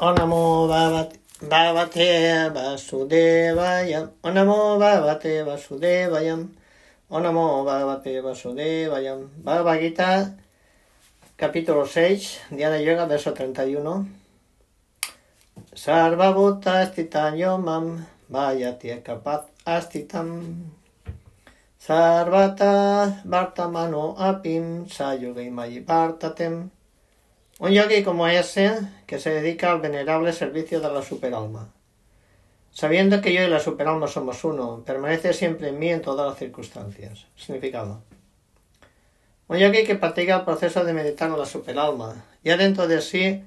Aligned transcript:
Onamo 0.00 0.64
babate, 0.66 1.20
babate 1.44 2.48
basudebaya. 2.56 4.08
Onamo 4.24 4.80
babate 4.80 5.44
basudebaya. 5.44 6.40
Onamo 7.10 7.64
babate 7.68 8.22
basudebaya. 8.24 9.20
Baba 9.44 9.76
Gita, 9.76 10.32
capítulo 11.36 11.84
6, 11.84 12.48
Diana 12.48 12.80
Yoga, 12.80 13.04
verso 13.04 13.34
31. 13.36 14.08
Sarva 15.76 16.32
bhuta 16.32 16.80
astitan 16.80 17.36
yomam, 17.36 18.00
vayati 18.32 18.96
kapat 19.04 19.52
astitam. 19.66 20.64
Sarvata 21.76 23.20
bartamano 23.28 24.16
apim, 24.16 24.88
sayogay 24.88 25.52
mayi 25.52 25.84
bartatem. 25.84 26.70
Un 27.60 27.72
yogi 27.72 28.02
como 28.02 28.26
ese 28.26 28.72
que 29.06 29.18
se 29.18 29.28
dedica 29.28 29.70
al 29.70 29.82
venerable 29.82 30.32
servicio 30.32 30.80
de 30.80 30.90
la 30.90 31.02
superalma. 31.02 31.68
Sabiendo 32.70 33.20
que 33.20 33.34
yo 33.34 33.42
y 33.42 33.48
la 33.48 33.60
superalma 33.60 34.08
somos 34.08 34.44
uno, 34.44 34.82
permanece 34.86 35.34
siempre 35.34 35.68
en 35.68 35.78
mí 35.78 35.90
en 35.90 36.00
todas 36.00 36.26
las 36.26 36.38
circunstancias. 36.38 37.26
Significado. 37.36 38.02
Un 39.46 39.58
yogi 39.58 39.84
que 39.84 39.94
practica 39.94 40.36
el 40.36 40.44
proceso 40.46 40.84
de 40.84 40.94
meditar 40.94 41.28
en 41.28 41.38
la 41.38 41.44
superalma, 41.44 42.24
ya 42.42 42.56
dentro 42.56 42.88
de 42.88 43.02
sí 43.02 43.44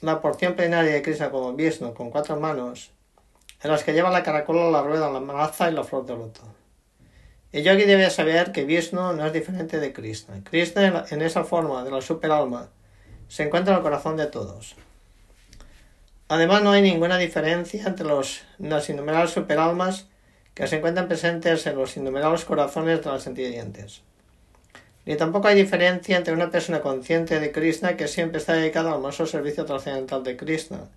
la 0.00 0.20
porción 0.20 0.54
plenaria 0.54 0.92
de 0.92 1.02
Krishna 1.02 1.30
como 1.30 1.52
Vishnu, 1.52 1.94
con 1.94 2.10
cuatro 2.10 2.40
manos, 2.40 2.90
en 3.62 3.70
las 3.70 3.84
que 3.84 3.92
lleva 3.92 4.10
la 4.10 4.24
caracola, 4.24 4.68
la 4.68 4.82
rueda, 4.82 5.08
la 5.12 5.20
maza 5.20 5.70
y 5.70 5.74
la 5.74 5.84
flor 5.84 6.06
de 6.06 6.16
loto. 6.16 6.40
El 7.52 7.62
yogi 7.62 7.84
debe 7.84 8.10
saber 8.10 8.50
que 8.50 8.64
Vishnu 8.64 9.12
no 9.12 9.24
es 9.24 9.32
diferente 9.32 9.78
de 9.78 9.92
Krishna. 9.92 10.42
Krishna 10.42 11.04
en 11.08 11.22
esa 11.22 11.44
forma 11.44 11.84
de 11.84 11.92
la 11.92 12.00
superalma 12.00 12.68
se 13.32 13.44
encuentra 13.44 13.72
en 13.72 13.78
el 13.78 13.82
corazón 13.82 14.18
de 14.18 14.26
todos. 14.26 14.76
Además, 16.28 16.62
no 16.62 16.72
hay 16.72 16.82
ninguna 16.82 17.16
diferencia 17.16 17.86
entre 17.86 18.04
los, 18.04 18.42
las 18.58 18.90
innumerables 18.90 19.30
superalmas 19.30 20.06
que 20.52 20.66
se 20.66 20.76
encuentran 20.76 21.08
presentes 21.08 21.66
en 21.66 21.76
los 21.76 21.96
innumerables 21.96 22.44
corazones 22.44 23.02
de 23.02 23.10
las 23.10 23.26
entidades. 23.26 24.02
Ni 25.06 25.16
tampoco 25.16 25.48
hay 25.48 25.56
diferencia 25.56 26.18
entre 26.18 26.34
una 26.34 26.50
persona 26.50 26.82
consciente 26.82 27.40
de 27.40 27.52
Krishna 27.52 27.96
que 27.96 28.06
siempre 28.06 28.36
está 28.36 28.52
dedicada 28.52 28.90
al 28.90 28.96
hermoso 28.96 29.24
servicio 29.24 29.64
trascendental 29.64 30.22
de 30.24 30.36
Krishna 30.36 30.90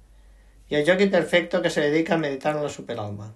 y 0.68 0.76
el 0.76 0.84
yogi 0.84 1.06
perfecto 1.06 1.62
que 1.62 1.70
se 1.70 1.80
dedica 1.80 2.16
a 2.16 2.18
meditar 2.18 2.58
en 2.58 2.64
la 2.64 2.70
superalma. 2.70 3.34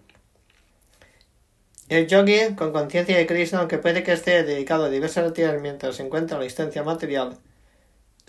El 1.88 2.06
yogi, 2.06 2.54
con 2.56 2.74
conciencia 2.74 3.16
de 3.16 3.26
Krishna, 3.26 3.60
aunque 3.60 3.78
puede 3.78 4.04
que 4.04 4.12
esté 4.12 4.44
dedicado 4.44 4.84
a 4.84 4.90
diversas 4.90 5.26
actividades 5.26 5.62
mientras 5.62 5.96
se 5.96 6.04
encuentra 6.04 6.36
en 6.36 6.42
la 6.42 6.46
existencia 6.48 6.84
material, 6.84 7.38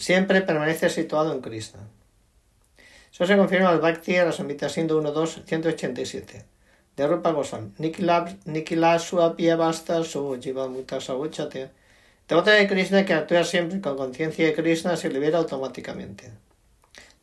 siempre 0.00 0.40
permanece 0.40 0.88
situado 0.88 1.32
en 1.32 1.40
Krishna. 1.40 1.80
Eso 3.12 3.26
se 3.26 3.36
confirma 3.36 3.70
el 3.72 3.80
Bhakti 3.80 4.16
a 4.16 4.24
la 4.24 4.32
Samhita 4.32 4.68
Sindhu 4.68 5.00
1.2.187 5.02 6.44
de 6.96 7.06
Rupa 7.06 7.32
Goswami. 7.32 7.72
Nikila 7.78 8.98
Suapia 8.98 9.56
Basta 9.56 10.02
Su 10.04 10.38
Jiva 10.40 10.68
Muta 10.68 11.00
Sauchate. 11.00 11.70
Devoto 12.28 12.50
de 12.50 12.66
Krishna 12.66 13.04
que 13.04 13.12
actúa 13.14 13.44
siempre 13.44 13.80
con 13.80 13.96
conciencia 13.96 14.46
de 14.46 14.54
Krishna 14.54 14.96
se 14.96 15.10
libera 15.10 15.38
automáticamente. 15.38 16.30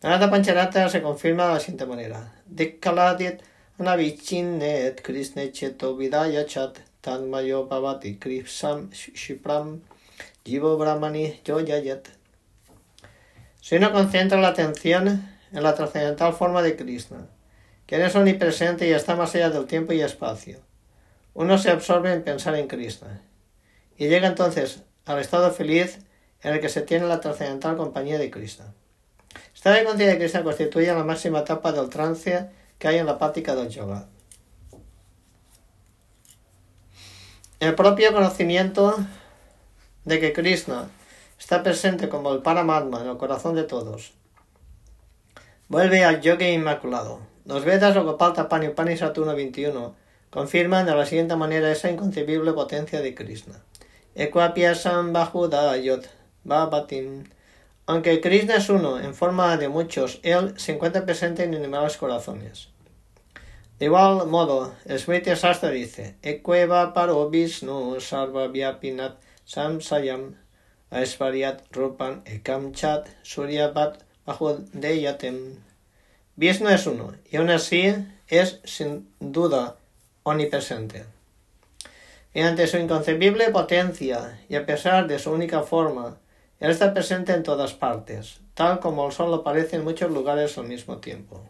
Narada 0.03 0.29
Pancharata 0.29 0.89
se 0.89 1.01
confirma 1.01 1.47
de 1.47 1.53
la 1.53 1.59
siguiente 1.59 1.85
manera. 1.85 2.33
Dikkaladit 2.45 3.41
Anavichinnet 3.79 5.01
Krishna 5.01 5.51
Cheto 5.51 5.95
Vidaya 5.95 6.45
Chat 6.45 6.79
Tanmayo 7.01 7.67
Bhavati 7.67 8.19
Kripsam 8.19 8.91
Shipram 8.91 9.81
Jivo 10.43 10.77
Brahmani 10.77 11.39
Yoyayat. 11.45 12.16
Si 13.67 13.75
uno 13.75 13.91
concentra 13.91 14.39
la 14.39 14.47
atención 14.47 15.29
en 15.51 15.61
la 15.61 15.75
trascendental 15.75 16.31
forma 16.31 16.61
de 16.61 16.77
Krishna, 16.77 17.27
quien 17.85 18.01
es 18.01 18.15
omnipresente 18.15 18.87
y 18.87 18.93
está 18.93 19.17
más 19.17 19.35
allá 19.35 19.49
del 19.49 19.65
tiempo 19.65 19.91
y 19.91 19.99
espacio, 19.99 20.61
uno 21.33 21.57
se 21.57 21.71
absorbe 21.71 22.13
en 22.13 22.23
pensar 22.23 22.55
en 22.55 22.69
Krishna 22.69 23.19
y 23.97 24.07
llega 24.07 24.29
entonces 24.29 24.83
al 25.03 25.19
estado 25.19 25.51
feliz 25.51 25.99
en 26.43 26.53
el 26.53 26.61
que 26.61 26.69
se 26.69 26.81
tiene 26.81 27.07
la 27.07 27.19
trascendental 27.19 27.75
compañía 27.75 28.17
de 28.17 28.31
Krishna. 28.31 28.73
Esta 29.53 29.73
de 29.73 29.83
conciencia 29.83 30.13
de 30.13 30.19
Krishna 30.19 30.43
constituye 30.43 30.93
la 30.93 31.03
máxima 31.03 31.39
etapa 31.39 31.73
del 31.73 31.89
trance 31.89 32.49
que 32.79 32.87
hay 32.87 32.99
en 32.99 33.05
la 33.05 33.17
práctica 33.17 33.53
del 33.53 33.67
yoga. 33.67 34.05
El 37.59 37.75
propio 37.75 38.13
conocimiento 38.13 38.95
de 40.05 40.21
que 40.21 40.31
Krishna 40.31 40.87
está 41.37 41.63
presente 41.63 42.09
como 42.09 42.33
el 42.33 42.41
Paramatma 42.41 43.01
en 43.01 43.09
el 43.09 43.17
corazón 43.17 43.55
de 43.55 43.63
todos. 43.63 44.13
Vuelve 45.67 46.03
al 46.03 46.21
yoga 46.21 46.49
inmaculado. 46.49 47.19
Los 47.45 47.65
Vedas 47.65 47.95
o 47.95 48.03
Gopal 48.03 48.33
Tapani 48.33 48.67
Upanishad 48.67 49.13
1.21 49.13 49.93
confirman 50.29 50.85
de 50.85 50.95
la 50.95 51.05
siguiente 51.05 51.35
manera 51.35 51.71
esa 51.71 51.89
inconcebible 51.89 52.53
potencia 52.53 53.01
de 53.01 53.13
Krishna. 53.15 53.61
Ekwapiasam 54.15 55.13
Bahudayot 55.13 56.07
Babatim. 56.43 57.25
Aunque 57.85 58.19
Krishna 58.19 58.55
es 58.55 58.69
uno 58.69 58.99
en 58.99 59.13
forma 59.13 59.55
de 59.57 59.69
muchos, 59.69 60.19
él 60.23 60.53
se 60.57 60.73
encuentra 60.73 61.05
presente 61.05 61.43
en 61.43 61.53
innumerables 61.53 61.97
corazones. 61.97 62.69
De 63.79 63.85
igual 63.85 64.27
modo, 64.27 64.73
el 64.85 64.99
Smriti 64.99 65.31
dice: 65.71 66.15
Ekweva 66.23 66.93
paro 66.93 67.29
Vishnu 67.29 67.99
sarva 68.01 68.47
vyapinat 68.47 69.19
samsayam 69.45 70.35
Aesvariat 70.89 71.63
Rupan 71.71 72.21
Ekamchat 72.25 73.07
Suryapat 73.23 73.99
Bahudeyatem. 74.25 75.57
Vishnu 76.35 76.69
es 76.69 76.87
uno, 76.87 77.13
y 77.29 77.37
aún 77.37 77.49
así 77.49 77.93
es 78.27 78.61
sin 78.63 79.09
duda 79.19 79.75
omnipresente. 80.23 81.05
Y 82.33 82.41
ante 82.41 82.67
su 82.67 82.77
inconcebible 82.77 83.49
potencia, 83.49 84.39
y 84.47 84.55
a 84.55 84.65
pesar 84.65 85.07
de 85.07 85.19
su 85.19 85.31
única 85.31 85.63
forma, 85.63 86.17
él 86.59 86.71
está 86.71 86.93
presente 86.93 87.33
en 87.33 87.43
todas 87.43 87.73
partes, 87.73 88.39
tal 88.53 88.79
como 88.79 89.07
el 89.07 89.11
sol 89.11 89.33
aparece 89.33 89.75
en 89.75 89.83
muchos 89.83 90.09
lugares 90.11 90.57
al 90.57 90.67
mismo 90.67 90.97
tiempo. 90.97 91.43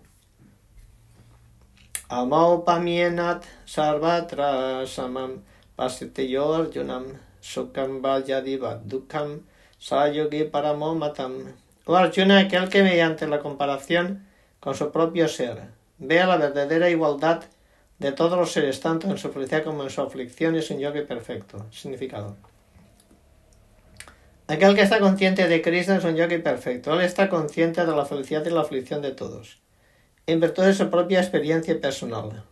Amau 2.09 2.63
pamienat 2.63 3.43
sarvatra 3.65 4.87
samam 4.87 5.43
pasiteyor 5.75 6.71
yunam 6.71 7.19
Sukam 7.41 8.01
Valyadiva 8.01 8.81
Dukam 8.83 9.41
Sayogi 9.79 10.43
Paramomatam. 10.45 11.53
O 11.85 11.95
Arjuna, 11.95 12.39
aquel 12.39 12.69
que 12.69 12.83
mediante 12.83 13.27
la 13.27 13.39
comparación 13.39 14.25
con 14.59 14.75
su 14.75 14.91
propio 14.91 15.27
ser 15.27 15.69
vea 15.99 16.27
la 16.27 16.37
verdadera 16.37 16.89
igualdad 16.89 17.43
de 17.99 18.11
todos 18.11 18.37
los 18.37 18.51
seres, 18.51 18.79
tanto 18.79 19.07
en 19.07 19.17
su 19.17 19.31
felicidad 19.31 19.63
como 19.63 19.83
en 19.83 19.89
su 19.89 20.01
aflicción, 20.01 20.55
es 20.55 20.69
un 20.69 20.79
yogi 20.79 21.01
perfecto. 21.01 21.65
Significado. 21.71 22.35
Aquel 24.47 24.75
que 24.75 24.81
está 24.81 24.99
consciente 24.99 25.47
de 25.47 25.61
Krishna 25.61 25.97
es 25.97 26.03
un 26.03 26.15
yogi 26.15 26.37
perfecto. 26.37 26.93
Él 26.93 27.01
está 27.01 27.29
consciente 27.29 27.85
de 27.85 27.95
la 27.95 28.05
felicidad 28.05 28.45
y 28.45 28.49
la 28.49 28.61
aflicción 28.61 29.01
de 29.01 29.11
todos, 29.11 29.59
en 30.25 30.39
virtud 30.39 30.63
de 30.63 30.73
su 30.73 30.89
propia 30.89 31.19
experiencia 31.19 31.79
personal. 31.81 32.43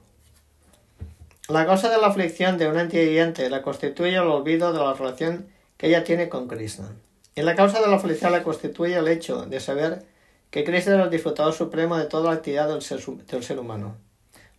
La 1.47 1.67
causa 1.67 1.91
de 1.91 1.99
la 1.99 2.07
aflicción 2.07 2.57
de 2.57 2.67
una 2.67 2.81
entidad 2.81 3.35
la 3.51 3.61
constituye 3.61 4.15
el 4.15 4.21
olvido 4.21 4.73
de 4.73 4.79
la 4.79 4.95
relación 4.95 5.47
que 5.77 5.85
ella 5.85 6.03
tiene 6.03 6.27
con 6.27 6.47
Krishna. 6.47 6.95
Y 7.35 7.43
la 7.43 7.55
causa 7.55 7.81
de 7.81 7.87
la 7.87 7.99
felicidad 7.99 8.31
la 8.31 8.41
constituye 8.41 8.95
el 8.95 9.07
hecho 9.07 9.45
de 9.45 9.59
saber 9.59 10.07
que 10.49 10.63
Krishna 10.63 10.95
es 10.95 11.03
el 11.03 11.09
disfrutador 11.11 11.53
supremo 11.53 11.97
de 11.97 12.05
toda 12.05 12.31
la 12.31 12.37
actividad 12.37 12.67
del 12.67 12.81
ser, 12.81 13.59
humano, 13.59 13.95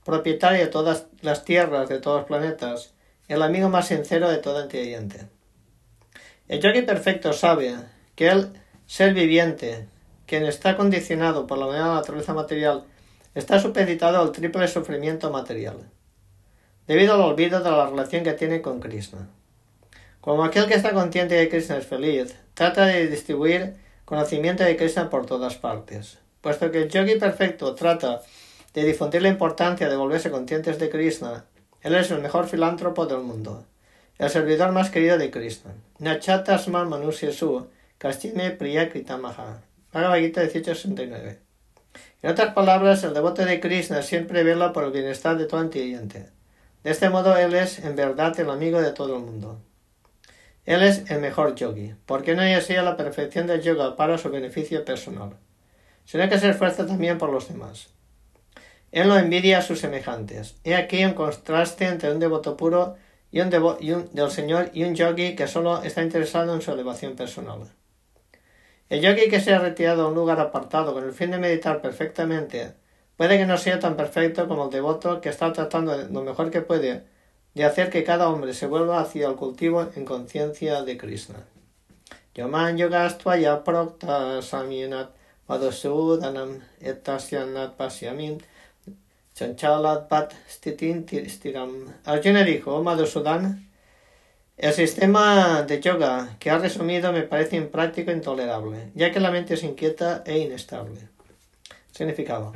propietario 0.05 0.61
de 0.61 0.69
todas 0.69 1.07
las 1.23 1.45
tierras, 1.45 1.89
de 1.89 1.99
todos 1.99 2.19
los 2.19 2.27
planetas, 2.29 2.95
el 3.27 3.43
amigo 3.43 3.69
más 3.69 3.89
sincero 3.89 4.31
de 4.31 4.39
toda 4.39 4.63
entidad 4.63 5.29
El 6.47 6.61
yogi 6.61 6.83
perfecto 6.83 7.33
sabe 7.33 7.75
que 8.15 8.29
el 8.29 8.53
ser 8.87 9.13
viviente, 9.13 9.89
quien 10.25 10.47
está 10.47 10.77
condicionado 10.77 11.49
por 11.49 11.59
la 11.59 11.95
naturaleza 11.95 12.33
material, 12.33 12.85
está 13.35 13.59
supeditado 13.59 14.21
al 14.21 14.31
triple 14.31 14.69
sufrimiento 14.69 15.33
material 15.33 15.91
debido 16.87 17.15
al 17.15 17.21
olvido 17.21 17.61
de 17.61 17.71
la 17.71 17.89
relación 17.89 18.25
que 18.25 18.33
tiene 18.33 18.63
con 18.63 18.81
Krishna. 18.81 19.29
Como 20.21 20.45
aquel 20.45 20.67
que 20.67 20.75
está 20.75 20.93
consciente 20.93 21.35
de 21.35 21.49
Krishna 21.49 21.79
es 21.79 21.87
feliz, 21.87 22.37
trata 22.55 22.87
de 22.87 23.07
distribuir 23.07 23.75
conocimiento 24.05 24.65
de 24.65 24.77
Krishna 24.77 25.11
por 25.11 25.27
todas 25.27 25.57
partes. 25.57 26.19
Puesto 26.41 26.71
que 26.71 26.83
el 26.83 26.89
yogi 26.89 27.17
perfecto 27.17 27.75
trata 27.75 28.23
de 28.75 28.85
difundir 28.85 29.23
la 29.23 29.29
importancia 29.29 29.89
de 29.89 29.97
volverse 29.97 30.31
conscientes 30.31 30.79
de 30.79 30.91
Krishna, 30.91 31.45
él 31.83 31.95
es 31.95 32.11
el 32.11 32.21
mejor 32.21 32.47
filántropo 32.47 33.07
del 33.07 33.21
mundo, 33.21 33.65
el 34.19 34.31
servidor 34.31 34.73
más 34.73 34.91
querido 34.91 35.19
de 35.19 35.31
Krishna. 35.31 35.73
Nachatasman 35.99 36.89
Manusyasu, 36.89 37.69
Kastime 37.99 38.51
Priya 38.51 38.91
Kritamaha. 38.91 39.61
Bhagavad 39.93 40.19
Gita 40.19 40.41
1869. 40.41 41.39
En 42.23 42.31
otras 42.31 42.53
palabras, 42.53 43.05
el 43.05 43.15
devoto 43.15 43.45
de 43.45 43.61
Krishna 43.61 44.03
siempre 44.03 44.43
vela 44.43 44.73
por 44.73 44.85
el 44.85 44.91
bienestar 44.91 45.39
de 45.39 45.47
todo 45.47 45.61
antiguiente. 45.61 46.36
De 46.87 46.93
este 46.93 47.11
modo 47.11 47.37
él 47.37 47.53
es 47.53 47.81
en 47.81 47.97
verdad 47.97 48.39
el 48.39 48.49
amigo 48.49 48.81
de 48.81 48.93
todo 48.93 49.17
el 49.17 49.23
mundo. 49.25 49.61
Él 50.65 50.85
es 50.85 51.11
el 51.11 51.19
mejor 51.19 51.57
yogi, 51.57 51.97
porque 52.07 52.37
no 52.37 52.43
así 52.43 52.75
la 52.75 52.97
perfección 52.97 53.49
del 53.49 53.61
yoga 53.61 53.97
para 53.97 54.19
su 54.19 54.31
beneficio 54.31 54.85
personal. 54.85 55.37
sino 56.05 56.29
que 56.29 56.39
se 56.39 56.51
esfuerza 56.51 56.87
también 56.87 57.19
por 57.19 57.31
los 57.31 57.49
demás. 57.49 57.89
Él 58.93 59.09
no 59.09 59.19
envidia 59.19 59.59
a 59.59 59.63
sus 59.63 59.81
semejantes. 59.81 60.59
He 60.63 60.77
aquí 60.77 61.05
un 61.05 61.15
contraste 61.15 61.87
entre 61.87 62.13
un 62.13 62.21
devoto 62.21 62.57
puro 62.57 62.95
y 63.33 63.41
un, 63.41 63.51
del 63.51 64.31
Señor 64.31 64.71
y 64.73 64.85
un 64.85 64.95
yogi 64.95 65.35
que 65.35 65.49
solo 65.49 65.83
está 65.83 66.05
interesado 66.05 66.55
en 66.55 66.63
su 66.63 66.71
elevación 66.71 67.17
personal. 67.17 67.69
El 68.89 69.01
yogi 69.01 69.29
que 69.29 69.41
se 69.41 69.53
ha 69.53 69.59
retirado 69.59 70.05
a 70.05 70.09
un 70.09 70.15
lugar 70.15 70.39
apartado 70.39 70.95
con 70.95 71.03
el 71.03 71.13
fin 71.13 71.33
de 71.33 71.39
meditar 71.39 71.81
perfectamente 71.81 72.75
puede 73.17 73.39
que 73.39 73.47
no 73.47 73.57
sea 73.59 73.79
tan 73.81 73.97
perfecto 73.97 74.49
como 74.49 74.65
el 74.65 74.71
devoto 74.71 75.21
que 75.21 75.29
está 75.29 75.53
tratando 75.53 75.97
lo 75.97 76.23
mejor 76.23 76.51
que 76.51 76.63
puede 76.63 77.05
de 77.55 77.65
hacer 77.65 77.91
que 77.91 78.05
cada 78.05 78.29
hombre 78.29 78.53
se 78.53 78.67
vuelva 78.67 79.01
hacia 79.01 79.29
el 79.29 79.37
cultivo 79.37 79.89
en 79.97 80.05
conciencia 80.05 80.83
de 80.83 80.99
Krishna. 80.99 81.39
Yaman 82.35 82.77
yogastvaya 82.77 83.65
prokta 83.65 84.43
saminat 84.43 85.09
madhusudanam 85.49 86.61
etasyanat 86.81 87.77
pasyamin 87.77 88.43
chanchalat 89.37 90.09
pat 90.09 90.35
stitin 90.49 91.07
stiram. 91.29 91.95
Arjuna 92.05 92.43
dijo, 92.45 92.75
oh 92.77 92.83
Madhusudan, 92.83 93.69
el 94.57 94.73
sistema 94.73 95.63
de 95.63 95.81
yoga 95.81 96.37
que 96.39 96.51
ha 96.51 96.59
resumido 96.59 97.13
me 97.13 97.23
parece 97.23 97.57
impráctico 97.57 98.11
e 98.11 98.15
intolerable, 98.15 98.91
ya 98.95 99.13
que 99.13 99.21
la 99.21 99.31
mente 99.31 99.55
es 99.55 99.63
inquieta 99.63 100.23
e 100.27 100.39
inestable. 100.39 101.09
Significado. 101.93 102.53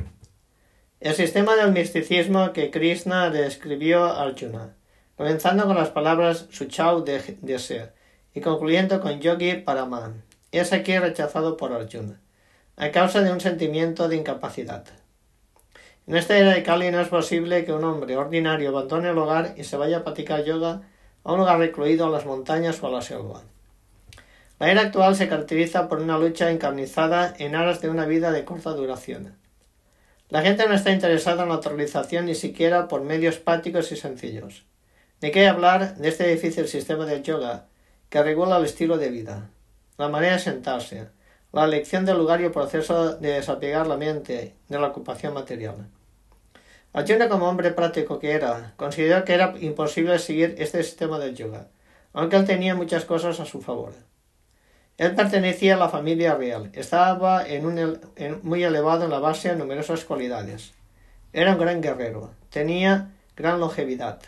El 1.00 1.14
sistema 1.14 1.56
del 1.56 1.72
misticismo 1.72 2.52
que 2.52 2.70
Krishna 2.70 3.30
describió 3.30 4.04
a 4.04 4.20
Arjuna 4.22 4.76
comenzando 5.16 5.64
con 5.64 5.74
las 5.74 5.88
palabras 5.88 6.46
Suchau 6.50 7.04
de, 7.04 7.38
de 7.40 7.58
ser 7.58 7.94
y 8.34 8.42
concluyendo 8.42 9.00
con 9.00 9.18
Yogi 9.18 9.54
Paraman. 9.54 10.22
Es 10.52 10.74
aquí 10.74 10.98
rechazado 10.98 11.56
por 11.56 11.72
Arjuna, 11.72 12.20
a 12.76 12.90
causa 12.90 13.22
de 13.22 13.32
un 13.32 13.40
sentimiento 13.40 14.08
de 14.10 14.16
incapacidad. 14.16 14.84
En 16.06 16.16
esta 16.16 16.36
era 16.36 16.52
de 16.52 16.62
Kali 16.62 16.90
no 16.90 17.00
es 17.00 17.08
posible 17.08 17.64
que 17.64 17.72
un 17.72 17.84
hombre 17.84 18.18
ordinario 18.18 18.68
abandone 18.68 19.08
el 19.08 19.16
hogar 19.16 19.54
y 19.56 19.64
se 19.64 19.78
vaya 19.78 19.98
a 19.98 20.04
practicar 20.04 20.44
yoga 20.44 20.82
a 21.24 21.32
un 21.32 21.38
lugar 21.38 21.58
recluido 21.58 22.06
a 22.06 22.10
las 22.10 22.26
montañas 22.26 22.82
o 22.82 22.88
a 22.88 22.90
la 22.90 23.00
selva. 23.00 23.42
La 24.58 24.70
era 24.70 24.82
actual 24.82 25.16
se 25.16 25.30
caracteriza 25.30 25.88
por 25.88 26.00
una 26.00 26.18
lucha 26.18 26.50
encarnizada 26.50 27.34
en 27.38 27.54
aras 27.54 27.80
de 27.80 27.88
una 27.88 28.04
vida 28.04 28.32
de 28.32 28.44
corta 28.44 28.72
duración. 28.72 29.40
La 30.30 30.42
gente 30.42 30.68
no 30.68 30.74
está 30.74 30.92
interesada 30.92 31.42
en 31.42 31.48
la 31.48 31.56
autorización 31.56 32.26
ni 32.26 32.36
siquiera 32.36 32.86
por 32.86 33.02
medios 33.02 33.38
prácticos 33.38 33.90
y 33.90 33.96
sencillos. 33.96 34.64
¿De 35.20 35.32
qué 35.32 35.48
hablar 35.48 35.96
de 35.96 36.08
este 36.08 36.28
difícil 36.28 36.68
sistema 36.68 37.04
de 37.04 37.20
yoga 37.20 37.66
que 38.10 38.22
regula 38.22 38.58
el 38.58 38.64
estilo 38.64 38.96
de 38.96 39.10
vida, 39.10 39.50
la 39.98 40.08
manera 40.08 40.34
de 40.34 40.38
sentarse, 40.38 41.08
la 41.52 41.64
elección 41.64 42.04
del 42.04 42.18
lugar 42.18 42.40
y 42.40 42.44
el 42.44 42.52
proceso 42.52 43.16
de 43.16 43.32
desapegar 43.32 43.88
la 43.88 43.96
mente 43.96 44.54
de 44.68 44.78
la 44.78 44.86
ocupación 44.86 45.34
material? 45.34 45.88
Arjuna, 46.92 47.28
como 47.28 47.48
hombre 47.48 47.72
práctico 47.72 48.20
que 48.20 48.30
era, 48.30 48.74
consideró 48.76 49.24
que 49.24 49.34
era 49.34 49.54
imposible 49.60 50.16
seguir 50.20 50.54
este 50.58 50.84
sistema 50.84 51.18
del 51.18 51.34
yoga, 51.34 51.70
aunque 52.12 52.36
él 52.36 52.44
tenía 52.44 52.76
muchas 52.76 53.04
cosas 53.04 53.40
a 53.40 53.46
su 53.46 53.60
favor. 53.60 53.94
Él 55.00 55.14
pertenecía 55.14 55.76
a 55.76 55.78
la 55.78 55.88
familia 55.88 56.34
real, 56.34 56.68
estaba 56.74 57.18
muy 58.42 58.62
elevado 58.62 59.04
en 59.04 59.10
la 59.10 59.18
base 59.18 59.48
de 59.48 59.56
numerosas 59.56 60.04
cualidades. 60.04 60.74
Era 61.32 61.52
un 61.52 61.58
gran 61.58 61.80
guerrero, 61.80 62.32
tenía 62.50 63.10
gran 63.34 63.60
longevidad, 63.60 64.20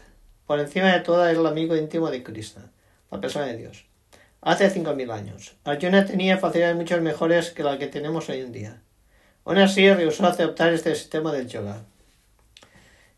por 0.47 0.61
encima 0.61 0.91
de 0.91 1.01
todo 1.01 1.27
era 1.27 1.39
el 1.39 1.47
amigo 1.47 1.77
íntimo 1.77 2.11
de 2.11 2.23
Krishna, 2.23 2.71
la 3.11 3.21
persona 3.21 3.49
de 3.49 3.59
Dios. 3.59 3.85
Hace 4.41 4.71
cinco 4.71 4.95
mil 4.95 5.11
años, 5.11 5.57
Arjuna 5.65 6.07
tenía 6.07 6.39
facilidades 6.39 6.77
mucho 6.77 6.99
mejores 7.03 7.51
que 7.51 7.65
las 7.65 7.77
que 7.77 7.89
tenemos 7.89 8.31
hoy 8.31 8.41
en 8.41 8.53
día. 8.53 8.81
Aún 9.45 9.59
así, 9.59 9.93
rehusó 9.93 10.27
aceptar 10.27 10.73
este 10.73 10.95
sistema 10.95 11.33
del 11.33 11.49
yoga. 11.49 11.83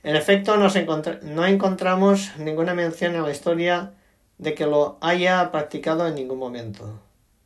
En 0.03 0.17
efecto, 0.17 0.57
no 0.57 1.47
encontramos 1.47 2.37
ninguna 2.37 2.75
mención 2.75 3.15
en 3.15 3.23
la 3.23 3.31
historia 3.31 3.93
de 4.39 4.55
que 4.55 4.67
lo 4.67 4.99
haya 5.01 5.53
practicado 5.53 6.09
en 6.09 6.17
ningún 6.17 6.41
momento. 6.41 6.99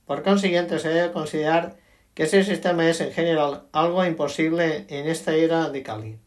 Por 0.08 0.22
consiguiente, 0.22 0.78
se 0.78 0.88
debe 0.88 1.12
considerar 1.12 1.76
que 2.14 2.22
ese 2.22 2.42
sistema 2.42 2.88
es 2.88 3.02
en 3.02 3.12
general 3.12 3.64
algo 3.72 4.02
imposible 4.06 4.86
en 4.88 5.06
esta 5.06 5.34
era 5.34 5.68
de 5.68 5.82
Kali. 5.82 6.18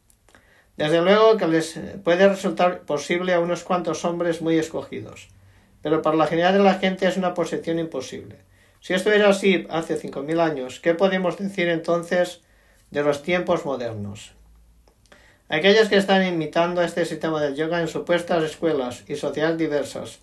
Desde 0.77 1.01
luego 1.01 1.35
que 1.37 1.47
les 1.47 1.79
puede 2.03 2.29
resultar 2.29 2.81
posible 2.81 3.33
a 3.33 3.39
unos 3.39 3.63
cuantos 3.63 4.05
hombres 4.05 4.39
muy 4.39 4.59
escogidos, 4.59 5.29
pero 5.81 6.03
para 6.03 6.15
la 6.15 6.27
generalidad 6.27 6.59
de 6.59 6.63
la 6.63 6.77
gente 6.77 7.07
es 7.07 7.17
una 7.17 7.33
posición 7.33 7.79
imposible. 7.79 8.35
Si 8.81 8.93
esto 8.93 9.11
era 9.11 9.29
así 9.29 9.65
hace 9.71 9.95
cinco 9.97 10.21
mil 10.21 10.39
años, 10.39 10.79
¿qué 10.79 10.93
podemos 10.93 11.39
decir 11.39 11.67
entonces 11.67 12.41
de 12.91 13.01
los 13.01 13.23
tiempos 13.23 13.65
modernos? 13.65 14.33
Aquellos 15.49 15.89
que 15.89 15.97
están 15.97 16.23
imitando 16.23 16.83
este 16.83 17.03
sistema 17.05 17.41
del 17.41 17.55
yoga 17.55 17.81
en 17.81 17.87
supuestas 17.87 18.43
escuelas 18.43 19.03
y 19.07 19.15
sociedades 19.15 19.57
diversas, 19.57 20.19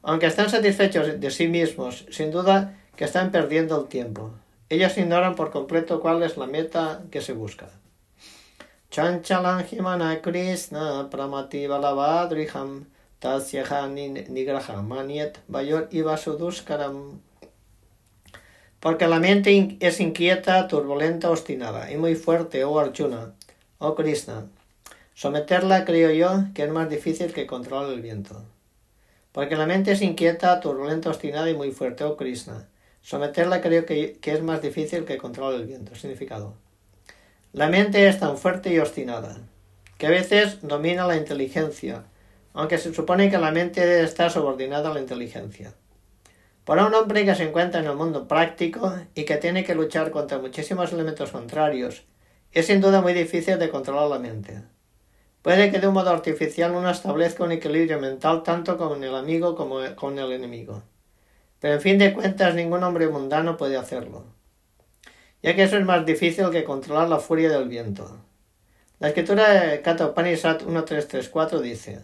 aunque 0.00 0.24
están 0.24 0.48
satisfechos 0.48 1.20
de 1.20 1.30
sí 1.30 1.48
mismos, 1.48 2.06
sin 2.10 2.30
duda 2.30 2.78
que 2.96 3.04
están 3.04 3.30
perdiendo 3.30 3.80
el 3.80 3.88
tiempo. 3.88 4.30
Ellos 4.68 4.96
ignoran 4.96 5.34
por 5.34 5.50
completo 5.50 6.00
cuál 6.00 6.22
es 6.22 6.36
la 6.36 6.46
meta 6.46 7.02
que 7.10 7.20
se 7.20 7.32
busca. 7.32 7.68
Chanchalanjimana 8.90 10.22
Krishna 10.22 11.08
Pramati 11.10 11.66
Balavadriham 11.66 12.86
Tasyaha 13.18 13.88
Nigraha 13.88 14.82
Maniet 14.82 15.38
Bayor 15.48 15.88
Ivasuduskaram. 15.90 17.20
Porque 18.80 19.06
la 19.06 19.18
mente 19.18 19.76
es 19.80 19.98
inquieta, 19.98 20.68
turbulenta, 20.68 21.30
obstinada 21.30 21.90
y 21.90 21.96
muy 21.96 22.14
fuerte, 22.16 22.64
oh 22.64 22.78
Arjuna, 22.78 23.32
oh 23.78 23.94
Krishna. 23.94 24.46
Someterla, 25.14 25.84
creo 25.84 26.10
yo, 26.10 26.44
que 26.54 26.64
es 26.64 26.70
más 26.70 26.90
difícil 26.90 27.32
que 27.32 27.46
controlar 27.46 27.90
el 27.92 28.02
viento. 28.02 28.42
Porque 29.32 29.56
la 29.56 29.66
mente 29.66 29.92
es 29.92 30.02
inquieta, 30.02 30.60
turbulenta, 30.60 31.08
obstinada 31.08 31.48
y 31.48 31.54
muy 31.54 31.72
fuerte, 31.72 32.04
oh 32.04 32.16
Krishna. 32.16 32.68
Someterla 33.04 33.60
creo 33.60 33.84
que, 33.84 34.18
es 34.22 34.42
más 34.42 34.62
difícil 34.62 35.04
que 35.04 35.18
controlar 35.18 35.60
el 35.60 35.66
viento. 35.66 35.94
Significado. 35.94 36.54
La 37.52 37.68
mente 37.68 38.08
es 38.08 38.18
tan 38.18 38.38
fuerte 38.38 38.72
y 38.72 38.78
obstinada, 38.78 39.42
que 39.98 40.06
a 40.06 40.10
veces 40.10 40.62
domina 40.62 41.06
la 41.06 41.18
inteligencia, 41.18 42.04
aunque 42.54 42.78
se 42.78 42.94
supone 42.94 43.30
que 43.30 43.36
la 43.36 43.50
mente 43.50 43.84
debe 43.84 44.04
estar 44.04 44.30
subordinada 44.30 44.90
a 44.90 44.94
la 44.94 45.00
inteligencia. 45.00 45.74
Para 46.64 46.86
un 46.86 46.94
hombre 46.94 47.26
que 47.26 47.34
se 47.34 47.42
encuentra 47.42 47.80
en 47.80 47.88
el 47.88 47.94
mundo 47.94 48.26
práctico 48.26 48.94
y 49.14 49.24
que 49.24 49.36
tiene 49.36 49.64
que 49.64 49.74
luchar 49.74 50.10
contra 50.10 50.38
muchísimos 50.38 50.90
elementos 50.90 51.30
contrarios, 51.30 52.04
es 52.52 52.68
sin 52.68 52.80
duda 52.80 53.02
muy 53.02 53.12
difícil 53.12 53.58
de 53.58 53.68
controlar 53.68 54.08
la 54.08 54.18
mente. 54.18 54.62
Puede 55.42 55.70
que 55.70 55.78
de 55.78 55.88
un 55.88 55.94
modo 55.94 56.08
artificial 56.08 56.74
uno 56.74 56.88
establezca 56.88 57.44
un 57.44 57.52
equilibrio 57.52 58.00
mental 58.00 58.42
tanto 58.42 58.78
con 58.78 59.04
el 59.04 59.14
amigo 59.14 59.54
como 59.54 59.80
con 59.94 60.18
el 60.18 60.32
enemigo. 60.32 60.82
Pero 61.64 61.76
en 61.76 61.80
fin 61.80 61.96
de 61.96 62.12
cuentas 62.12 62.54
ningún 62.54 62.82
hombre 62.82 63.08
mundano 63.08 63.56
puede 63.56 63.78
hacerlo 63.78 64.34
ya 65.44 65.54
que 65.54 65.64
eso 65.64 65.76
es 65.76 65.84
más 65.84 66.06
difícil 66.06 66.48
que 66.50 66.64
controlar 66.64 67.06
la 67.10 67.18
furia 67.18 67.50
del 67.50 67.68
viento. 67.68 68.18
La 68.98 69.08
escritura 69.08 69.50
de 69.50 69.82
Kata 69.82 70.06
Upanishad 70.06 70.62
1334 70.62 71.60
dice 71.60 72.02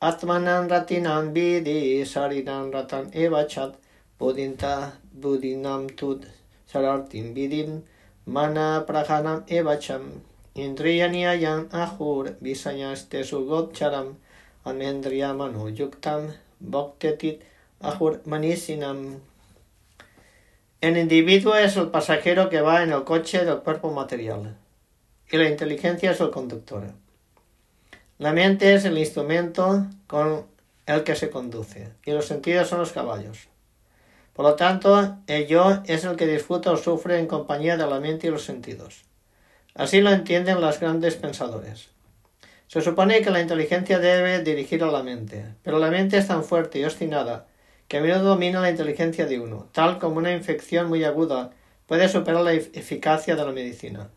Atmanan 0.00 0.68
ratinam 0.68 1.32
vidi 1.32 2.04
sarinam 2.04 2.72
ratan 2.72 3.10
evachat 3.12 3.76
budinta 4.18 4.94
budinam 5.12 5.86
tud 5.94 6.26
sarartim 6.66 7.32
vidim 7.32 7.84
mana 8.26 8.84
prahanam 8.88 9.44
evacham 9.46 10.22
indriyaniayam 10.56 11.68
ahur 11.70 12.34
visayaste 12.40 13.22
sugotcharam 13.22 14.16
amendriyamanu 14.64 15.70
yuktam 15.78 16.32
bhaktetit 16.60 17.38
ahur 17.80 18.22
manisinam 18.26 19.20
el 20.80 20.96
individuo 20.96 21.56
es 21.56 21.76
el 21.76 21.88
pasajero 21.88 22.48
que 22.48 22.62
va 22.62 22.82
en 22.82 22.90
el 22.90 23.04
coche 23.04 23.44
del 23.44 23.58
cuerpo 23.58 23.90
material 23.90 24.56
y 25.30 25.36
la 25.36 25.46
inteligencia 25.46 26.12
es 26.12 26.20
el 26.22 26.30
conductor. 26.30 26.84
La 28.16 28.32
mente 28.32 28.72
es 28.72 28.86
el 28.86 28.96
instrumento 28.96 29.86
con 30.06 30.46
el 30.86 31.04
que 31.04 31.16
se 31.16 31.28
conduce 31.28 31.90
y 32.06 32.12
los 32.12 32.24
sentidos 32.24 32.68
son 32.68 32.78
los 32.78 32.92
caballos. 32.92 33.48
Por 34.32 34.46
lo 34.46 34.54
tanto, 34.54 35.18
el 35.26 35.46
yo 35.46 35.82
es 35.84 36.04
el 36.04 36.16
que 36.16 36.26
disfruta 36.26 36.70
o 36.70 36.78
sufre 36.78 37.18
en 37.18 37.26
compañía 37.26 37.76
de 37.76 37.86
la 37.86 38.00
mente 38.00 38.28
y 38.28 38.30
los 38.30 38.44
sentidos. 38.44 39.04
Así 39.74 40.00
lo 40.00 40.08
entienden 40.08 40.62
los 40.62 40.80
grandes 40.80 41.14
pensadores. 41.16 41.90
Se 42.68 42.80
supone 42.80 43.20
que 43.20 43.30
la 43.30 43.42
inteligencia 43.42 43.98
debe 43.98 44.42
dirigir 44.42 44.82
a 44.82 44.90
la 44.90 45.02
mente, 45.02 45.44
pero 45.62 45.78
la 45.78 45.90
mente 45.90 46.16
es 46.16 46.26
tan 46.26 46.42
fuerte 46.42 46.78
y 46.78 46.84
obstinada 46.84 47.49
que 47.90 47.98
a 47.98 48.00
menudo 48.00 48.22
domina 48.22 48.60
la 48.60 48.70
inteligencia 48.70 49.26
de 49.26 49.40
uno, 49.40 49.66
tal 49.72 49.98
como 49.98 50.18
una 50.18 50.30
infección 50.30 50.88
muy 50.88 51.02
aguda 51.02 51.50
puede 51.86 52.08
superar 52.08 52.42
la 52.42 52.52
eficacia 52.52 53.34
de 53.34 53.44
la 53.44 53.50
medicina. 53.50 54.10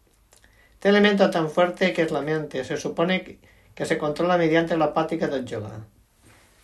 Este 0.74 0.90
elemento 0.90 1.32
tan 1.32 1.50
fuerte 1.50 1.92
que 1.92 2.04
es 2.04 2.12
la 2.12 2.22
mente 2.22 2.64
se 2.66 2.78
supone 2.78 3.40
que 3.74 3.86
se 3.88 3.98
controla 3.98 4.38
mediante 4.38 4.78
la 4.78 4.94
práctica 4.94 5.28
del 5.28 5.46
yoga. 5.46 5.88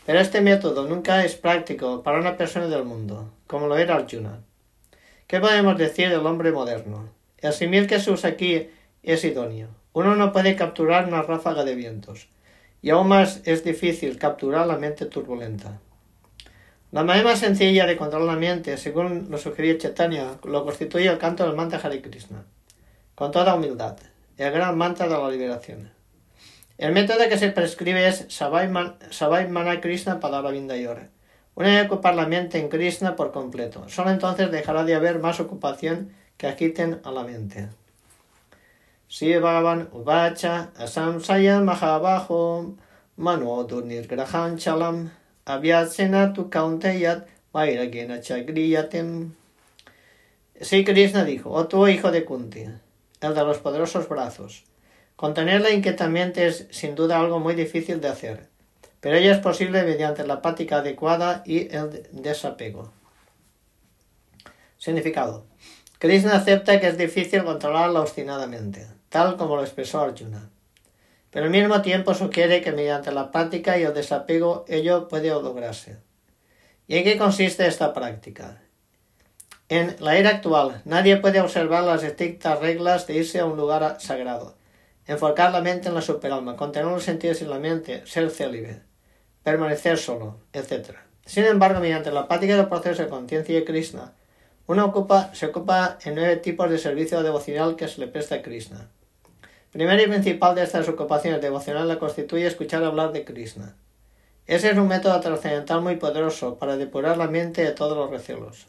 Pero 0.05 0.19
este 0.19 0.41
método 0.41 0.87
nunca 0.87 1.25
es 1.25 1.33
práctico 1.33 2.03
para 2.03 2.19
una 2.19 2.37
persona 2.37 2.67
del 2.67 2.85
mundo, 2.85 3.31
como 3.47 3.65
lo 3.65 3.75
era 3.75 3.95
Arjuna. 3.95 4.41
¿Qué 5.25 5.39
podemos 5.39 5.79
decir 5.79 6.09
del 6.09 6.27
hombre 6.27 6.51
moderno? 6.51 7.09
El 7.39 7.53
simil 7.53 7.87
que 7.87 7.99
se 7.99 8.11
usa 8.11 8.29
aquí 8.29 8.69
es 9.01 9.23
idóneo. 9.23 9.69
Uno 9.93 10.15
no 10.15 10.31
puede 10.31 10.55
capturar 10.55 11.07
una 11.07 11.23
ráfaga 11.23 11.63
de 11.63 11.73
vientos, 11.73 12.27
y 12.83 12.91
aún 12.91 13.07
más 13.07 13.41
es 13.45 13.63
difícil 13.63 14.19
capturar 14.19 14.67
la 14.67 14.77
mente 14.77 15.07
turbulenta. 15.07 15.79
La 16.91 17.03
manera 17.03 17.35
sencilla 17.35 17.85
de 17.85 17.97
controlar 17.97 18.33
la 18.33 18.39
mente, 18.39 18.75
según 18.75 19.27
lo 19.29 19.37
sugería 19.37 19.77
Chaitanya, 19.77 20.39
lo 20.43 20.65
constituye 20.65 21.07
el 21.07 21.19
canto 21.19 21.45
del 21.45 21.55
mantra 21.55 21.79
Hare 21.83 22.01
Krishna, 22.01 22.43
con 23.13 23.31
toda 23.31 23.53
humildad, 23.53 23.97
el 24.37 24.51
gran 24.51 24.75
mantra 24.75 25.07
de 25.07 25.13
la 25.13 25.29
liberación. 25.29 25.91
El 26.79 26.93
método 26.93 27.29
que 27.29 27.37
se 27.37 27.51
prescribe 27.51 28.07
es 28.07 28.25
Savai, 28.29 28.71
Krishna 29.81 30.19
Vindayora. 30.51 31.09
Una 31.53 31.67
vez 31.67 31.85
ocupar 31.85 32.15
la 32.15 32.25
mente 32.25 32.57
en 32.57 32.69
Krishna 32.69 33.15
por 33.15 33.31
completo. 33.31 33.87
Solo 33.89 34.09
entonces 34.09 34.49
dejará 34.49 34.83
de 34.83 34.95
haber 34.95 35.19
más 35.19 35.39
ocupación 35.39 36.11
que 36.37 36.47
agiten 36.47 37.01
a 37.03 37.11
la 37.11 37.23
mente. 37.23 37.67
Si 39.07 39.37
Bhagavan 39.37 39.89
Uvacha 39.91 40.69
Asamsaya 40.77 41.59
Manodur 43.17 43.83
Nirgrahan 43.83 44.57
Chalam 44.57 45.11
Abhyasena 45.49 46.33
tu 46.33 46.49
Kaunteyat 46.49 47.27
Vairagena 47.51 48.21
Chagriyatem. 48.21 49.33
Sí, 50.61 50.85
Krishna 50.85 51.23
dijo, 51.25 51.49
oh 51.49 51.67
tú 51.67 51.87
hijo 51.87 52.11
de 52.11 52.23
Kunti, 52.23 52.65
el 53.21 53.33
de 53.33 53.43
los 53.43 53.57
poderosos 53.57 54.07
brazos, 54.07 54.63
Contenerla 55.15 55.71
inquietamente 55.71 56.47
es 56.47 56.67
sin 56.69 56.93
duda 56.95 57.19
algo 57.19 57.39
muy 57.39 57.55
difícil 57.55 57.99
de 57.99 58.07
hacer, 58.07 58.47
pero 59.01 59.17
ello 59.17 59.31
es 59.31 59.39
posible 59.39 59.83
mediante 59.83 60.25
la 60.25 60.41
práctica 60.41 60.77
adecuada 60.77 61.43
y 61.45 61.75
el 61.75 62.07
desapego. 62.11 62.93
Significado. 64.77 65.45
Krishna 65.97 66.35
acepta 66.35 66.79
que 66.79 66.87
es 66.87 66.97
difícil 66.97 67.43
controlarla 67.43 67.99
obstinadamente, 67.99 68.87
tal 69.09 69.35
como 69.35 69.55
lo 69.57 69.63
expresó 69.63 69.99
Arjuna. 69.99 70.49
Pero 71.31 71.45
al 71.45 71.51
mismo 71.51 71.81
tiempo 71.81 72.13
sugiere 72.13 72.61
que 72.61 72.71
mediante 72.71 73.11
la 73.11 73.31
práctica 73.31 73.77
y 73.77 73.83
el 73.83 73.93
desapego 73.93 74.65
ello 74.67 75.07
puede 75.07 75.29
lograrse. 75.29 75.97
¿Y 76.87 76.97
en 76.97 77.03
qué 77.03 77.17
consiste 77.17 77.67
esta 77.67 77.93
práctica? 77.93 78.61
En 79.69 79.95
la 79.99 80.17
era 80.17 80.31
actual, 80.31 80.81
nadie 80.85 81.17
puede 81.17 81.39
observar 81.39 81.83
las 81.83 82.01
estrictas 82.01 82.59
reglas 82.59 83.05
de 83.05 83.13
irse 83.17 83.39
a 83.39 83.45
un 83.45 83.57
lugar 83.57 83.97
sagrado, 83.99 84.57
enfocar 85.05 85.51
la 85.51 85.61
mente 85.61 85.89
en 85.89 85.93
la 85.93 86.01
superalma, 86.01 86.55
contener 86.55 86.91
los 86.91 87.03
sentidos 87.03 87.43
en 87.43 87.51
la 87.51 87.59
mente, 87.59 88.03
ser 88.07 88.31
célibe, 88.31 88.81
permanecer 89.43 89.99
solo, 89.99 90.39
etc. 90.53 90.95
Sin 91.23 91.45
embargo, 91.45 91.79
mediante 91.79 92.11
la 92.11 92.27
práctica 92.27 92.55
del 92.55 92.67
proceso 92.67 93.03
de 93.03 93.09
conciencia 93.09 93.53
de 93.53 93.65
Krishna, 93.65 94.13
uno 94.65 94.91
se 95.33 95.45
ocupa 95.45 95.99
en 96.03 96.15
nueve 96.15 96.37
tipos 96.37 96.67
de 96.71 96.79
servicio 96.79 97.21
devocional 97.21 97.75
que 97.75 97.87
se 97.87 98.01
le 98.01 98.07
presta 98.07 98.35
a 98.35 98.41
Krishna. 98.41 98.89
Primero 99.71 100.01
y 100.01 100.07
principal 100.07 100.55
de 100.55 100.63
estas 100.63 100.89
ocupaciones 100.89 101.41
devocionales 101.41 101.87
la 101.87 101.99
constituye 101.99 102.47
escuchar 102.47 102.83
hablar 102.83 103.11
de 103.11 103.23
Krishna. 103.23 103.75
Ese 104.47 104.71
es 104.71 104.77
un 104.77 104.87
método 104.87 105.19
trascendental 105.19 105.81
muy 105.81 105.97
poderoso 105.97 106.57
para 106.57 106.75
depurar 106.75 107.17
la 107.17 107.27
mente 107.27 107.63
de 107.63 107.71
todos 107.71 107.95
los 107.95 108.09
recelos. 108.09 108.65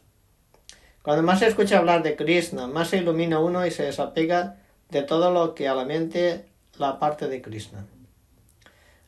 Cuando 1.02 1.22
más 1.22 1.38
se 1.38 1.46
escucha 1.46 1.78
hablar 1.78 2.02
de 2.02 2.16
Krishna, 2.16 2.66
más 2.66 2.88
se 2.88 2.98
ilumina 2.98 3.38
uno 3.38 3.64
y 3.64 3.70
se 3.70 3.84
desapega 3.84 4.58
de 4.90 5.02
todo 5.02 5.30
lo 5.32 5.54
que 5.54 5.68
a 5.68 5.74
la 5.74 5.86
mente 5.86 6.44
la 6.76 6.98
parte 6.98 7.28
de 7.28 7.40
Krishna. 7.40 7.86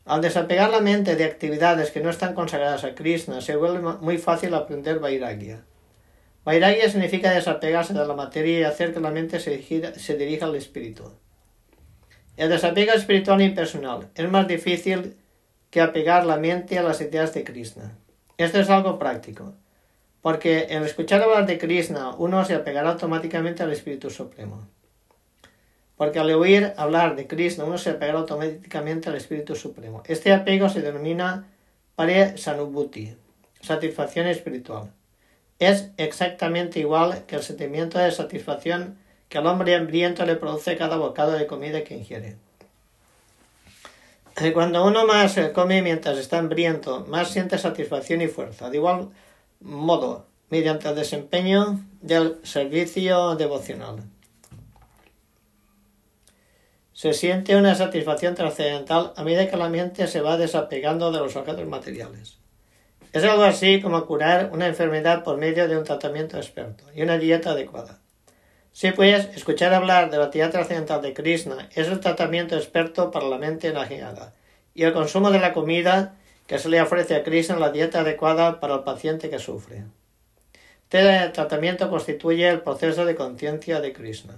Al 0.06 0.22
desapegar 0.22 0.70
la 0.70 0.80
mente 0.80 1.14
de 1.14 1.24
actividades 1.24 1.90
que 1.90 2.00
no 2.00 2.08
están 2.08 2.34
consagradas 2.34 2.84
a 2.84 2.94
Krishna, 2.94 3.42
se 3.42 3.56
vuelve 3.56 3.80
muy 4.00 4.16
fácil 4.16 4.54
aprender 4.54 4.98
Vairagya. 4.98 5.62
Vairagya 6.46 6.88
significa 6.90 7.30
desapegarse 7.30 7.92
de 7.92 8.06
la 8.06 8.14
materia 8.14 8.60
y 8.60 8.64
hacer 8.64 8.94
que 8.94 9.00
la 9.00 9.10
mente 9.10 9.38
se, 9.38 9.62
se 9.94 10.16
dirija 10.16 10.46
al 10.46 10.56
espíritu. 10.56 11.12
El 12.36 12.48
desapego 12.48 12.92
espiritual 12.92 13.42
impersonal 13.42 14.08
es 14.14 14.30
más 14.30 14.48
difícil 14.48 15.16
que 15.70 15.80
apegar 15.80 16.26
la 16.26 16.36
mente 16.36 16.78
a 16.78 16.82
las 16.82 17.00
ideas 17.00 17.34
de 17.34 17.44
Krishna. 17.44 17.96
Esto 18.38 18.58
es 18.58 18.70
algo 18.70 18.98
práctico, 18.98 19.54
porque 20.20 20.66
en 20.70 20.82
escuchar 20.82 21.22
hablar 21.22 21.46
de 21.46 21.58
Krishna 21.58 22.10
uno 22.16 22.44
se 22.44 22.54
apegará 22.54 22.90
automáticamente 22.90 23.62
al 23.62 23.72
Espíritu 23.72 24.10
Supremo 24.10 24.68
porque 26.02 26.18
al 26.18 26.32
oír 26.32 26.72
hablar 26.78 27.14
de 27.14 27.28
Krishna 27.28 27.62
uno 27.62 27.78
se 27.78 27.90
apega 27.90 28.14
automáticamente 28.14 29.08
al 29.08 29.14
Espíritu 29.14 29.54
Supremo. 29.54 30.02
Este 30.08 30.32
apego 30.32 30.68
se 30.68 30.80
denomina 30.80 31.46
Sanubhuti, 32.34 33.16
satisfacción 33.60 34.26
espiritual. 34.26 34.90
Es 35.60 35.92
exactamente 35.98 36.80
igual 36.80 37.24
que 37.26 37.36
el 37.36 37.42
sentimiento 37.44 38.00
de 38.00 38.10
satisfacción 38.10 38.98
que 39.32 39.38
al 39.38 39.46
hombre 39.46 39.74
hambriento 39.74 40.26
le 40.26 40.36
produce 40.36 40.76
cada 40.76 40.98
bocado 40.98 41.32
de 41.32 41.46
comida 41.46 41.82
que 41.82 41.96
ingiere. 41.96 42.36
Cuando 44.52 44.84
uno 44.84 45.06
más 45.06 45.40
come 45.54 45.80
mientras 45.80 46.18
está 46.18 46.36
hambriento, 46.36 47.06
más 47.08 47.30
siente 47.30 47.56
satisfacción 47.56 48.20
y 48.20 48.28
fuerza. 48.28 48.68
De 48.68 48.76
igual 48.76 49.08
modo, 49.60 50.26
mediante 50.50 50.90
el 50.90 50.96
desempeño 50.96 51.80
del 52.02 52.40
servicio 52.42 53.34
devocional 53.36 54.02
se 56.92 57.14
siente 57.14 57.56
una 57.56 57.74
satisfacción 57.74 58.34
trascendental 58.34 59.14
a 59.16 59.24
medida 59.24 59.48
que 59.48 59.56
la 59.56 59.70
mente 59.70 60.06
se 60.08 60.20
va 60.20 60.36
desapegando 60.36 61.10
de 61.10 61.20
los 61.20 61.34
objetos 61.36 61.66
materiales. 61.66 62.36
Es 63.14 63.24
algo 63.24 63.44
así 63.44 63.80
como 63.80 64.04
curar 64.04 64.50
una 64.52 64.66
enfermedad 64.66 65.24
por 65.24 65.38
medio 65.38 65.68
de 65.68 65.78
un 65.78 65.84
tratamiento 65.84 66.36
experto 66.36 66.84
y 66.94 67.00
una 67.00 67.16
dieta 67.16 67.52
adecuada. 67.52 68.01
Si 68.72 68.90
puedes 68.90 69.36
escuchar 69.36 69.74
hablar 69.74 70.10
de 70.10 70.16
la 70.16 70.24
actividad 70.24 70.50
trascendental 70.50 71.02
de 71.02 71.12
Krishna 71.12 71.68
es 71.74 71.88
el 71.88 72.00
tratamiento 72.00 72.56
experto 72.56 73.10
para 73.10 73.26
la 73.26 73.36
mente 73.36 73.68
enajenada 73.68 74.32
y 74.74 74.84
el 74.84 74.94
consumo 74.94 75.30
de 75.30 75.40
la 75.40 75.52
comida 75.52 76.14
que 76.46 76.58
se 76.58 76.70
le 76.70 76.80
ofrece 76.80 77.14
a 77.14 77.22
Krishna 77.22 77.56
la 77.56 77.70
dieta 77.70 78.00
adecuada 78.00 78.60
para 78.60 78.76
el 78.76 78.80
paciente 78.80 79.28
que 79.28 79.38
sufre. 79.38 79.84
Este 80.92 81.28
tratamiento 81.30 81.88
constituye 81.88 82.48
el 82.48 82.60
proceso 82.60 83.06
de 83.06 83.14
conciencia 83.14 83.80
de 83.80 83.92
Krishna. 83.92 84.34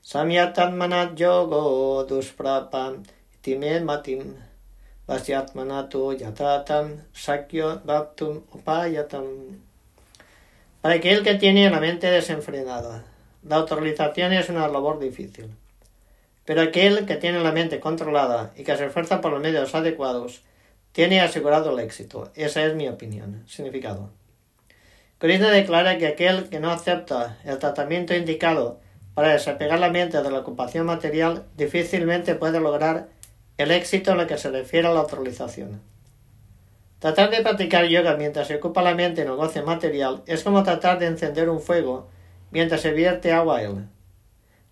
Samyatanmanat 0.00 1.14
yogo 1.14 2.04
dusprapam 2.04 3.04
time 3.40 3.80
matim 3.80 4.34
vasyatmanatu 5.06 6.18
yatatam 6.18 7.04
sakyo 7.12 7.80
bhaktum 7.84 8.42
upayatam. 8.52 9.60
Para 10.80 10.94
aquel 10.94 11.22
que 11.22 11.34
tiene 11.34 11.70
la 11.70 11.78
mente 11.78 12.10
desenfrenada, 12.10 13.04
la 13.42 13.56
autorización 13.56 14.32
es 14.32 14.48
una 14.48 14.68
labor 14.68 14.98
difícil. 14.98 15.50
Pero 16.44 16.62
aquel 16.62 17.06
que 17.06 17.16
tiene 17.16 17.40
la 17.40 17.52
mente 17.52 17.80
controlada 17.80 18.52
y 18.56 18.64
que 18.64 18.76
se 18.76 18.86
esfuerza 18.86 19.20
por 19.20 19.32
los 19.32 19.40
medios 19.40 19.74
adecuados, 19.74 20.42
tiene 20.92 21.20
asegurado 21.20 21.72
el 21.72 21.84
éxito. 21.84 22.30
Esa 22.34 22.64
es 22.64 22.74
mi 22.74 22.88
opinión. 22.88 23.44
Significado. 23.46 24.10
Krishna 25.18 25.50
declara 25.50 25.98
que 25.98 26.06
aquel 26.06 26.48
que 26.48 26.60
no 26.60 26.70
acepta 26.70 27.38
el 27.44 27.58
tratamiento 27.58 28.14
indicado 28.14 28.80
para 29.14 29.32
desapegar 29.32 29.78
la 29.78 29.90
mente 29.90 30.22
de 30.22 30.30
la 30.30 30.38
ocupación 30.38 30.86
material 30.86 31.44
difícilmente 31.56 32.34
puede 32.34 32.58
lograr 32.58 33.08
el 33.58 33.70
éxito 33.70 34.12
en 34.12 34.18
lo 34.18 34.26
que 34.26 34.38
se 34.38 34.50
refiere 34.50 34.88
a 34.88 34.92
la 34.92 35.00
autorización. 35.00 35.82
Tratar 36.98 37.30
de 37.30 37.42
practicar 37.42 37.86
yoga 37.86 38.16
mientras 38.16 38.48
se 38.48 38.56
ocupa 38.56 38.82
la 38.82 38.94
mente 38.94 39.22
en 39.22 39.28
el 39.28 39.36
goce 39.36 39.62
material 39.62 40.22
es 40.26 40.42
como 40.42 40.62
tratar 40.62 40.98
de 40.98 41.06
encender 41.06 41.48
un 41.48 41.60
fuego 41.60 42.08
mientras 42.50 42.80
se 42.80 42.92
vierte 42.92 43.32
agua 43.32 43.58
a 43.58 43.62
él. 43.62 43.86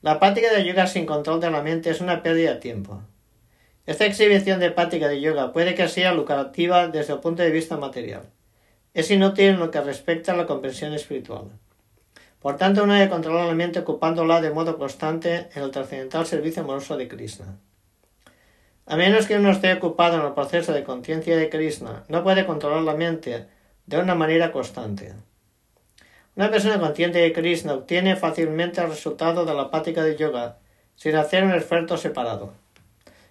La 0.02 0.20
práctica 0.20 0.52
de 0.52 0.64
yoga 0.64 0.87
sin 0.87 1.06
control 1.06 1.40
de 1.40 1.50
la 1.50 1.62
mente 1.62 1.90
es 1.90 2.00
una 2.00 2.23
pérdida 2.23 2.54
de 2.54 2.61
tiempo. 2.61 3.02
Esta 3.87 4.04
exhibición 4.04 4.61
de 4.61 4.70
práctica 4.70 5.08
de 5.08 5.20
yoga 5.20 5.52
puede 5.52 5.75
que 5.75 5.88
sea 5.88 6.12
lucrativa 6.12 6.88
desde 6.88 7.14
el 7.14 7.20
punto 7.20 7.42
de 7.42 7.50
vista 7.50 7.76
material. 7.76 8.23
Es 8.94 9.11
inútil 9.11 9.47
en 9.47 9.58
lo 9.58 9.70
que 9.70 9.80
respecta 9.80 10.32
a 10.32 10.37
la 10.37 10.47
comprensión 10.47 10.92
espiritual. 10.92 11.50
Por 12.40 12.56
tanto, 12.56 12.85
uno 12.85 12.94
debe 12.94 13.08
controlar 13.08 13.47
la 13.47 13.54
mente 13.54 13.80
ocupándola 13.80 14.40
de 14.40 14.50
modo 14.50 14.78
constante 14.78 15.49
en 15.54 15.62
el 15.62 15.70
trascendental 15.70 16.26
servicio 16.26 16.62
amoroso 16.62 16.97
de 16.97 17.08
Krishna. 17.08 17.58
A 18.87 18.97
menos 18.97 19.26
que 19.26 19.37
uno 19.37 19.50
esté 19.50 19.73
ocupado 19.75 20.18
en 20.18 20.26
el 20.26 20.32
proceso 20.32 20.73
de 20.73 20.85
conciencia 20.85 21.37
de 21.37 21.50
Krishna, 21.50 22.04
no 22.08 22.23
puede 22.23 22.47
controlar 22.47 22.82
la 22.82 22.94
mente 22.94 23.47
de 23.87 23.99
una 23.99 24.14
manera 24.14 24.52
constante. 24.52 25.14
Una 26.38 26.52
persona 26.52 26.78
consciente 26.78 27.18
de 27.18 27.33
Krishna 27.33 27.75
obtiene 27.75 28.14
fácilmente 28.14 28.80
el 28.80 28.90
resultado 28.90 29.45
de 29.45 29.54
la 29.54 29.73
práctica 29.73 30.04
de 30.04 30.16
yoga 30.16 30.59
sin 30.95 31.16
hacer 31.16 31.42
un 31.42 31.52
esfuerzo 31.52 31.97
separado. 31.97 32.52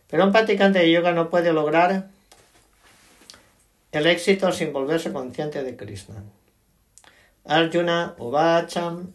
Pero 0.09 0.25
un 0.25 0.33
practicante 0.33 0.79
de 0.79 0.91
yoga 0.91 1.13
no 1.13 1.29
puede 1.29 1.53
lograr 1.53 2.09
el 3.93 4.07
éxito 4.07 4.51
sin 4.51 4.73
volverse 4.73 5.13
consciente 5.13 5.63
de 5.63 5.77
Krishna. 5.77 6.21
Arjuna 7.45 8.13
Uvacham 8.17 9.13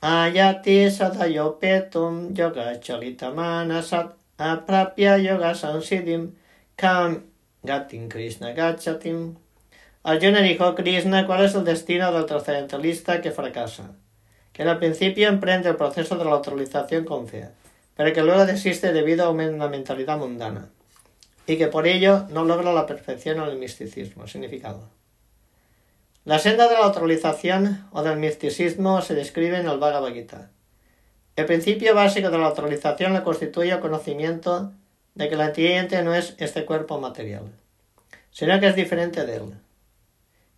Ayati 0.00 0.88
Sadayopetum 0.88 2.32
Yoga 2.32 2.78
Chalitamana 2.78 3.82
Aprapya 4.38 5.18
Yoga 5.18 5.52
Sansidim 5.56 6.36
Kam 6.76 7.24
Gatin 7.64 8.08
Krishna 8.08 8.52
Gachatim 8.52 9.34
Arjuna 10.06 10.40
dijo 10.40 10.72
Krishna 10.76 11.26
cuál 11.26 11.44
es 11.44 11.56
el 11.56 11.64
destino 11.64 12.12
del 12.12 12.26
trascendentalista 12.26 13.20
que 13.20 13.32
fracasa, 13.32 13.90
que 14.52 14.62
al 14.62 14.78
principio 14.78 15.26
emprende 15.26 15.68
el 15.68 15.74
proceso 15.74 16.16
de 16.16 16.24
la 16.24 16.30
autorización 16.30 17.04
con 17.04 17.26
fe, 17.26 17.48
pero 17.96 18.12
que 18.12 18.22
luego 18.22 18.46
desiste 18.46 18.92
debido 18.92 19.24
a 19.24 19.30
una 19.30 19.66
mentalidad 19.66 20.16
mundana, 20.16 20.68
y 21.48 21.58
que 21.58 21.66
por 21.66 21.88
ello 21.88 22.24
no 22.30 22.44
logra 22.44 22.72
la 22.72 22.86
perfección 22.86 23.38
en 23.38 23.48
el 23.48 23.58
misticismo. 23.58 24.28
Significado. 24.28 24.88
La 26.24 26.38
senda 26.38 26.68
de 26.68 26.74
la 26.74 26.84
autorización 26.84 27.88
o 27.90 28.04
del 28.04 28.20
misticismo 28.20 29.02
se 29.02 29.16
describe 29.16 29.58
en 29.58 29.66
el 29.66 29.78
Bhagavad 29.78 30.12
Gita. 30.12 30.50
El 31.34 31.46
principio 31.46 31.96
básico 31.96 32.30
de 32.30 32.38
la 32.38 32.46
autorización 32.46 33.12
le 33.12 33.24
constituye 33.24 33.72
el 33.72 33.80
conocimiento 33.80 34.70
de 35.16 35.28
que 35.28 35.34
la 35.34 35.46
entidad 35.46 36.04
no 36.04 36.14
es 36.14 36.36
este 36.38 36.64
cuerpo 36.64 37.00
material, 37.00 37.50
sino 38.30 38.60
que 38.60 38.68
es 38.68 38.76
diferente 38.76 39.26
de 39.26 39.36
él, 39.38 39.65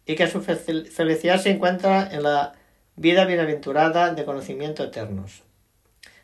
y 0.09 0.17
que 0.17 0.27
su 0.27 0.43
felicidad 0.43 1.39
se 1.39 1.51
encuentra 1.51 2.09
en 2.11 2.25
la 2.25 2.55
vida 2.97 3.25
bienaventurada 3.27 4.13
de 4.13 4.25
conocimiento 4.25 4.83
eternos. 4.83 5.45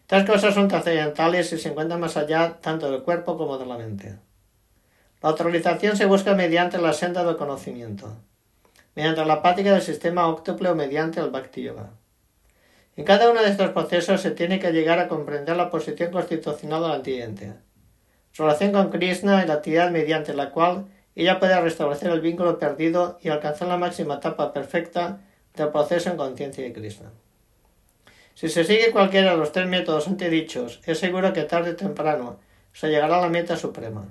Estas 0.01 0.29
cosas 0.29 0.55
son 0.55 0.67
trascendentales 0.67 1.53
y 1.53 1.59
se 1.59 1.69
encuentran 1.69 2.01
más 2.01 2.17
allá 2.17 2.59
tanto 2.61 2.91
del 2.91 3.03
cuerpo 3.03 3.39
como 3.39 3.59
de 3.59 3.67
la 3.67 3.79
mente. 3.79 4.17
La 5.23 5.29
autorización 5.29 5.97
se 5.97 6.07
busca 6.07 6.35
mediante 6.35 6.79
la 6.79 6.93
senda 6.93 7.23
del 7.23 7.37
conocimiento 7.37 8.17
mediante 8.95 9.25
la 9.25 9.43
práctica 9.43 9.73
del 9.73 9.83
sistema 9.83 10.29
óctuple 10.29 10.69
o 10.69 10.75
mediante 10.75 11.21
el 11.21 11.31
Bhakti 11.31 11.63
Yoga. 11.63 11.91
En 12.97 13.05
cada 13.05 13.29
uno 13.29 13.43
de 13.43 13.51
estos 13.51 13.71
procesos 13.71 14.21
se 14.21 14.31
tiene 14.31 14.61
que 14.61 14.73
llegar 14.73 15.01
a 15.01 15.09
comprender 15.09 15.57
la 15.57 15.71
posición 15.71 16.13
constitucional 16.13 17.03
de 17.03 17.19
la 17.19 17.25
entidad, 17.25 17.57
su 18.31 18.43
relación 18.43 18.73
con 18.73 18.91
Krishna 18.91 19.43
y 19.43 19.49
la 19.49 19.55
actividad 19.55 19.91
mediante 19.91 20.33
la 20.33 20.51
cual 20.51 20.87
ella 21.15 21.39
puede 21.39 21.61
restablecer 21.61 22.11
el 22.11 22.21
vínculo 22.21 22.59
perdido 22.59 23.19
y 23.23 23.29
alcanzar 23.29 23.69
la 23.69 23.77
máxima 23.77 24.15
etapa 24.15 24.53
perfecta 24.53 25.21
del 25.55 25.69
proceso 25.69 26.11
en 26.11 26.17
conciencia 26.17 26.65
de 26.65 26.73
Krishna. 26.73 27.13
Si 28.35 28.49
se 28.49 28.65
sigue 28.65 28.91
cualquiera 28.91 29.33
de 29.33 29.37
los 29.37 29.53
tres 29.53 29.69
métodos 29.69 30.09
antedichos, 30.09 30.81
es 30.87 30.99
seguro 30.99 31.33
que 31.33 31.45
tarde 31.45 31.71
o 31.71 31.77
temprano 31.77 32.41
se 32.73 32.89
llegará 32.89 33.19
a 33.19 33.21
la 33.21 33.29
meta 33.29 33.57
suprema. 33.57 34.09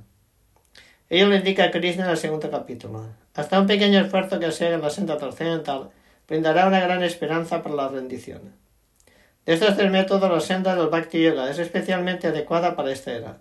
Ello 1.10 1.27
lo 1.27 1.36
indica 1.36 1.72
Krishna 1.72 2.05
en 2.05 2.12
el 2.12 2.17
segundo 2.17 2.50
capítulo. 2.50 3.05
Hasta 3.36 3.60
un 3.60 3.67
pequeño 3.67 4.00
esfuerzo 4.00 4.39
que 4.39 4.51
se 4.51 4.67
haga 4.67 4.75
en 4.75 4.81
la 4.81 4.89
senda 4.89 5.17
trascendental 5.17 5.91
brindará 6.27 6.67
una 6.67 6.79
gran 6.79 7.03
esperanza 7.03 7.62
para 7.62 7.75
la 7.75 7.89
rendición. 7.89 8.53
De 9.45 9.53
estos 9.53 9.75
tres 9.75 9.91
métodos, 9.91 10.31
la 10.31 10.39
senda 10.39 10.74
del 10.74 10.88
Bhakti 10.88 11.22
Yoga 11.22 11.51
es 11.51 11.60
especialmente 11.60 12.27
adecuada 12.27 12.77
para 12.77 12.91
esta 12.91 13.12
era, 13.12 13.39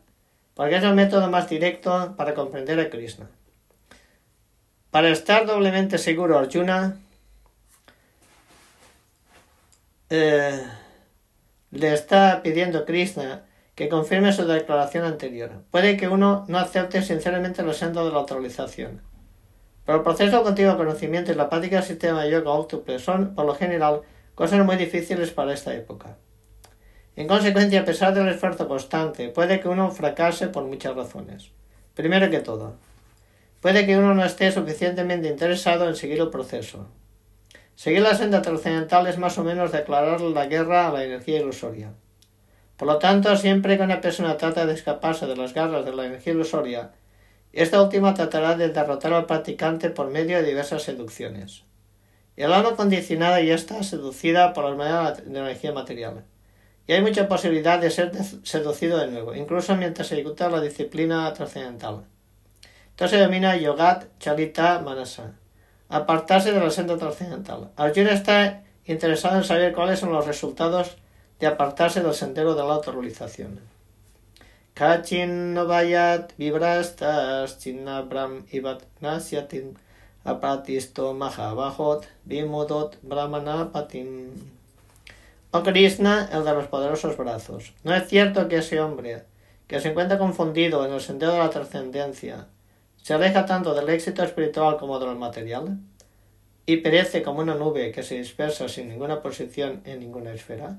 porque 0.54 0.76
es 0.76 0.82
el 0.82 0.94
método 0.94 1.30
más 1.30 1.48
directo 1.48 2.14
para 2.16 2.34
comprender 2.34 2.80
a 2.80 2.90
Krishna. 2.90 3.30
Para 4.92 5.08
estar 5.08 5.46
doblemente 5.46 5.96
seguro, 5.96 6.38
Arjuna 6.38 6.98
eh, 10.10 10.62
le 11.70 11.94
está 11.94 12.42
pidiendo 12.42 12.80
a 12.80 12.84
Krishna 12.84 13.46
que 13.74 13.88
confirme 13.88 14.34
su 14.34 14.46
declaración 14.46 15.06
anterior. 15.06 15.62
Puede 15.70 15.96
que 15.96 16.08
uno 16.08 16.44
no 16.46 16.58
acepte 16.58 17.00
sinceramente 17.00 17.62
la 17.62 17.72
senda 17.72 18.04
de 18.04 18.10
la 18.10 18.18
autorización. 18.18 19.00
Pero 19.86 19.96
el 19.96 20.04
proceso 20.04 20.44
de 20.44 20.76
conocimiento 20.76 21.32
y 21.32 21.36
la 21.36 21.48
práctica 21.48 21.76
del 21.76 21.86
sistema 21.86 22.24
de 22.24 22.30
yoga 22.30 22.50
óctuple 22.50 22.98
son, 22.98 23.34
por 23.34 23.46
lo 23.46 23.54
general, 23.54 24.02
cosas 24.34 24.62
muy 24.62 24.76
difíciles 24.76 25.30
para 25.30 25.54
esta 25.54 25.72
época. 25.72 26.18
En 27.16 27.26
consecuencia, 27.28 27.80
a 27.80 27.86
pesar 27.86 28.12
del 28.12 28.28
esfuerzo 28.28 28.68
constante, 28.68 29.30
puede 29.30 29.58
que 29.58 29.68
uno 29.68 29.90
fracase 29.90 30.48
por 30.48 30.64
muchas 30.64 30.94
razones. 30.94 31.50
Primero 31.94 32.28
que 32.28 32.40
todo, 32.40 32.76
puede 33.62 33.86
que 33.86 33.96
uno 33.96 34.12
no 34.12 34.24
esté 34.24 34.50
suficientemente 34.50 35.28
interesado 35.28 35.88
en 35.88 35.94
seguir 35.94 36.20
el 36.20 36.30
proceso. 36.30 36.88
Seguir 37.76 38.02
la 38.02 38.16
senda 38.16 38.42
trascendental 38.42 39.06
es 39.06 39.18
más 39.18 39.38
o 39.38 39.44
menos 39.44 39.70
declarar 39.70 40.20
la 40.20 40.46
guerra 40.46 40.88
a 40.88 40.92
la 40.92 41.04
energía 41.04 41.38
ilusoria. 41.38 41.92
Por 42.76 42.88
lo 42.88 42.98
tanto, 42.98 43.34
siempre 43.36 43.76
que 43.76 43.84
una 43.84 44.00
persona 44.00 44.36
trata 44.36 44.66
de 44.66 44.74
escaparse 44.74 45.26
de 45.26 45.36
las 45.36 45.54
garras 45.54 45.84
de 45.84 45.94
la 45.94 46.06
energía 46.06 46.32
ilusoria, 46.32 46.90
esta 47.52 47.80
última 47.80 48.14
tratará 48.14 48.56
de 48.56 48.68
derrotar 48.70 49.12
al 49.12 49.26
practicante 49.26 49.90
por 49.90 50.10
medio 50.10 50.38
de 50.38 50.48
diversas 50.48 50.82
seducciones. 50.82 51.62
El 52.34 52.52
alma 52.52 52.74
condicionada 52.74 53.40
ya 53.42 53.54
está 53.54 53.84
seducida 53.84 54.54
por 54.54 54.64
la 54.64 54.74
manera 54.74 55.12
de 55.12 55.38
energía 55.38 55.72
material, 55.72 56.24
y 56.88 56.94
hay 56.94 57.00
mucha 57.00 57.28
posibilidad 57.28 57.78
de 57.78 57.92
ser 57.92 58.10
seducido 58.42 58.98
de 58.98 59.06
nuevo, 59.06 59.36
incluso 59.36 59.76
mientras 59.76 60.08
se 60.08 60.14
ejecuta 60.14 60.50
la 60.50 60.60
disciplina 60.60 61.32
trascendental. 61.32 62.06
Esto 62.92 63.08
se 63.08 63.16
denomina 63.16 63.56
Yogat 63.56 64.04
Chalita 64.18 64.78
Manasa, 64.80 65.32
apartarse 65.88 66.52
de 66.52 66.60
la 66.60 66.70
senda 66.70 66.98
trascendental. 66.98 67.70
Arjuna 67.76 68.12
está 68.12 68.64
interesado 68.84 69.38
en 69.38 69.44
saber 69.44 69.72
cuáles 69.72 69.98
son 69.98 70.12
los 70.12 70.26
resultados 70.26 70.98
de 71.40 71.46
apartarse 71.46 72.02
del 72.02 72.12
sendero 72.12 72.54
de 72.54 72.62
la 72.62 72.74
autorización. 72.74 73.60
Kachin 74.74 75.54
vayat 75.54 76.36
vibrastas 76.36 77.58
bram 78.08 78.44
ibat 78.52 78.82
nasyatin 79.00 79.76
apatisto 80.24 81.14
mahabahot 81.14 82.06
bimodot 82.24 82.98
brahmanapatim. 83.02 84.32
Oh 85.50 85.62
Krishna, 85.62 86.28
el 86.30 86.44
de 86.44 86.52
los 86.52 86.66
poderosos 86.66 87.16
brazos, 87.16 87.72
¿no 87.84 87.94
es 87.94 88.06
cierto 88.08 88.48
que 88.48 88.58
ese 88.58 88.80
hombre, 88.80 89.24
que 89.66 89.80
se 89.80 89.88
encuentra 89.88 90.18
confundido 90.18 90.86
en 90.86 90.92
el 90.92 91.00
sendero 91.00 91.32
de 91.32 91.38
la 91.38 91.50
trascendencia, 91.50 92.48
se 93.02 93.14
aleja 93.14 93.44
tanto 93.44 93.74
del 93.74 93.88
éxito 93.88 94.22
espiritual 94.22 94.78
como 94.78 94.98
de 94.98 95.06
lo 95.06 95.14
material? 95.16 95.78
¿Y 96.64 96.78
perece 96.78 97.22
como 97.22 97.40
una 97.40 97.56
nube 97.56 97.90
que 97.90 98.04
se 98.04 98.16
dispersa 98.16 98.68
sin 98.68 98.88
ninguna 98.88 99.20
posición 99.20 99.82
en 99.84 99.98
ninguna 99.98 100.32
esfera? 100.32 100.78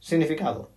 Significado. 0.00 0.70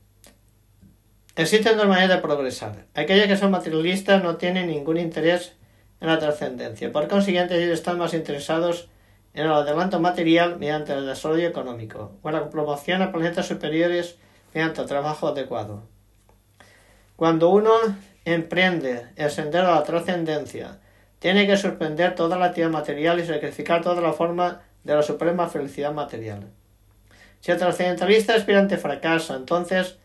Existen 1.36 1.78
dos 1.78 1.88
maneras 1.88 2.10
de 2.10 2.22
progresar. 2.22 2.86
Aquellos 2.94 3.28
que 3.28 3.38
son 3.38 3.52
materialistas 3.52 4.22
no 4.22 4.36
tienen 4.36 4.68
ningún 4.68 4.98
interés 4.98 5.54
en 6.02 6.08
la 6.08 6.20
trascendencia. 6.20 6.92
Por 6.92 7.08
consiguiente, 7.08 7.56
ellos 7.56 7.80
están 7.80 7.98
más 7.98 8.14
interesados 8.14 8.90
en 9.34 9.46
el 9.46 9.52
adelanto 9.54 10.02
material 10.02 10.60
mediante 10.60 10.92
el 10.92 11.06
desarrollo 11.06 11.48
económico 11.48 12.18
o 12.22 12.32
la 12.32 12.50
promoción 12.50 13.02
a 13.02 13.14
planetas 13.14 13.48
superiores 13.48 14.18
mediante 14.54 14.84
trabajo 14.84 15.30
adecuado. 15.30 15.84
Cuando 17.16 17.50
uno 17.50 17.72
emprende 18.32 19.08
el 19.16 19.30
sendero 19.32 19.68
a 19.68 19.76
la 19.76 19.84
trascendencia, 19.84 20.80
tiene 21.20 21.46
que 21.48 21.58
suspender 21.58 22.16
toda 22.16 22.38
la 22.38 22.46
actividad 22.46 22.72
material 22.72 23.20
y 23.20 23.26
sacrificar 23.26 23.82
toda 23.82 24.02
la 24.02 24.14
forma 24.14 24.62
de 24.84 24.96
la 24.96 25.04
suprema 25.04 25.48
felicidad 25.48 25.94
material. 25.94 26.48
Si 27.42 27.52
el 27.52 27.58
trascendentalista 27.58 28.36
aspirante 28.36 28.78
fracasa, 28.78 29.36
entonces 29.36 29.98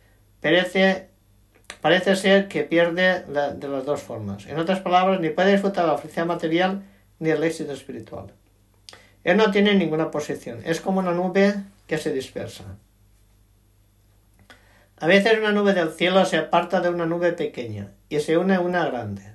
parece 1.80 2.16
ser 2.16 2.48
que 2.48 2.64
pierde 2.64 3.22
de 3.22 3.68
las 3.68 3.84
dos 3.84 4.02
formas. 4.02 4.46
En 4.46 4.58
otras 4.58 4.80
palabras, 4.80 5.20
ni 5.20 5.30
puede 5.30 5.52
disfrutar 5.52 5.86
la 5.86 5.98
felicidad 5.98 6.26
material 6.26 6.82
ni 7.18 7.30
el 7.30 7.42
éxito 7.42 7.72
espiritual. 7.72 8.32
Él 9.22 9.36
no 9.36 9.50
tiene 9.50 9.74
ninguna 9.74 10.10
posición, 10.10 10.60
es 10.64 10.80
como 10.80 11.00
una 11.00 11.12
nube 11.12 11.54
que 11.86 11.98
se 11.98 12.12
dispersa. 12.12 12.64
A 14.96 15.06
veces 15.06 15.38
una 15.38 15.52
nube 15.52 15.74
del 15.74 15.90
cielo 15.90 16.24
se 16.24 16.36
aparta 16.36 16.80
de 16.80 16.88
una 16.88 17.04
nube 17.04 17.32
pequeña 17.32 17.92
y 18.08 18.20
se 18.20 18.38
une 18.38 18.54
a 18.54 18.60
una 18.60 18.86
grande. 18.86 19.34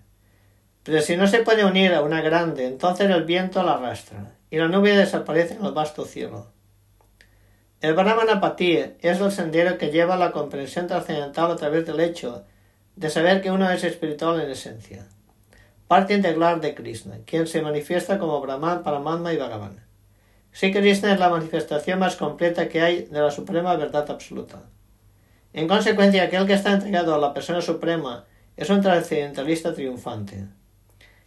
Pero 0.83 1.01
si 1.01 1.17
no 1.17 1.27
se 1.27 1.43
puede 1.43 1.65
unir 1.65 1.93
a 1.93 2.01
una 2.01 2.21
grande, 2.21 2.65
entonces 2.65 3.09
el 3.09 3.25
viento 3.25 3.61
la 3.63 3.73
arrastra 3.73 4.31
y 4.49 4.57
la 4.57 4.69
nube 4.69 4.95
desaparece 4.95 5.55
en 5.55 5.65
el 5.65 5.73
vasto 5.73 6.05
cielo. 6.05 6.47
El 7.81 7.93
Brahmanapati 7.93 8.77
es 8.99 9.21
el 9.21 9.31
sendero 9.31 9.77
que 9.77 9.91
lleva 9.91 10.15
a 10.15 10.17
la 10.17 10.31
comprensión 10.31 10.87
trascendental 10.87 11.51
a 11.51 11.55
través 11.55 11.85
del 11.85 11.99
hecho 11.99 12.45
de 12.95 13.09
saber 13.09 13.41
que 13.41 13.51
uno 13.51 13.69
es 13.69 13.83
espiritual 13.83 14.41
en 14.41 14.49
esencia. 14.49 15.07
Parte 15.87 16.13
integral 16.13 16.61
de 16.61 16.75
Krishna, 16.75 17.19
quien 17.25 17.47
se 17.47 17.61
manifiesta 17.61 18.19
como 18.19 18.41
Brahman, 18.41 18.83
Paramatma 18.83 19.33
y 19.33 19.37
Bhagavan. 19.37 19.85
Si 20.51 20.73
Krishna 20.73 21.13
es 21.13 21.19
la 21.19 21.29
manifestación 21.29 21.99
más 21.99 22.15
completa 22.15 22.67
que 22.67 22.81
hay 22.81 23.03
de 23.03 23.21
la 23.21 23.31
suprema 23.31 23.75
verdad 23.75 24.09
absoluta. 24.09 24.63
En 25.53 25.67
consecuencia, 25.67 26.23
aquel 26.23 26.45
que 26.45 26.53
está 26.53 26.73
entregado 26.73 27.15
a 27.15 27.17
la 27.17 27.33
persona 27.33 27.61
suprema 27.61 28.25
es 28.55 28.69
un 28.69 28.81
trascendentalista 28.81 29.73
triunfante. 29.73 30.45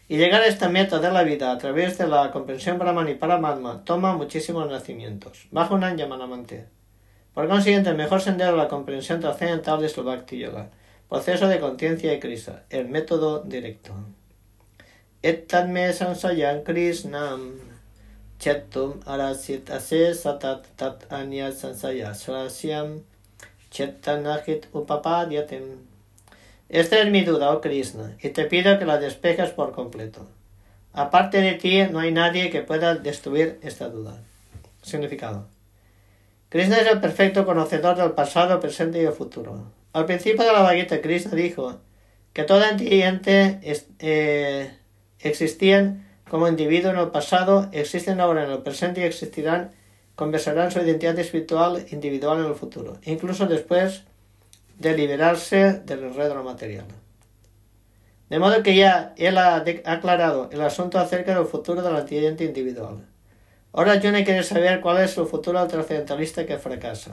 Y 0.08 0.16
llegar 0.16 0.42
a 0.42 0.46
esta 0.46 0.68
meta 0.68 0.98
de 0.98 1.10
la 1.10 1.22
vida 1.22 1.50
a 1.50 1.58
través 1.58 1.98
de 1.98 2.06
la 2.06 2.30
comprensión 2.30 2.78
Brahman 2.78 3.08
y 3.08 3.14
Paramatma 3.14 3.84
toma 3.84 4.14
muchísimos 4.14 4.68
nacimientos. 4.68 5.48
Bajo 5.50 5.74
un 5.74 5.96
Yamanamante. 5.96 6.66
Por 7.34 7.48
consiguiente, 7.48 7.90
el 7.90 7.96
mejor 7.96 8.20
sendero 8.20 8.52
de 8.52 8.58
la 8.58 8.68
comprensión 8.68 9.20
trascendental 9.20 9.82
es 9.84 9.96
el 9.96 10.38
Yoga, 10.38 10.70
proceso 11.08 11.48
de 11.48 11.60
conciencia 11.60 12.10
de 12.10 12.20
Krishna, 12.20 12.62
el 12.68 12.88
método 12.88 13.42
directo. 13.42 13.92
Etadme 15.22 15.92
sansayan 15.92 16.62
Krishnam 16.62 17.54
chetum 18.38 19.00
arasit 19.06 19.70
ase 19.70 20.14
satat 20.14 20.64
tat 20.76 21.06
anya 21.12 21.52
sansaya 21.52 22.12
esta 26.68 27.00
es 27.00 27.10
mi 27.10 27.22
duda, 27.22 27.52
oh 27.52 27.60
Krishna, 27.60 28.16
y 28.22 28.30
te 28.30 28.44
pido 28.44 28.78
que 28.78 28.86
la 28.86 28.98
despejes 28.98 29.50
por 29.50 29.72
completo. 29.72 30.26
Aparte 30.92 31.40
de 31.40 31.52
ti, 31.54 31.82
no 31.90 31.98
hay 31.98 32.12
nadie 32.12 32.50
que 32.50 32.62
pueda 32.62 32.94
destruir 32.94 33.58
esta 33.62 33.88
duda. 33.88 34.20
Significado. 34.82 35.48
Krishna 36.48 36.78
es 36.78 36.86
el 36.86 37.00
perfecto 37.00 37.46
conocedor 37.46 37.96
del 37.96 38.12
pasado, 38.12 38.60
presente 38.60 39.00
y 39.00 39.06
el 39.06 39.12
futuro. 39.12 39.70
Al 39.92 40.06
principio 40.06 40.44
de 40.44 40.52
la 40.52 40.62
Bhagavad 40.62 41.00
Krishna 41.00 41.32
dijo 41.32 41.80
que 42.32 42.44
toda 42.44 42.70
ente 42.70 43.60
eh, 43.98 44.70
existían 45.18 46.06
como 46.28 46.48
individuo 46.48 46.90
en 46.90 46.98
el 46.98 47.08
pasado, 47.08 47.68
existen 47.72 48.20
ahora 48.20 48.44
en 48.44 48.50
el 48.50 48.62
presente 48.62 49.02
y 49.02 49.04
existirán, 49.04 49.72
conversarán 50.14 50.70
su 50.70 50.80
identidad 50.80 51.18
espiritual 51.18 51.86
individual 51.90 52.40
en 52.40 52.46
el 52.46 52.54
futuro, 52.54 52.98
incluso 53.04 53.46
después 53.46 54.04
de 54.78 54.96
liberarse 54.96 55.80
del 55.84 56.04
enredo 56.04 56.42
material. 56.42 56.86
De 58.28 58.38
modo 58.38 58.62
que 58.62 58.74
ya 58.74 59.14
él 59.16 59.36
ha 59.38 59.64
aclarado 59.84 60.48
el 60.52 60.62
asunto 60.62 60.98
acerca 60.98 61.34
del 61.34 61.46
futuro 61.46 61.82
de 61.82 61.92
la 61.92 62.00
entidad 62.00 62.38
individual. 62.40 63.06
Ahora 63.74 64.00
Juni 64.00 64.24
quiere 64.24 64.42
saber 64.42 64.80
cuál 64.80 65.02
es 65.02 65.16
el 65.16 65.26
futuro 65.26 65.60
del 65.60 65.68
trascendentalista 65.68 66.46
que 66.46 66.58
fracasa. 66.58 67.12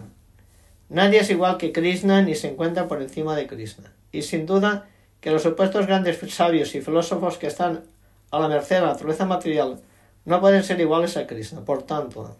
Nadie 0.90 1.20
es 1.20 1.30
igual 1.30 1.58
que 1.58 1.72
Krishna 1.72 2.22
ni 2.22 2.36
se 2.36 2.50
encuentra 2.50 2.88
por 2.88 3.02
encima 3.02 3.36
de 3.36 3.48
Krishna. 3.48 3.94
Y 4.12 4.24
sin 4.24 4.46
duda 4.46 4.88
que 5.22 5.32
los 5.32 5.44
supuestos 5.44 5.88
grandes 5.88 6.20
sabios 6.34 6.74
y 6.76 6.82
filósofos 6.82 7.38
que 7.38 7.48
están 7.48 7.84
a 8.32 8.40
la 8.40 8.48
merced 8.48 8.78
de 8.78 8.82
la 8.82 8.88
naturaleza 8.88 9.26
material 9.26 9.80
no 10.26 10.42
pueden 10.42 10.64
ser 10.64 10.80
iguales 10.80 11.16
a 11.18 11.28
Krishna. 11.28 11.64
Por 11.64 11.84
tanto, 11.84 12.36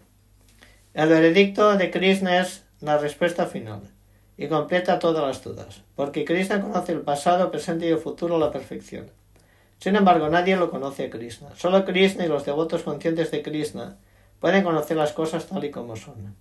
el 0.94 1.08
veredicto 1.08 1.76
de 1.76 1.90
Krishna 1.90 2.40
es 2.40 2.64
la 2.80 2.98
respuesta 2.98 3.46
final 3.46 3.82
y 4.36 4.48
completa 4.48 4.98
todas 4.98 5.24
las 5.24 5.44
dudas, 5.44 5.82
porque 5.94 6.24
Krishna 6.24 6.60
conoce 6.60 6.92
el 6.92 7.02
pasado, 7.02 7.50
presente 7.50 7.86
y 7.86 7.90
el 7.90 7.98
futuro 7.98 8.36
a 8.36 8.38
la 8.38 8.50
perfección. 8.50 9.10
Sin 9.78 9.96
embargo, 9.96 10.28
nadie 10.28 10.56
lo 10.56 10.70
conoce 10.70 11.06
a 11.06 11.10
Krishna. 11.10 11.48
Solo 11.56 11.84
Krishna 11.84 12.24
y 12.24 12.28
los 12.28 12.44
devotos 12.44 12.82
conscientes 12.82 13.30
de 13.30 13.42
Krishna 13.42 13.96
pueden 14.38 14.64
conocer 14.64 14.96
las 14.96 15.12
cosas 15.12 15.46
tal 15.46 15.64
y 15.64 15.70
como 15.70 15.96
son. 15.96 16.34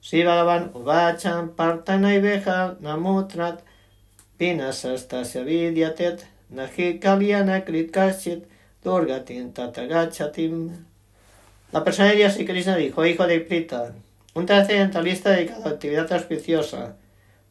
Si 0.00 0.22
Bhagavan 0.22 0.70
Uvacham 0.74 1.56
Partanaiveja 1.56 2.76
Namutrat 2.80 3.62
Pinasastasya 4.38 5.42
Vidyatet 5.42 6.26
Nahi 6.50 7.00
Kalyana 7.00 7.64
Kritkashit 7.64 8.44
Durgatin 8.82 9.52
Tatagachatim. 9.52 10.87
La 11.70 11.84
persona 11.84 12.08
de 12.08 12.16
Dios 12.16 12.38
y 12.40 12.46
Krishna 12.46 12.76
dijo, 12.76 13.04
hijo 13.04 13.26
de 13.26 13.40
Prita, 13.40 13.92
un 14.34 14.46
trascendentalista 14.46 15.30
dedicado 15.30 15.66
a 15.66 15.70
actividad 15.70 16.10
auspiciosa, 16.12 16.96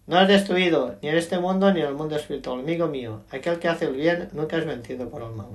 no 0.08 0.18
has 0.18 0.28
destruido 0.28 0.96
ni 1.02 1.10
en 1.10 1.18
este 1.18 1.38
mundo 1.38 1.72
ni 1.72 1.82
en 1.82 1.88
el 1.88 1.94
mundo 1.94 2.16
espiritual, 2.16 2.62
amigo 2.62 2.88
mío. 2.88 3.22
Aquel 3.30 3.60
que 3.60 3.68
hace 3.68 3.86
el 3.86 3.94
bien 3.94 4.30
nunca 4.32 4.58
es 4.58 4.66
vencido 4.66 5.10
por 5.10 5.22
el 5.22 5.32
mal. 5.32 5.48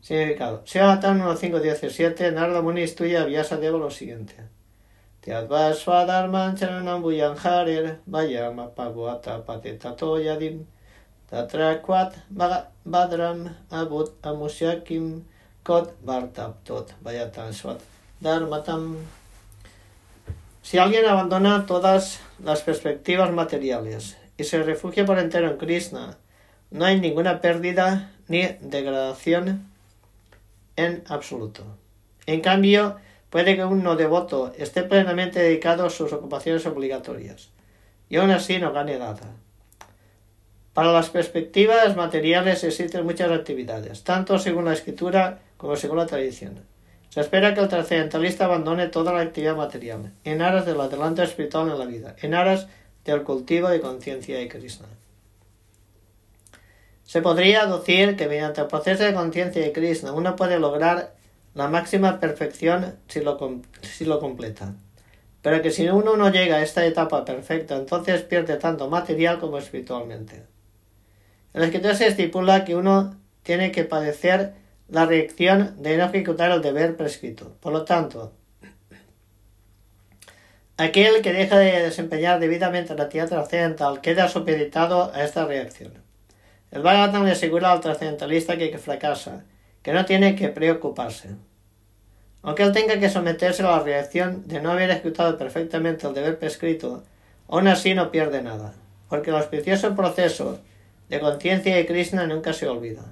Significado. 0.00 0.62
Seatan 0.64 1.20
1.5.17, 1.20 2.32
Narda 2.32 2.62
Muni 2.62 2.82
estudia 2.82 3.24
Vyasa 3.24 3.58
Deva 3.58 3.76
lo 3.76 3.90
siguiente. 3.90 4.34
Tyadvasvadarman 5.20 6.56
charanam 6.56 7.02
buyanharer 7.02 7.98
vayama 8.06 8.74
pavuata 8.74 9.44
patetato 9.44 10.18
yadim 10.18 10.64
tatrakwat 11.28 12.14
badram 12.84 13.54
abut 13.68 14.16
amusyakim 14.22 15.24
kot 15.62 15.94
vartaptot 16.04 16.94
vayatan 17.04 17.52
swat 17.54 17.80
dharmatam 18.20 18.96
si 20.62 20.78
alguien 20.78 21.06
abandona 21.06 21.66
todas 21.66 22.20
las 22.44 22.62
perspectivas 22.62 23.32
materiales 23.32 24.18
y 24.36 24.44
se 24.44 24.62
refugia 24.62 25.04
por 25.04 25.18
entero 25.18 25.50
en 25.50 25.56
Krishna, 25.56 26.18
no 26.70 26.84
hay 26.84 27.00
ninguna 27.00 27.40
pérdida 27.40 28.12
ni 28.28 28.46
degradación 28.60 29.66
en 30.76 31.02
absoluto. 31.08 31.64
En 32.26 32.40
cambio, 32.40 32.96
puede 33.30 33.56
que 33.56 33.64
un 33.64 33.82
no 33.82 33.96
devoto 33.96 34.52
esté 34.56 34.82
plenamente 34.82 35.40
dedicado 35.40 35.86
a 35.86 35.90
sus 35.90 36.12
ocupaciones 36.12 36.64
obligatorias 36.66 37.48
y 38.08 38.16
aún 38.16 38.30
así 38.30 38.58
no 38.58 38.72
gane 38.72 38.98
nada. 38.98 39.34
Para 40.72 40.92
las 40.92 41.10
perspectivas 41.10 41.96
materiales 41.96 42.62
existen 42.62 43.04
muchas 43.04 43.32
actividades, 43.32 44.04
tanto 44.04 44.38
según 44.38 44.66
la 44.66 44.74
escritura 44.74 45.40
como 45.60 45.76
según 45.76 45.98
la 45.98 46.06
tradición. 46.06 46.64
Se 47.10 47.20
espera 47.20 47.54
que 47.54 47.60
el 47.60 47.68
trascendentalista 47.68 48.46
abandone 48.46 48.86
toda 48.86 49.12
la 49.12 49.20
actividad 49.20 49.56
material, 49.56 50.12
en 50.24 50.40
aras 50.40 50.64
del 50.64 50.80
adelanto 50.80 51.22
espiritual 51.22 51.70
en 51.70 51.78
la 51.78 51.84
vida, 51.84 52.16
en 52.22 52.32
aras 52.32 52.66
del 53.04 53.24
cultivo 53.24 53.68
de 53.68 53.80
conciencia 53.80 54.38
de 54.38 54.48
Krishna. 54.48 54.86
Se 57.04 57.20
podría 57.20 57.62
aducir 57.62 58.16
que 58.16 58.26
mediante 58.26 58.62
el 58.62 58.68
proceso 58.68 59.02
de 59.02 59.12
conciencia 59.12 59.60
de 59.60 59.72
Krishna 59.72 60.12
uno 60.12 60.34
puede 60.34 60.58
lograr 60.58 61.14
la 61.54 61.68
máxima 61.68 62.20
perfección 62.20 62.96
si 63.08 63.20
lo, 63.20 63.60
si 63.82 64.06
lo 64.06 64.18
completa. 64.18 64.74
Pero 65.42 65.60
que 65.60 65.72
si 65.72 65.88
uno 65.88 66.16
no 66.16 66.30
llega 66.30 66.56
a 66.56 66.62
esta 66.62 66.86
etapa 66.86 67.24
perfecta, 67.24 67.76
entonces 67.76 68.22
pierde 68.22 68.56
tanto 68.56 68.88
material 68.88 69.38
como 69.40 69.58
espiritualmente. 69.58 70.44
En 71.52 71.60
la 71.60 71.66
escritura 71.66 71.94
se 71.94 72.06
estipula 72.06 72.64
que 72.64 72.76
uno 72.76 73.16
tiene 73.42 73.72
que 73.72 73.84
padecer 73.84 74.54
la 74.90 75.06
reacción 75.06 75.80
de 75.82 75.96
no 75.96 76.06
ejecutar 76.06 76.50
el 76.50 76.62
deber 76.62 76.96
prescrito. 76.96 77.56
Por 77.60 77.72
lo 77.72 77.84
tanto, 77.84 78.32
aquel 80.76 81.22
que 81.22 81.32
deja 81.32 81.58
de 81.58 81.82
desempeñar 81.82 82.40
debidamente 82.40 82.94
la 82.94 83.04
actividad 83.04 83.28
trascendental 83.28 84.00
queda 84.00 84.28
supeditado 84.28 85.12
a 85.14 85.22
esta 85.22 85.46
reacción. 85.46 85.92
El 86.72 86.82
Bhagavatam 86.82 87.24
le 87.24 87.32
asegura 87.32 87.72
al 87.72 87.80
trascendentalista 87.80 88.56
que, 88.56 88.70
que 88.70 88.78
fracasa, 88.78 89.44
que 89.82 89.92
no 89.92 90.04
tiene 90.04 90.34
que 90.34 90.48
preocuparse. 90.48 91.30
Aunque 92.42 92.62
él 92.62 92.72
tenga 92.72 92.98
que 92.98 93.10
someterse 93.10 93.62
a 93.62 93.70
la 93.70 93.80
reacción 93.80 94.46
de 94.48 94.60
no 94.60 94.72
haber 94.72 94.90
ejecutado 94.90 95.36
perfectamente 95.36 96.06
el 96.06 96.14
deber 96.14 96.38
prescrito, 96.38 97.04
aún 97.48 97.68
así 97.68 97.94
no 97.94 98.10
pierde 98.10 98.42
nada, 98.42 98.74
porque 99.08 99.30
el 99.30 99.36
auspicioso 99.36 99.94
proceso 99.94 100.60
de 101.08 101.20
conciencia 101.20 101.76
de 101.76 101.86
Krishna 101.86 102.26
nunca 102.26 102.52
se 102.52 102.66
olvida. 102.66 103.02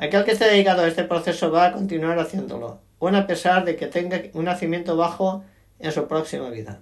Aquel 0.00 0.24
que 0.24 0.30
esté 0.30 0.46
dedicado 0.46 0.80
a 0.80 0.88
este 0.88 1.04
proceso 1.04 1.52
va 1.52 1.66
a 1.66 1.72
continuar 1.72 2.18
haciéndolo, 2.18 2.80
aun 3.00 3.14
a 3.16 3.26
pesar 3.26 3.66
de 3.66 3.76
que 3.76 3.86
tenga 3.86 4.16
un 4.32 4.46
nacimiento 4.46 4.96
bajo 4.96 5.44
en 5.78 5.92
su 5.92 6.08
próxima 6.08 6.48
vida. 6.48 6.80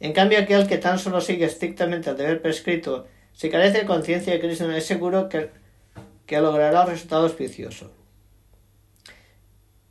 En 0.00 0.12
cambio, 0.12 0.40
aquel 0.40 0.66
que 0.66 0.78
tan 0.78 0.98
solo 0.98 1.20
sigue 1.20 1.44
estrictamente 1.44 2.10
el 2.10 2.16
deber 2.16 2.42
prescrito, 2.42 3.06
si 3.32 3.50
carece 3.50 3.78
de 3.78 3.86
conciencia 3.86 4.32
de 4.32 4.40
Cristo, 4.40 4.68
es 4.68 4.84
seguro 4.84 5.28
que, 5.28 5.50
que 6.26 6.40
logrará 6.40 6.82
el 6.82 6.88
resultado 6.88 7.22
auspicioso. 7.22 7.92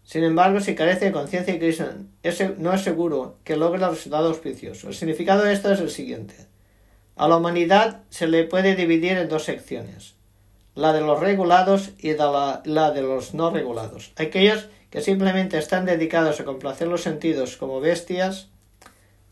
Sin 0.04 0.26
embargo, 0.26 0.60
si 0.60 0.76
carece 0.76 1.06
de 1.06 1.12
conciencia 1.14 1.54
de 1.54 1.60
Cristo, 1.60 1.86
no 2.58 2.74
es 2.74 2.82
seguro 2.82 3.38
que 3.46 3.56
logre 3.56 3.82
el 3.82 3.92
resultado 3.92 4.28
auspicioso. 4.28 4.90
El 4.90 4.96
significado 4.96 5.44
de 5.44 5.54
esto 5.54 5.72
es 5.72 5.80
el 5.80 5.90
siguiente. 5.90 6.36
A 7.16 7.30
la 7.30 7.38
humanidad 7.38 8.04
se 8.10 8.28
le 8.28 8.44
puede 8.44 8.76
dividir 8.76 9.18
en 9.18 9.30
dos 9.30 9.46
secciones 9.46 10.13
la 10.76 10.94
de 10.94 11.02
los 11.02 11.20
regulados 11.20 11.92
y 12.00 12.14
la, 12.16 12.62
la 12.66 12.92
de 12.92 13.02
los 13.02 13.34
no 13.34 13.50
regulados. 13.50 14.12
Aquellos 14.16 14.68
que 14.90 15.02
simplemente 15.02 15.58
están 15.58 15.86
dedicados 15.86 16.40
a 16.40 16.46
complacer 16.46 16.88
los 16.88 17.02
sentidos 17.02 17.58
como 17.58 17.80
bestias 17.80 18.50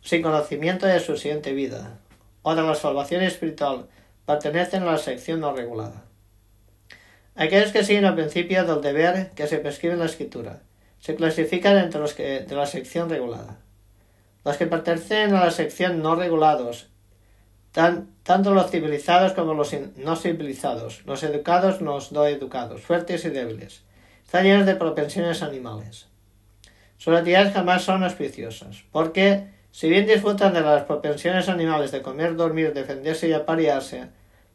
sin 0.01 0.21
conocimiento 0.21 0.85
de 0.85 0.99
su 0.99 1.17
siguiente 1.17 1.53
vida 1.53 1.99
o 2.41 2.55
de 2.55 2.63
la 2.63 2.75
salvación 2.75 3.21
espiritual 3.21 3.87
pertenecen 4.25 4.83
a 4.83 4.93
la 4.93 4.97
sección 4.97 5.39
no 5.39 5.53
regulada. 5.53 6.05
Aquellos 7.35 7.71
que 7.71 7.83
siguen 7.83 8.05
el 8.05 8.15
principio 8.15 8.65
del 8.65 8.81
deber 8.81 9.31
que 9.31 9.47
se 9.47 9.57
prescribe 9.57 9.93
en 9.93 9.99
la 9.99 10.05
escritura 10.05 10.61
se 10.99 11.15
clasifican 11.15 11.77
entre 11.77 11.99
los 11.99 12.13
que 12.13 12.41
de 12.41 12.55
la 12.55 12.65
sección 12.65 13.09
regulada. 13.09 13.59
Los 14.43 14.57
que 14.57 14.67
pertenecen 14.67 15.33
a 15.33 15.45
la 15.45 15.51
sección 15.51 16.01
no 16.01 16.15
regulados 16.15 16.90
tanto 17.71 18.53
los 18.53 18.69
civilizados 18.69 19.33
como 19.33 19.53
los 19.53 19.73
no 19.95 20.15
civilizados, 20.15 21.05
los 21.05 21.23
educados, 21.23 21.81
los 21.81 22.11
no 22.11 22.25
educados, 22.25 22.81
fuertes 22.81 23.25
y 23.25 23.29
débiles. 23.29 23.83
Están 24.25 24.43
llenos 24.43 24.65
de 24.65 24.75
propensiones 24.75 25.41
animales. 25.41 26.07
Sus 26.97 27.15
actividades 27.15 27.53
jamás 27.53 27.83
son 27.83 28.03
auspiciosas, 28.03 28.83
porque, 28.91 29.47
si 29.71 29.89
bien 29.89 30.05
disfrutan 30.05 30.53
de 30.53 30.61
las 30.61 30.83
propensiones 30.83 31.49
animales 31.49 31.91
de 31.91 32.01
comer, 32.01 32.35
dormir, 32.35 32.73
defenderse 32.73 33.27
y 33.27 33.33
aparearse, 33.33 34.09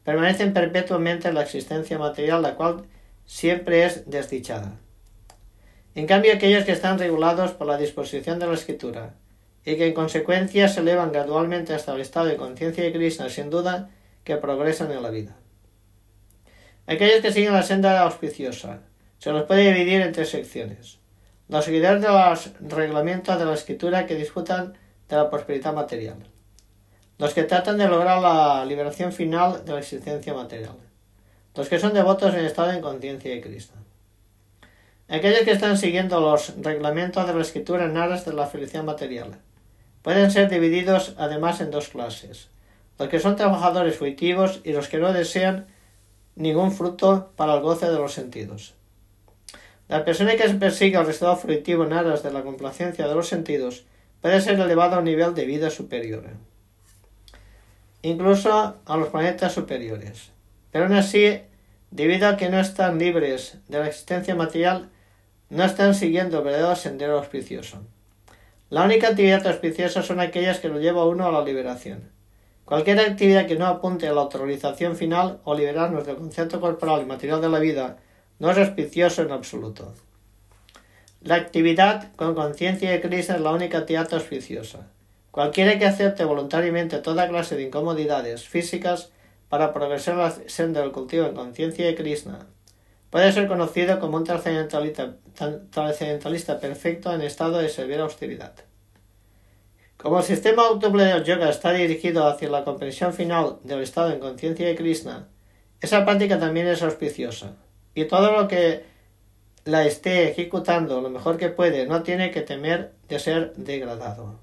permanecen 0.05 0.53
perpetuamente 0.53 1.29
en 1.29 1.35
la 1.35 1.43
existencia 1.43 1.99
material, 1.99 2.43
la 2.43 2.55
cual 2.55 2.85
siempre 3.25 3.85
es 3.85 4.09
desdichada. 4.09 4.79
En 5.97 6.07
cambio, 6.07 6.35
aquellos 6.35 6.65
que 6.65 6.73
están 6.73 6.99
regulados 6.99 7.53
por 7.53 7.67
la 7.67 7.79
disposición 7.79 8.39
de 8.39 8.47
la 8.47 8.55
escritura, 8.55 9.15
y 9.67 9.77
que 9.77 9.89
en 9.89 9.95
consecuencia 9.95 10.69
se 10.69 10.79
elevan 10.79 11.11
gradualmente 11.11 11.75
hasta 11.75 11.93
el 11.93 12.01
estado 12.01 12.27
de 12.27 12.37
conciencia 12.37 12.85
de 12.85 12.93
Krishna, 12.93 13.29
sin 13.29 13.51
duda 13.51 13.91
que 14.23 14.37
progresan 14.37 14.93
en 14.93 15.03
la 15.03 15.11
vida. 15.11 15.37
Aquellos 16.87 17.21
que 17.21 17.33
siguen 17.33 17.53
la 17.53 17.65
senda 17.65 18.01
auspiciosa 18.03 18.79
se 19.19 19.33
los 19.33 19.43
puede 19.43 19.73
dividir 19.73 20.03
en 20.03 20.13
tres 20.13 20.31
secciones. 20.31 21.01
Los 21.49 21.65
seguidores 21.65 22.01
de 22.01 22.09
los 22.09 22.53
reglamentos 22.61 23.37
de 23.37 23.45
la 23.45 23.55
escritura 23.55 24.07
que 24.07 24.15
disfrutan 24.15 24.75
de 25.09 25.17
la 25.17 25.29
prosperidad 25.31 25.75
material. 25.75 26.19
Los 27.19 27.35
que 27.35 27.43
tratan 27.43 27.77
de 27.77 27.89
lograr 27.89 28.23
la 28.23 28.65
liberación 28.65 29.13
final 29.13 29.65
de 29.65 29.73
la 29.73 29.81
existencia 29.81 30.33
material. 30.33 30.77
Los 31.57 31.69
que 31.69 31.81
son 31.81 31.93
devotos 31.93 32.33
en 32.35 32.45
estado 32.45 32.71
de 32.71 32.81
conciencia 32.81 33.33
de 33.33 33.41
Cristo. 33.41 33.75
Aquellos 35.09 35.41
que 35.41 35.53
están 35.53 35.77
siguiendo 35.77 36.21
los 36.21 36.55
reglamentos 36.63 37.27
de 37.27 37.35
la 37.35 37.43
escritura 37.43 37.87
en 37.87 37.97
aras 37.97 38.25
de 38.25 38.33
la 38.33 38.47
felicidad 38.47 38.85
material 38.85 39.41
pueden 40.07 40.31
ser 40.31 40.49
divididos 40.49 41.17
además 41.19 41.61
en 41.61 41.73
dos 41.73 41.89
clases, 41.89 42.47
los 42.97 43.09
que 43.09 43.19
son 43.19 43.35
trabajadores 43.35 43.97
fruitivos 43.97 44.61
y 44.63 44.73
los 44.73 44.87
que 44.87 44.99
no 44.99 45.13
desean 45.13 45.67
ningún 46.37 46.71
fruto 46.71 47.33
para 47.35 47.55
el 47.55 47.61
goce 47.61 47.87
de 47.87 47.99
los 47.99 48.13
sentidos. 48.13 48.75
La 49.89 50.05
persona 50.05 50.37
que 50.37 50.49
persigue 50.51 50.97
el 50.97 51.11
estado 51.11 51.35
fruitivo 51.35 51.83
en 51.83 51.93
aras 51.93 52.23
de 52.23 52.33
la 52.33 52.43
complacencia 52.43 53.09
de 53.09 53.17
los 53.17 53.27
sentidos 53.27 53.85
puede 54.21 54.41
ser 54.41 54.61
elevado 54.61 54.95
a 54.95 54.99
un 55.01 55.07
nivel 55.07 55.35
de 55.35 55.45
vida 55.45 55.71
superior, 55.71 56.23
incluso 58.03 58.77
a 58.87 58.97
los 58.97 59.09
planetas 59.09 59.55
superiores. 59.55 60.31
Pero 60.71 60.85
aún 60.85 60.95
así, 60.95 61.41
debido 61.91 62.29
a 62.29 62.37
que 62.37 62.49
no 62.49 62.61
están 62.61 63.01
libres 63.01 63.59
de 63.67 63.81
la 63.81 63.89
existencia 63.89 64.37
material, 64.37 64.89
no 65.51 65.65
están 65.65 65.97
siguiendo 65.97 66.39
el 66.39 66.45
verdadero 66.45 66.77
sendero 66.77 67.19
auspicioso. 67.19 67.83
La 68.69 68.83
única 68.83 69.09
actividad 69.09 69.47
auspiciosa 69.47 70.03
son 70.03 70.19
aquellas 70.19 70.59
que 70.59 70.69
lo 70.69 70.81
lleva 70.81 71.07
uno 71.07 71.25
a 71.25 71.31
la 71.31 71.45
liberación. 71.45 72.11
Cualquier 72.65 72.99
actividad 72.99 73.47
que 73.47 73.55
no 73.55 73.67
apunte 73.67 74.09
a 74.09 74.13
la 74.13 74.23
autorización 74.23 74.97
final 74.97 75.39
o 75.45 75.55
liberarnos 75.55 76.05
del 76.05 76.17
concepto 76.17 76.61
corporal 76.61 77.03
y 77.03 77.05
material 77.05 77.41
de 77.41 77.49
la 77.49 77.61
vida 77.61 77.99
no 78.41 78.51
es 78.51 78.59
auspicioso 78.59 79.23
en 79.23 79.31
absoluto. 79.31 79.95
La 81.21 81.37
actividad 81.37 82.13
con 82.17 82.35
conciencia 82.35 82.91
de 82.91 83.01
Cristo 83.01 83.35
es 83.35 83.41
la 83.41 83.53
única 83.53 83.79
actividad 83.79 84.13
auspiciosa. 84.13 84.89
Cualquiera 85.31 85.79
que 85.79 85.87
acepte 85.87 86.25
voluntariamente 86.25 86.99
toda 86.99 87.29
clase 87.29 87.55
de 87.55 87.63
incomodidades 87.63 88.49
físicas 88.49 89.11
para 89.49 89.73
progresar 89.73 90.17
la 90.17 90.33
senda 90.49 90.81
del 90.81 90.91
cultivo 90.91 91.27
en 91.27 91.35
conciencia 91.35 91.87
de 91.87 91.95
Krishna 91.95 92.49
puede 93.11 93.33
ser 93.33 93.49
conocido 93.49 93.99
como 94.01 94.17
un 94.19 94.25
trascendentalista, 94.25 96.61
perfecto 96.61 97.13
en 97.13 97.23
estado 97.23 97.59
de 97.59 97.69
severa 97.69 98.05
austeridad. 98.05 98.55
Como 99.97 100.19
el 100.19 100.25
sistema 100.25 100.67
autónomo 100.67 101.03
del 101.03 101.25
yoga 101.25 101.49
está 101.49 101.73
dirigido 101.73 102.27
hacia 102.27 102.51
la 102.51 102.65
comprensión 102.65 103.15
final 103.15 103.59
del 103.65 103.83
estado 103.83 104.13
en 104.13 104.21
conciencia 104.21 104.67
de 104.67 104.77
Krishna, 104.77 105.29
esa 105.81 106.05
práctica 106.05 106.39
también 106.39 106.69
es 106.69 106.83
auspiciosa, 106.83 107.55
y 107.95 108.05
todo 108.05 108.33
lo 108.33 108.49
que 108.49 108.85
la 109.65 109.85
esté 109.85 110.31
ejecutando 110.31 111.01
lo 111.01 111.09
mejor 111.11 111.39
que 111.39 111.49
puede 111.49 111.87
no 111.87 112.03
tiene 112.03 112.31
que 112.31 112.43
temer 112.43 112.93
de 113.09 113.19
ser 113.19 113.55
degradado. 113.57 114.39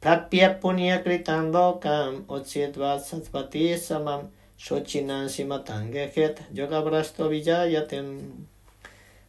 Prapya 0.00 0.60
punya 0.60 1.02
kritam 1.02 1.50
kam 1.80 2.24
satvati 2.28 3.76
samam 3.76 4.30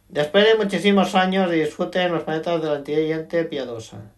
Después 0.08 0.44
de 0.44 0.56
muchísimos 0.56 1.14
años 1.14 1.48
de 1.48 1.64
disfrute 1.64 2.02
en 2.02 2.12
los 2.12 2.24
planetas 2.24 2.60
de 2.60 2.68
la 2.68 3.16
gente 3.16 3.44
piadosa, 3.44 4.10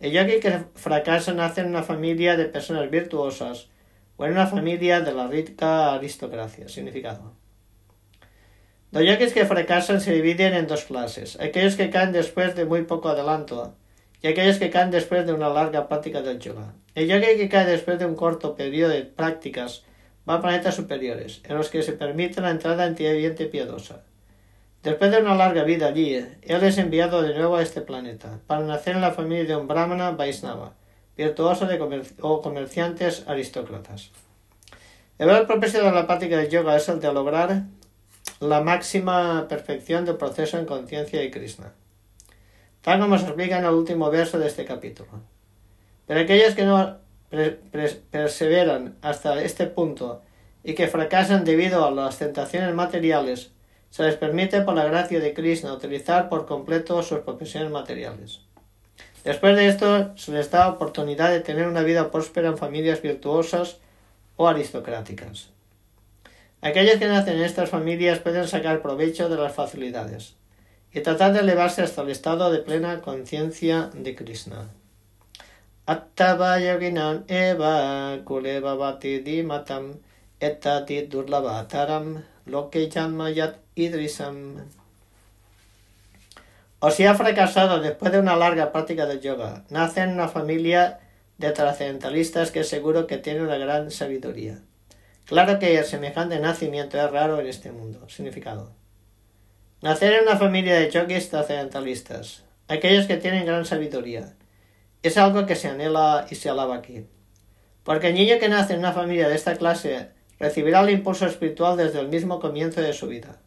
el 0.00 0.10
yogi 0.10 0.40
que 0.40 0.64
fracasa 0.74 1.34
nace 1.34 1.60
en 1.60 1.68
una 1.68 1.82
familia 1.82 2.36
de 2.36 2.46
personas 2.46 2.90
virtuosas 2.90 3.68
o 4.16 4.24
en 4.24 4.32
una 4.32 4.46
familia 4.46 5.00
de 5.00 5.12
la 5.12 5.28
rica 5.28 5.94
aristocracia. 5.94 6.68
Significado. 6.68 7.34
Los 8.90 9.04
yogis 9.04 9.32
que 9.32 9.44
fracasan 9.44 10.00
se 10.00 10.12
dividen 10.12 10.54
en 10.54 10.66
dos 10.66 10.84
clases. 10.84 11.38
Aquellos 11.40 11.74
que 11.76 11.90
caen 11.90 12.12
después 12.12 12.54
de 12.54 12.64
muy 12.64 12.82
poco 12.82 13.08
adelanto 13.08 13.74
y 14.22 14.28
aquellos 14.28 14.58
que 14.58 14.70
caen 14.70 14.90
después 14.90 15.26
de 15.26 15.32
una 15.32 15.48
larga 15.48 15.88
práctica 15.88 16.22
del 16.22 16.38
yoga. 16.38 16.74
El 16.94 17.08
yogi 17.08 17.36
que 17.36 17.48
cae 17.48 17.66
después 17.66 17.98
de 17.98 18.06
un 18.06 18.14
corto 18.14 18.54
periodo 18.54 18.92
de 18.92 19.02
prácticas 19.02 19.84
va 20.28 20.34
a 20.34 20.42
planetas 20.42 20.74
superiores, 20.74 21.40
en 21.44 21.56
los 21.56 21.68
que 21.68 21.82
se 21.82 21.92
permite 21.92 22.40
la 22.40 22.50
entrada 22.50 22.86
en 22.86 22.94
tierra 22.94 23.34
piadosa. 23.50 24.02
Después 24.82 25.10
de 25.10 25.18
una 25.18 25.34
larga 25.34 25.64
vida 25.64 25.86
allí, 25.86 26.14
él 26.14 26.62
es 26.62 26.78
enviado 26.78 27.22
de 27.22 27.34
nuevo 27.34 27.56
a 27.56 27.62
este 27.62 27.80
planeta, 27.80 28.40
para 28.46 28.64
nacer 28.64 28.96
en 28.96 29.00
la 29.00 29.12
familia 29.12 29.44
de 29.44 29.56
un 29.56 29.66
brahmana 29.66 30.10
Vaisnava, 30.10 30.74
virtuoso 31.16 31.66
de 31.66 32.04
o 32.20 32.42
comerciantes 32.42 33.24
aristócratas. 33.26 34.10
El 35.16 35.26
verdadero 35.26 35.46
propósito 35.46 35.84
de 35.84 35.92
la 35.92 36.06
práctica 36.06 36.36
de 36.36 36.48
yoga 36.48 36.76
es 36.76 36.88
el 36.88 37.00
de 37.00 37.12
lograr 37.12 37.62
la 38.40 38.60
máxima 38.60 39.46
perfección 39.48 40.04
del 40.04 40.16
proceso 40.16 40.58
en 40.58 40.66
conciencia 40.66 41.20
de 41.20 41.30
Krishna, 41.30 41.72
tal 42.82 43.00
como 43.00 43.16
se 43.16 43.24
explica 43.24 43.58
en 43.58 43.64
el 43.64 43.70
último 43.70 44.10
verso 44.10 44.38
de 44.38 44.48
este 44.48 44.64
capítulo. 44.64 45.08
Pero 46.06 46.20
aquellos 46.20 46.54
que 46.54 46.64
no 46.64 46.98
perseveran 47.30 48.96
hasta 49.02 49.42
este 49.42 49.66
punto 49.66 50.22
y 50.62 50.74
que 50.74 50.88
fracasan 50.88 51.44
debido 51.44 51.84
a 51.84 51.90
las 51.90 52.18
tentaciones 52.18 52.74
materiales 52.74 53.50
se 53.90 54.02
les 54.02 54.16
permite 54.16 54.60
por 54.62 54.74
la 54.74 54.86
gracia 54.86 55.20
de 55.20 55.34
Krishna 55.34 55.72
utilizar 55.72 56.28
por 56.28 56.46
completo 56.46 57.00
sus 57.02 57.20
profesiones 57.20 57.70
materiales. 57.70 58.40
Después 59.22 59.56
de 59.56 59.68
esto 59.68 60.16
se 60.16 60.32
les 60.32 60.50
da 60.50 60.68
oportunidad 60.68 61.30
de 61.30 61.40
tener 61.40 61.68
una 61.68 61.82
vida 61.82 62.10
próspera 62.10 62.48
en 62.48 62.58
familias 62.58 63.00
virtuosas 63.00 63.78
o 64.36 64.48
aristocráticas. 64.48 65.50
Aquellos 66.60 66.96
que 66.96 67.06
nacen 67.06 67.36
en 67.36 67.44
estas 67.44 67.70
familias 67.70 68.18
pueden 68.18 68.48
sacar 68.48 68.82
provecho 68.82 69.28
de 69.28 69.36
las 69.36 69.54
facilidades 69.54 70.34
y 70.92 71.00
tratar 71.00 71.32
de 71.32 71.40
elevarse 71.40 71.82
hasta 71.82 72.02
el 72.02 72.10
estado 72.10 72.50
de 72.50 72.60
plena 72.60 73.00
conciencia 73.00 73.90
de 73.94 74.14
Krishna. 74.14 74.68
Eva 75.86 76.58
dimatam 79.00 80.00
durlavataram 81.10 82.24
loke 82.46 82.88
Idrisam. 83.76 84.62
O 86.80 86.90
si 86.90 87.06
ha 87.06 87.14
fracasado 87.14 87.80
después 87.80 88.12
de 88.12 88.20
una 88.20 88.36
larga 88.36 88.70
práctica 88.70 89.06
de 89.06 89.20
yoga, 89.20 89.64
nace 89.70 90.02
en 90.02 90.10
una 90.10 90.28
familia 90.28 91.00
de 91.38 91.50
trascendentalistas 91.50 92.50
que 92.50 92.62
seguro 92.62 93.06
que 93.06 93.18
tiene 93.18 93.42
una 93.42 93.58
gran 93.58 93.90
sabiduría. 93.90 94.60
Claro 95.26 95.58
que 95.58 95.78
el 95.78 95.84
semejante 95.84 96.38
nacimiento 96.38 96.98
es 96.98 97.10
raro 97.10 97.40
en 97.40 97.46
este 97.46 97.72
mundo. 97.72 98.06
Significado. 98.08 98.72
Nacer 99.80 100.12
en 100.12 100.22
una 100.22 100.36
familia 100.36 100.76
de 100.76 100.90
yogis 100.90 101.30
trascendentalistas, 101.30 102.44
aquellos 102.68 103.06
que 103.06 103.16
tienen 103.16 103.46
gran 103.46 103.64
sabiduría, 103.64 104.34
es 105.08 105.18
algo 105.18 105.46
que 105.46 105.54
se 105.54 105.68
anhela 105.68 106.26
y 106.30 106.34
se 106.34 106.48
alaba 106.48 106.76
aquí. 106.76 107.06
Porque 107.82 108.08
el 108.08 108.14
niño 108.14 108.38
que 108.40 108.48
nace 108.48 108.72
en 108.72 108.78
una 108.78 108.92
familia 108.92 109.28
de 109.28 109.34
esta 109.34 109.56
clase 109.56 110.08
recibirá 110.38 110.80
el 110.80 110.90
impulso 110.90 111.26
espiritual 111.26 111.76
desde 111.76 112.00
el 112.00 112.08
mismo 112.08 112.40
comienzo 112.40 112.80
de 112.80 112.94
su 112.94 113.06
vida. 113.06 113.38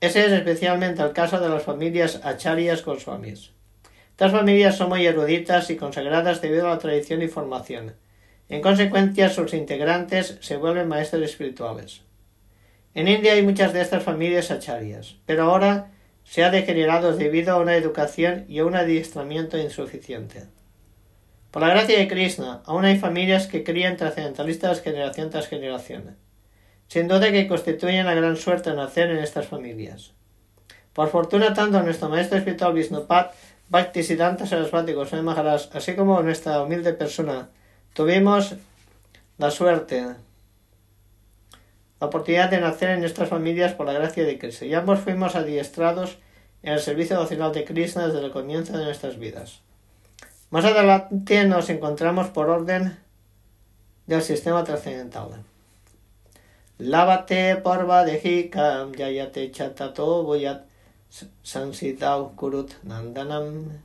Ese 0.00 0.26
es 0.26 0.32
especialmente 0.32 1.02
el 1.02 1.12
caso 1.12 1.38
de 1.38 1.48
las 1.48 1.62
familias 1.62 2.20
acharyas 2.24 2.84
Goswamis. 2.84 3.52
Estas 4.10 4.32
familias 4.32 4.76
son 4.76 4.88
muy 4.88 5.06
eruditas 5.06 5.70
y 5.70 5.76
consagradas 5.76 6.40
debido 6.40 6.66
a 6.66 6.70
la 6.70 6.78
tradición 6.78 7.22
y 7.22 7.28
formación. 7.28 7.94
En 8.48 8.60
consecuencia, 8.60 9.30
sus 9.30 9.54
integrantes 9.54 10.38
se 10.40 10.56
vuelven 10.56 10.88
maestros 10.88 11.22
espirituales. 11.22 12.02
En 12.94 13.06
India 13.06 13.34
hay 13.34 13.42
muchas 13.42 13.72
de 13.72 13.80
estas 13.80 14.02
familias 14.02 14.50
acharyas, 14.50 15.16
pero 15.24 15.44
ahora 15.44 15.92
se 16.30 16.44
ha 16.44 16.50
degenerado 16.50 17.16
debido 17.16 17.52
a 17.52 17.58
una 17.58 17.74
educación 17.74 18.44
y 18.48 18.60
a 18.60 18.64
un 18.64 18.76
adiestramiento 18.76 19.58
insuficiente. 19.58 20.44
Por 21.50 21.62
la 21.62 21.70
gracia 21.70 21.98
de 21.98 22.06
Krishna, 22.06 22.62
aún 22.66 22.84
hay 22.84 22.98
familias 22.98 23.48
que 23.48 23.64
crían 23.64 23.96
trascendentalistas 23.96 24.80
generación 24.80 25.30
tras 25.30 25.48
generación 25.48 26.16
sin 26.90 27.06
duda 27.06 27.30
que 27.30 27.46
constituyen 27.46 28.04
la 28.04 28.14
gran 28.14 28.36
suerte 28.36 28.74
nacer 28.74 29.10
en 29.10 29.18
estas 29.18 29.46
familias. 29.46 30.12
Por 30.92 31.08
fortuna, 31.08 31.54
tanto 31.54 31.80
nuestro 31.82 32.08
maestro 32.08 32.36
espiritual 32.36 32.74
Visnupat, 32.74 33.32
Bhaktisiddhanta 33.68 34.44
Sarasvati 34.44 34.92
Goswami 34.92 35.22
Maharaj, 35.22 35.68
así 35.72 35.94
como 35.94 36.20
nuestra 36.20 36.60
humilde 36.60 36.92
persona, 36.92 37.48
tuvimos 37.94 38.56
la 39.38 39.52
suerte, 39.52 40.04
la 42.00 42.06
oportunidad 42.06 42.50
de 42.50 42.60
nacer 42.60 42.90
en 42.90 43.04
estas 43.04 43.28
familias 43.28 43.74
por 43.74 43.86
la 43.86 43.92
gracia 43.92 44.24
de 44.24 44.38
Krishna, 44.38 44.66
y 44.66 44.74
ambos 44.74 45.00
fuimos 45.00 45.36
adiestrados 45.36 46.18
en 46.62 46.72
el 46.72 46.80
servicio 46.80 47.20
nacional 47.20 47.52
de 47.52 47.64
Krishna 47.64 48.06
desde 48.06 48.24
el 48.24 48.32
comienzo 48.32 48.76
de 48.76 48.84
nuestras 48.84 49.18
vidas. 49.18 49.60
Más 50.50 50.64
adelante 50.64 51.44
nos 51.44 51.70
encontramos 51.70 52.28
por 52.28 52.50
orden 52.50 52.98
del 54.06 54.22
sistema 54.22 54.64
trascendental. 54.64 55.28
Lávate 56.78 57.56
porva 57.56 58.04
de 58.04 58.18
hikam 58.18 58.92
yayate 58.92 59.52
chatato 59.52 60.24
boyat 60.24 60.64
sansitau 61.42 62.34
kurut 62.34 62.72
nandanam. 62.82 63.82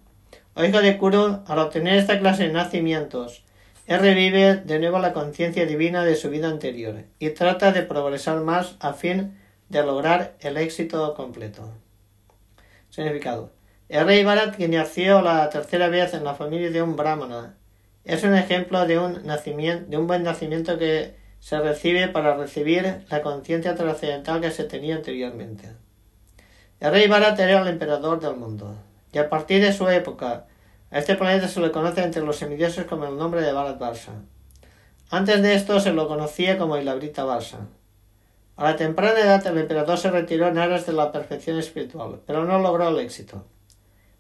O 0.56 0.64
hijo 0.64 0.82
de 0.82 0.98
Kuru, 0.98 1.42
al 1.46 1.60
obtener 1.60 1.98
esta 1.98 2.18
clase 2.18 2.48
de 2.48 2.54
nacimientos, 2.54 3.44
él 3.88 4.00
revive 4.00 4.56
de 4.56 4.80
nuevo 4.80 4.98
la 4.98 5.14
conciencia 5.14 5.66
divina 5.66 6.04
de 6.04 6.16
su 6.16 6.30
vida 6.30 6.50
anterior 6.50 7.04
y 7.20 7.30
trata 7.30 7.72
de 7.72 7.84
progresar 7.84 8.40
más 8.42 8.76
a 8.80 8.94
fin 8.94 9.38
de 9.70 9.84
lograr 9.84 10.36
el 10.40 10.58
éxito 10.58 11.14
completo. 11.14 11.70
Significado. 12.90 13.52
El 13.88 14.08
rey 14.08 14.24
Bharat, 14.24 14.56
quien 14.56 14.72
nació 14.72 15.22
la 15.22 15.50
tercera 15.50 15.90
vez 15.90 16.16
en 16.16 16.24
la 16.24 16.34
familia 16.34 16.72
de 16.72 16.82
un 16.82 16.96
brahmana, 16.96 17.58
es 18.04 18.24
un 18.24 18.36
ejemplo 18.36 18.88
de 18.88 18.98
un, 18.98 19.26
nacimiento, 19.26 19.90
de 19.90 19.98
un 19.98 20.08
buen 20.08 20.24
nacimiento 20.24 20.80
que 20.80 21.14
se 21.40 21.60
recibe 21.60 22.08
para 22.08 22.36
recibir 22.36 23.06
la 23.10 23.22
conciencia 23.22 23.76
trascendental 23.76 24.42
que 24.42 24.50
se 24.50 24.64
tenía 24.64 24.96
anteriormente. 24.96 25.70
El 26.80 26.92
rey 26.92 27.08
Bharat 27.08 27.40
era 27.40 27.62
el 27.62 27.68
emperador 27.68 28.20
del 28.20 28.36
mundo, 28.36 28.76
y 29.12 29.20
a 29.20 29.30
partir 29.30 29.62
de 29.62 29.74
su 29.74 29.88
época, 29.88 30.48
A 30.96 31.00
este 31.00 31.18
planeta 31.18 31.50
se 31.50 31.60
le 31.60 31.72
conoce 31.72 32.02
entre 32.02 32.22
los 32.22 32.38
semidioses 32.38 32.86
como 32.86 33.06
el 33.06 33.18
nombre 33.18 33.42
de 33.42 33.52
Bharat 33.52 33.78
Varsa. 33.78 34.14
Antes 35.10 35.42
de 35.42 35.54
esto 35.54 35.82
se 35.82 35.92
lo 35.92 36.08
conocía 36.08 36.58
como 36.58 36.78
Ilabrita 36.78 37.26
Varsa. 37.26 37.68
A 38.56 38.64
la 38.64 38.78
temprana 38.78 39.20
edad 39.20 39.46
el 39.46 39.58
emperador 39.58 39.98
se 39.98 40.10
retiró 40.10 40.48
en 40.48 40.58
aras 40.58 40.86
de 40.86 40.94
la 40.94 41.12
perfección 41.12 41.60
espiritual, 41.60 42.22
pero 42.26 42.46
no 42.46 42.60
logró 42.60 42.88
el 42.88 43.00
éxito. 43.00 43.44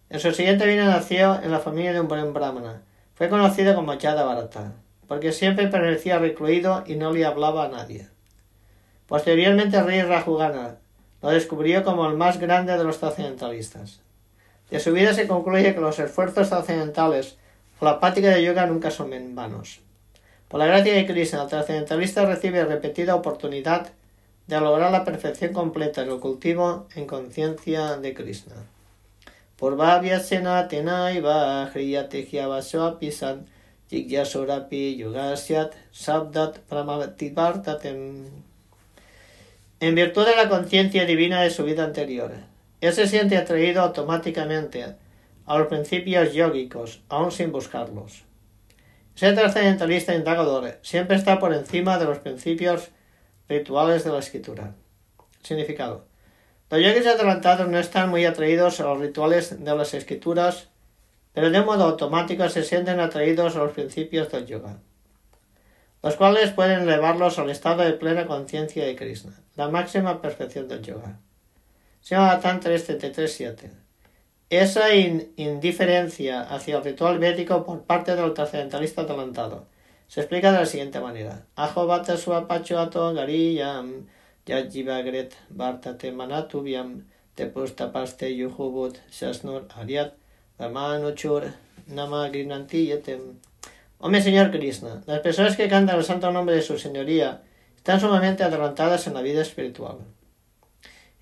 En 0.09 0.19
su 0.19 0.33
siguiente 0.33 0.67
vida 0.67 0.83
nació 0.83 1.41
en 1.41 1.51
la 1.51 1.59
familia 1.59 1.93
de 1.93 2.01
un 2.01 2.09
buen 2.09 2.33
brahmana. 2.33 2.81
Fue 3.13 3.29
conocido 3.29 3.73
como 3.73 3.93
Yada 3.93 4.25
Bharata, 4.25 4.73
porque 5.07 5.31
siempre 5.31 5.69
permanecía 5.69 6.19
recluido 6.19 6.83
y 6.85 6.95
no 6.95 7.13
le 7.13 7.23
hablaba 7.23 7.63
a 7.63 7.69
nadie. 7.69 8.09
Posteriormente 9.07 9.77
el 9.77 9.85
rey 9.85 10.01
Rajugana 10.01 10.75
lo 11.21 11.29
descubrió 11.29 11.85
como 11.85 12.05
el 12.05 12.17
más 12.17 12.37
grande 12.37 12.77
de 12.77 12.83
los 12.83 12.99
trascendentalistas. 12.99 14.01
De 14.69 14.79
su 14.79 14.91
vida 14.93 15.13
se 15.13 15.27
concluye 15.27 15.73
que 15.73 15.81
los 15.81 15.99
esfuerzos 15.99 16.49
trascendentales 16.49 17.37
o 17.79 17.85
la 17.85 17.99
práctica 17.99 18.29
de 18.29 18.43
yoga 18.43 18.65
nunca 18.65 18.91
son 18.91 19.13
en 19.13 19.35
vanos. 19.35 19.81
Por 20.47 20.59
la 20.59 20.67
gracia 20.67 20.93
de 20.93 21.05
Krishna, 21.05 21.43
el 21.43 21.49
trascendentalista 21.49 22.25
recibe 22.25 22.63
repetida 22.65 23.15
oportunidad 23.15 23.91
de 24.47 24.61
lograr 24.61 24.91
la 24.91 25.03
perfección 25.03 25.53
completa 25.53 26.03
en 26.03 26.09
el 26.09 26.19
cultivo 26.19 26.87
en 26.95 27.07
conciencia 27.07 27.97
de 27.97 28.13
Krishna. 28.13 28.55
Por 29.57 29.77
sena 30.19 30.67
tenaiva 30.67 31.69
jigyasorapi 33.89 34.97
yogasyat 34.97 35.73
sabdat. 35.91 36.57
En 39.79 39.95
virtud 39.95 40.25
de 40.25 40.35
la 40.35 40.49
conciencia 40.49 41.05
divina 41.05 41.41
de 41.41 41.49
su 41.49 41.63
vida 41.63 41.83
anterior, 41.83 42.31
él 42.85 42.93
se 42.93 43.07
siente 43.07 43.37
atraído 43.37 43.81
automáticamente 43.81 44.95
a 45.45 45.57
los 45.57 45.67
principios 45.67 46.33
yógicos, 46.33 47.01
aun 47.09 47.31
sin 47.31 47.51
buscarlos. 47.51 48.23
Ese 49.15 49.33
trascendentalista 49.33 50.13
indagador 50.13 50.79
siempre 50.81 51.15
está 51.15 51.39
por 51.39 51.53
encima 51.53 51.97
de 51.97 52.05
los 52.05 52.19
principios 52.19 52.89
Rituales 53.47 54.03
de 54.03 54.11
la 54.11 54.19
escritura. 54.19 54.73
Significado. 55.43 56.07
Los 56.71 56.81
yogis 56.81 57.05
adelantados 57.05 57.69
no 57.69 57.77
están 57.77 58.09
muy 58.09 58.25
atraídos 58.25 58.79
a 58.79 58.85
los 58.85 58.99
rituales 58.99 59.63
de 59.63 59.75
las 59.75 59.93
escrituras, 59.93 60.69
pero 61.31 61.51
de 61.51 61.61
modo 61.61 61.83
automático 61.83 62.49
se 62.49 62.63
sienten 62.63 62.99
atraídos 62.99 63.55
a 63.55 63.59
los 63.59 63.73
principios 63.73 64.31
del 64.31 64.47
yoga, 64.47 64.79
los 66.01 66.15
cuales 66.15 66.53
pueden 66.53 66.89
elevarlos 66.89 67.37
al 67.37 67.51
estado 67.51 67.83
de 67.83 67.93
plena 67.93 68.25
conciencia 68.25 68.83
de 68.83 68.95
Krishna, 68.95 69.33
la 69.55 69.69
máxima 69.69 70.23
perfección 70.23 70.67
del 70.67 70.81
yoga. 70.81 71.19
Tan 72.07 72.61
3.33.7 72.61 73.71
Esa 74.51 74.93
indiferencia 74.93 76.41
hacia 76.43 76.77
el 76.77 76.83
ritual 76.83 77.17
védico 77.17 77.65
por 77.65 77.81
parte 77.81 78.15
del 78.15 78.35
trascendentalista 78.35 79.01
adelantado 79.01 79.65
se 80.07 80.19
explica 80.19 80.51
de 80.51 80.59
la 80.59 80.67
siguiente 80.67 80.99
manera. 80.99 81.47
Ajo 81.55 81.87
bata 81.87 82.15
suapachuato 82.15 83.11
gariyam 83.15 84.05
yajivagret 84.45 85.33
bartate 85.49 86.11
manatubiam 86.11 87.07
te 87.33 87.47
paste 87.47 88.35
yuhubut 88.35 88.99
shasnur 89.09 89.65
ariat 89.75 90.13
chur 91.15 91.53
nama 91.87 92.29
yetem. 92.29 93.39
Hombre, 93.97 94.21
señor 94.21 94.51
Krishna, 94.51 95.01
las 95.07 95.21
personas 95.21 95.57
que 95.57 95.67
cantan 95.67 95.97
el 95.97 96.03
santo 96.03 96.31
nombre 96.31 96.53
de 96.53 96.61
su 96.61 96.77
señoría 96.77 97.41
están 97.75 97.99
sumamente 97.99 98.43
adelantadas 98.43 99.07
en 99.07 99.15
la 99.15 99.23
vida 99.23 99.41
espiritual. 99.41 99.97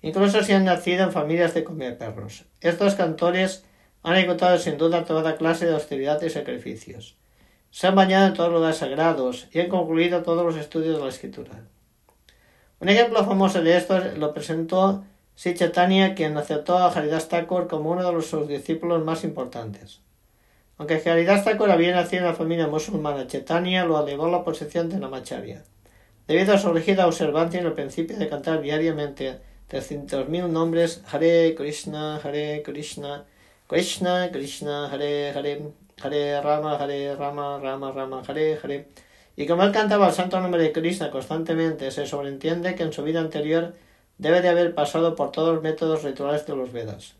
Incluso 0.04 0.42
si 0.42 0.52
han 0.52 0.64
nacido 0.64 1.04
en 1.04 1.12
familias 1.12 1.54
de 1.54 1.62
perros. 1.62 2.44
Estos 2.60 2.94
cantores 2.94 3.64
han 4.02 4.16
ejecutado 4.16 4.58
sin 4.58 4.78
duda 4.78 5.04
toda 5.04 5.36
clase 5.36 5.66
de 5.66 5.74
austeridad 5.74 6.22
y 6.22 6.30
sacrificios 6.30 7.16
se 7.74 7.88
han 7.88 7.96
bañado 7.96 8.28
en 8.28 8.34
todos 8.34 8.50
los 8.50 8.58
lugares 8.60 8.76
sagrados 8.76 9.48
y 9.50 9.58
han 9.58 9.68
concluido 9.68 10.22
todos 10.22 10.46
los 10.46 10.56
estudios 10.56 10.96
de 10.96 11.02
la 11.02 11.08
escritura. 11.08 11.64
Un 12.78 12.88
ejemplo 12.88 13.24
famoso 13.24 13.64
de 13.64 13.76
esto 13.76 13.98
lo 14.16 14.32
presentó 14.32 15.02
Sichetania, 15.34 16.14
quien 16.14 16.36
aceptó 16.36 16.78
a 16.78 16.92
Haridas 16.92 17.28
Thakur 17.28 17.66
como 17.66 17.90
uno 17.90 18.12
de 18.12 18.22
sus 18.22 18.46
discípulos 18.46 19.04
más 19.04 19.24
importantes. 19.24 20.02
Aunque 20.78 21.02
Haridas 21.04 21.44
Thakur 21.44 21.68
había 21.68 21.96
nacido 21.96 22.22
en 22.22 22.28
la 22.28 22.36
familia 22.36 22.68
musulmana, 22.68 23.26
Chetania 23.26 23.84
lo 23.84 24.00
elevó 24.00 24.26
a 24.26 24.30
la 24.30 24.44
posición 24.44 24.88
de 24.88 25.00
Namacharya, 25.00 25.64
debido 26.28 26.54
a 26.54 26.58
su 26.58 26.72
rígida 26.72 27.08
observancia 27.08 27.58
en 27.58 27.66
el 27.66 27.72
principio 27.72 28.16
de 28.16 28.28
cantar 28.28 28.62
diariamente 28.62 29.40
300.000 29.74 30.48
nombres 30.48 31.02
Hare 31.10 31.56
Krishna, 31.56 32.20
Hare 32.22 32.62
Krishna, 32.62 33.24
Krishna 33.66 34.30
Krishna, 34.30 34.88
Hare 34.88 35.32
Hare, 35.34 35.62
Hare 36.00 36.40
Rama, 36.40 36.78
Hare 36.78 37.16
Rama, 37.16 37.58
Rama 37.58 37.90
Rama, 37.90 38.22
Hare 38.24 38.56
Hare. 38.62 38.88
Y 39.34 39.48
como 39.48 39.64
él 39.64 39.72
cantaba 39.72 40.06
el 40.06 40.14
santo 40.14 40.38
nombre 40.40 40.62
de 40.62 40.70
Krishna 40.70 41.10
constantemente, 41.10 41.90
se 41.90 42.06
sobreentiende 42.06 42.76
que 42.76 42.84
en 42.84 42.92
su 42.92 43.02
vida 43.02 43.18
anterior 43.18 43.74
debe 44.16 44.42
de 44.42 44.48
haber 44.48 44.76
pasado 44.76 45.16
por 45.16 45.32
todos 45.32 45.54
los 45.54 45.62
métodos 45.64 46.04
rituales 46.04 46.46
de 46.46 46.54
los 46.54 46.72
Vedas, 46.72 47.14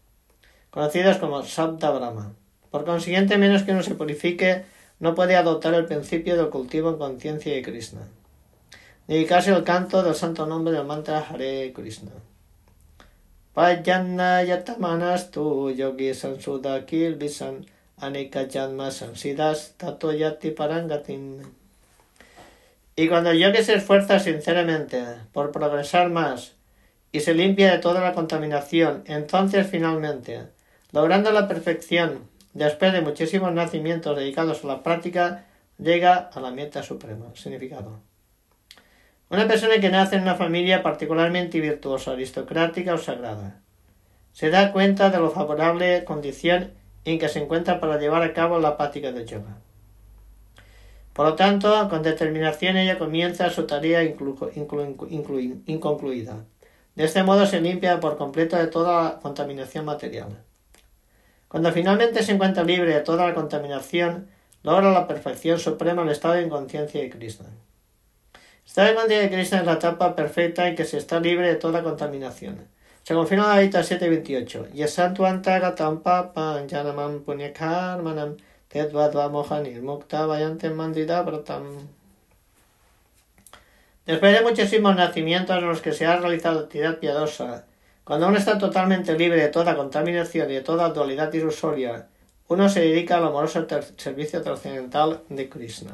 conocidos 0.71 1.17
como 1.17 1.43
Sabda 1.43 1.91
Brahma. 1.91 2.35
Por 2.71 2.85
consiguiente, 2.85 3.37
menos 3.37 3.65
que 3.65 3.73
uno 3.73 3.83
se 3.83 3.97
purifique, 3.97 4.65
no 5.01 5.17
puede 5.17 5.35
adoptar 5.35 5.75
el 5.75 5.87
principio 5.87 6.37
del 6.37 6.51
cultivo 6.51 6.91
en 6.91 6.99
conciencia 6.99 7.53
de 7.53 7.63
Krishna. 7.63 8.03
Dedicarse 9.09 9.51
al 9.51 9.65
canto 9.65 10.05
del 10.05 10.15
santo 10.15 10.47
nombre 10.47 10.73
del 10.73 10.87
mantra 10.87 11.19
Hare 11.19 11.73
Krishna. 11.75 12.13
Payanna 13.55 14.43
tu 15.31 15.71
yogi 15.71 16.13
sansidas 18.91 19.75
tatoyati 19.77 20.51
parangatin. 20.51 21.41
Y 22.97 23.09
cuando 23.09 23.31
el 23.31 23.39
yogi 23.39 23.63
se 23.63 23.75
esfuerza 23.75 24.19
sinceramente 24.19 25.05
por 25.33 25.53
progresar 25.53 26.11
más 26.11 26.55
y 27.13 27.21
se 27.21 27.33
limpia 27.35 27.71
de 27.71 27.79
toda 27.79 28.01
la 28.01 28.13
contaminación, 28.13 29.05
entonces 29.07 29.69
finalmente, 29.69 30.49
logrando 30.91 31.31
la 31.31 31.47
perfección, 31.47 32.29
después 32.55 32.93
de 32.93 33.03
muchísimos 33.03 33.53
nacimientos 33.53 34.17
dedicados 34.17 34.65
a 34.65 34.67
la 34.67 34.83
práctica, 34.83 35.45
llega 35.79 36.17
a 36.17 36.41
la 36.41 36.51
meta 36.51 36.83
suprema. 36.83 37.27
Significado. 37.35 38.01
Una 39.35 39.49
persona 39.49 39.81
que 39.81 39.91
nace 39.91 40.15
en 40.15 40.23
una 40.23 40.37
familia 40.37 40.85
particularmente 40.85 41.59
virtuosa, 41.59 42.13
aristocrática 42.13 42.95
o 42.95 42.99
sagrada, 42.99 43.59
se 44.33 44.49
da 44.49 44.71
cuenta 44.71 45.11
de 45.11 45.19
la 45.19 45.29
favorable 45.29 46.05
condición 46.05 46.71
en 47.05 47.19
que 47.19 47.29
se 47.29 47.41
encuentra 47.41 47.81
para 47.81 47.99
llevar 47.99 48.23
a 48.23 48.33
cabo 48.33 48.61
la 48.61 48.77
práctica 48.77 49.11
de 49.11 49.27
yoga. 49.27 49.59
Por 51.15 51.27
lo 51.27 51.35
tanto, 51.35 51.89
con 51.89 52.05
determinación 52.05 52.77
ella 52.77 52.97
comienza 52.97 53.51
su 53.51 53.67
tarea 53.67 54.05
inconcluida. 54.05 56.45
De 56.95 57.05
este 57.05 57.25
modo 57.25 57.45
se 57.45 57.61
limpia 57.61 57.99
por 57.99 58.17
completo 58.17 58.57
de 58.57 58.69
toda 58.69 59.19
contaminación 59.19 59.85
material. 59.85 60.45
Cuando 61.49 61.73
finalmente 61.73 62.23
se 62.23 62.31
encuentra 62.31 62.63
libre 62.63 62.95
de 62.95 63.01
toda 63.01 63.27
la 63.27 63.35
contaminación, 63.35 64.29
logra 64.63 64.93
la 64.93 65.09
perfección 65.09 65.59
suprema 65.59 66.03
el 66.03 66.11
estado 66.11 66.35
de 66.35 66.43
inconsciencia 66.43 67.01
de 67.01 67.11
Krishna. 67.11 67.49
Conciencia 68.75 69.21
de 69.21 69.31
Krishna 69.31 69.61
es 69.61 69.67
la 69.67 69.75
etapa 69.75 70.17
perfecta 70.17 70.67
en 70.67 70.75
que 70.75 70.85
se 70.85 70.99
está 70.99 71.21
libre 71.21 71.47
de 71.47 71.55
toda 71.55 71.85
contaminación. 71.85 72.67
Se 73.05 73.15
confirma 73.15 73.55
la 73.55 73.63
Gita 73.63 73.83
7.28. 73.83 74.73
Yasantuantagatam 74.73 76.03
papan 76.03 76.69
janamam 76.69 77.23
punyakarmanam 77.23 78.37
tedvadva 78.67 79.29
mohanirmukta 79.29 80.27
vayante 80.27 80.71
mandida 80.71 81.23
bratam. 81.23 81.87
Después 84.07 84.33
de 84.33 84.43
muchísimos 84.43 84.97
nacimientos 84.97 85.57
en 85.57 85.69
los 85.69 85.81
que 85.81 85.93
se 85.93 86.07
ha 86.07 86.17
realizado 86.17 86.59
actividad 86.59 86.99
piadosa, 86.99 87.67
cuando 88.03 88.27
uno 88.27 88.39
está 88.39 88.59
totalmente 88.59 89.17
libre 89.17 89.41
de 89.41 89.51
toda 89.51 89.77
contaminación 89.77 90.51
y 90.51 90.55
de 90.55 90.63
toda 90.63 90.89
dualidad 90.89 91.33
ilusoria, 91.33 92.09
uno 92.49 92.69
se 92.69 92.81
dedica 92.81 93.19
al 93.19 93.27
amoroso 93.27 93.65
servicio 93.97 94.43
trascendental 94.43 95.23
de 95.29 95.49
Krishna. 95.49 95.93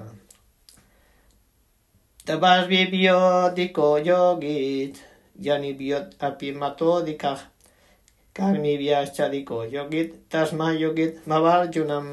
Tabas 2.30 2.68
vibyo 2.68 3.50
diko 3.56 3.98
yogit 3.98 4.94
yani 5.34 5.74
biot 5.74 6.14
api 6.22 6.52
matodikah 6.52 7.40
karmi 8.32 8.78
chadiko 9.16 9.64
yogit 9.64 10.30
tasma 10.30 10.70
yogit 10.72 11.18
junam. 11.74 12.06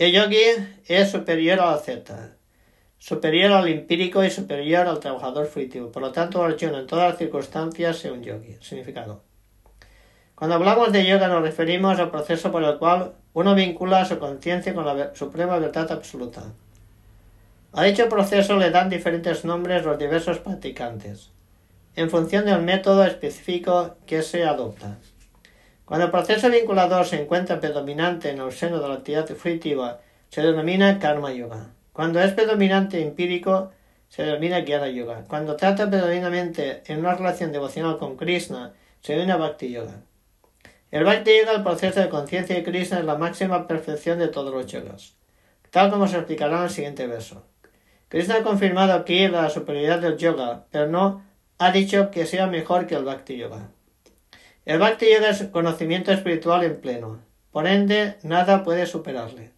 El 0.00 0.12
yogi 0.12 0.66
es 0.88 1.12
superior 1.12 1.60
a 1.60 1.70
la 1.70 1.78
zeta, 1.78 2.34
superior 2.98 3.52
al 3.52 3.68
empírico 3.68 4.24
y 4.24 4.30
superior 4.30 4.88
al 4.88 4.98
trabajador 4.98 5.46
fruitivo. 5.46 5.92
Por 5.92 6.02
lo 6.02 6.10
tanto, 6.10 6.42
Arjuna 6.42 6.80
en 6.80 6.88
todas 6.88 7.10
las 7.10 7.18
circunstancias 7.18 8.04
es 8.04 8.10
un 8.10 8.24
yogi. 8.24 8.56
Significado. 8.60 9.22
Cuando 10.34 10.56
hablamos 10.56 10.90
de 10.90 11.06
yoga 11.06 11.28
nos 11.28 11.42
referimos 11.42 12.00
al 12.00 12.10
proceso 12.10 12.50
por 12.50 12.64
el 12.64 12.78
cual 12.78 13.12
uno 13.32 13.54
vincula 13.54 14.04
su 14.04 14.18
conciencia 14.18 14.74
con 14.74 14.84
la 14.84 15.14
suprema 15.14 15.60
verdad 15.60 15.92
absoluta. 15.92 16.52
A 17.78 17.84
dicho 17.84 18.08
proceso 18.08 18.56
le 18.56 18.70
dan 18.70 18.88
diferentes 18.88 19.44
nombres 19.44 19.84
los 19.84 19.98
diversos 19.98 20.38
practicantes, 20.38 21.30
en 21.94 22.08
función 22.08 22.46
del 22.46 22.62
método 22.62 23.04
específico 23.04 23.96
que 24.06 24.22
se 24.22 24.44
adopta. 24.44 24.96
Cuando 25.84 26.06
el 26.06 26.10
proceso 26.10 26.48
vinculador 26.48 27.04
se 27.04 27.20
encuentra 27.20 27.60
predominante 27.60 28.30
en 28.30 28.40
el 28.40 28.50
seno 28.52 28.80
de 28.80 28.88
la 28.88 28.94
actividad 28.94 29.28
fruitiva, 29.28 30.00
se 30.30 30.40
denomina 30.40 30.98
karma 30.98 31.34
yoga. 31.34 31.66
Cuando 31.92 32.18
es 32.18 32.32
predominante 32.32 33.02
empírico, 33.02 33.72
se 34.08 34.22
denomina 34.22 34.64
Jnana 34.64 34.88
Yoga. 34.88 35.24
Cuando 35.28 35.54
trata 35.56 35.90
predominantemente 35.90 36.82
en 36.86 37.00
una 37.00 37.14
relación 37.14 37.52
devocional 37.52 37.98
con 37.98 38.16
Krishna, 38.16 38.72
se 39.02 39.12
denomina 39.12 39.36
Bhakti 39.36 39.70
Yoga. 39.70 40.00
El 40.90 41.04
Bhakti 41.04 41.30
Yoga, 41.40 41.52
el 41.56 41.62
proceso 41.62 42.00
de 42.00 42.08
conciencia 42.08 42.56
de 42.56 42.64
Krishna, 42.64 43.00
es 43.00 43.04
la 43.04 43.18
máxima 43.18 43.66
perfección 43.66 44.18
de 44.18 44.28
todos 44.28 44.54
los 44.54 44.64
yogas, 44.64 45.14
tal 45.68 45.90
como 45.90 46.08
se 46.08 46.16
explicará 46.16 46.56
en 46.56 46.64
el 46.64 46.70
siguiente 46.70 47.06
verso. 47.06 47.44
Krishna 48.16 48.36
ha 48.36 48.42
confirmado 48.42 48.94
aquí 48.94 49.28
la 49.28 49.50
superioridad 49.50 49.98
del 49.98 50.16
yoga, 50.16 50.64
pero 50.70 50.86
no 50.86 51.22
ha 51.58 51.70
dicho 51.70 52.10
que 52.10 52.24
sea 52.24 52.46
mejor 52.46 52.86
que 52.86 52.94
el 52.94 53.04
Bhakti 53.04 53.36
Yoga. 53.36 53.68
El 54.64 54.78
Bhakti 54.78 55.04
Yoga 55.12 55.28
es 55.28 55.42
conocimiento 55.48 56.12
espiritual 56.12 56.64
en 56.64 56.80
pleno, 56.80 57.20
por 57.50 57.66
ende 57.66 58.16
nada 58.22 58.64
puede 58.64 58.86
superarle. 58.86 59.50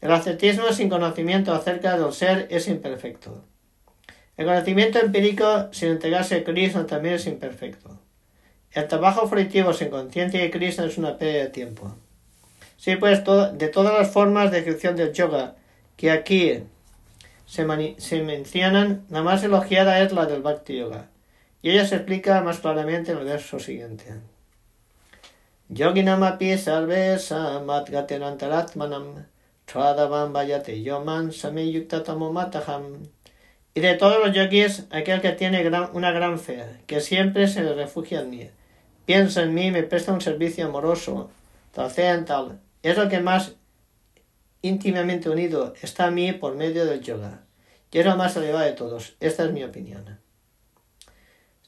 El 0.00 0.12
ascetismo 0.12 0.70
sin 0.70 0.88
conocimiento 0.88 1.52
acerca 1.52 1.98
del 1.98 2.12
ser 2.12 2.46
es 2.50 2.68
imperfecto. 2.68 3.42
El 4.36 4.46
conocimiento 4.46 5.00
empírico 5.00 5.72
sin 5.72 5.88
entregarse 5.88 6.36
a 6.36 6.44
Krishna 6.44 6.86
también 6.86 7.16
es 7.16 7.26
imperfecto. 7.26 7.98
El 8.70 8.86
trabajo 8.86 9.26
fruitivo 9.26 9.72
sin 9.72 9.88
conciencia 9.88 10.40
de 10.40 10.52
Krishna 10.52 10.84
es 10.84 10.98
una 10.98 11.18
pérdida 11.18 11.42
de 11.42 11.50
tiempo. 11.50 11.92
Sí, 12.76 12.94
pues 12.94 13.24
de 13.24 13.68
todas 13.70 13.98
las 13.98 14.12
formas 14.12 14.52
de 14.52 14.60
ejecución 14.60 14.94
del 14.94 15.12
yoga 15.12 15.56
que 15.96 16.12
aquí 16.12 16.62
se, 17.52 17.66
se, 17.98 18.22
mencionan, 18.22 19.04
la 19.10 19.22
más 19.22 19.44
elogiada 19.44 20.00
es 20.00 20.10
la 20.10 20.24
del 20.24 20.40
Bhakti 20.40 20.78
Yoga, 20.78 21.10
y 21.60 21.68
ella 21.68 21.84
se 21.84 21.96
explica 21.96 22.40
más 22.40 22.60
claramente 22.60 23.12
en 23.12 23.18
el 23.18 23.24
verso 23.26 23.58
siguiente. 23.58 24.06
Yoginamapi 25.68 26.56
sarvesa 26.56 27.60
matgatenantaratmanam 27.60 29.26
tradavam 29.66 30.32
vayate 30.32 30.82
yoman 30.82 31.30
mataham 32.32 33.02
y 33.74 33.80
de 33.80 33.94
todos 33.96 34.26
los 34.26 34.34
yogis, 34.34 34.86
aquel 34.90 35.20
que 35.20 35.32
tiene 35.32 35.62
una 35.92 36.10
gran 36.10 36.38
fe, 36.38 36.64
que 36.86 37.02
siempre 37.02 37.48
se 37.48 37.70
refugia 37.74 38.20
en 38.20 38.30
mí, 38.30 38.50
piensa 39.04 39.42
en 39.42 39.52
mí 39.52 39.70
me 39.70 39.82
presta 39.82 40.14
un 40.14 40.22
servicio 40.22 40.64
amoroso, 40.64 41.28
trascendental, 41.72 42.60
es 42.82 42.96
lo 42.96 43.10
que 43.10 43.20
más 43.20 43.56
íntimamente 44.62 45.28
unido 45.28 45.74
está 45.82 46.06
a 46.06 46.10
mí 46.10 46.32
por 46.32 46.54
medio 46.54 46.86
del 46.86 47.00
yoga. 47.00 47.42
Y 47.90 47.98
es 47.98 48.06
lo 48.06 48.16
más 48.16 48.36
elevado 48.36 48.64
de 48.64 48.72
todos. 48.72 49.16
Esta 49.20 49.44
es 49.44 49.52
mi 49.52 49.62
opinión. 49.62 50.18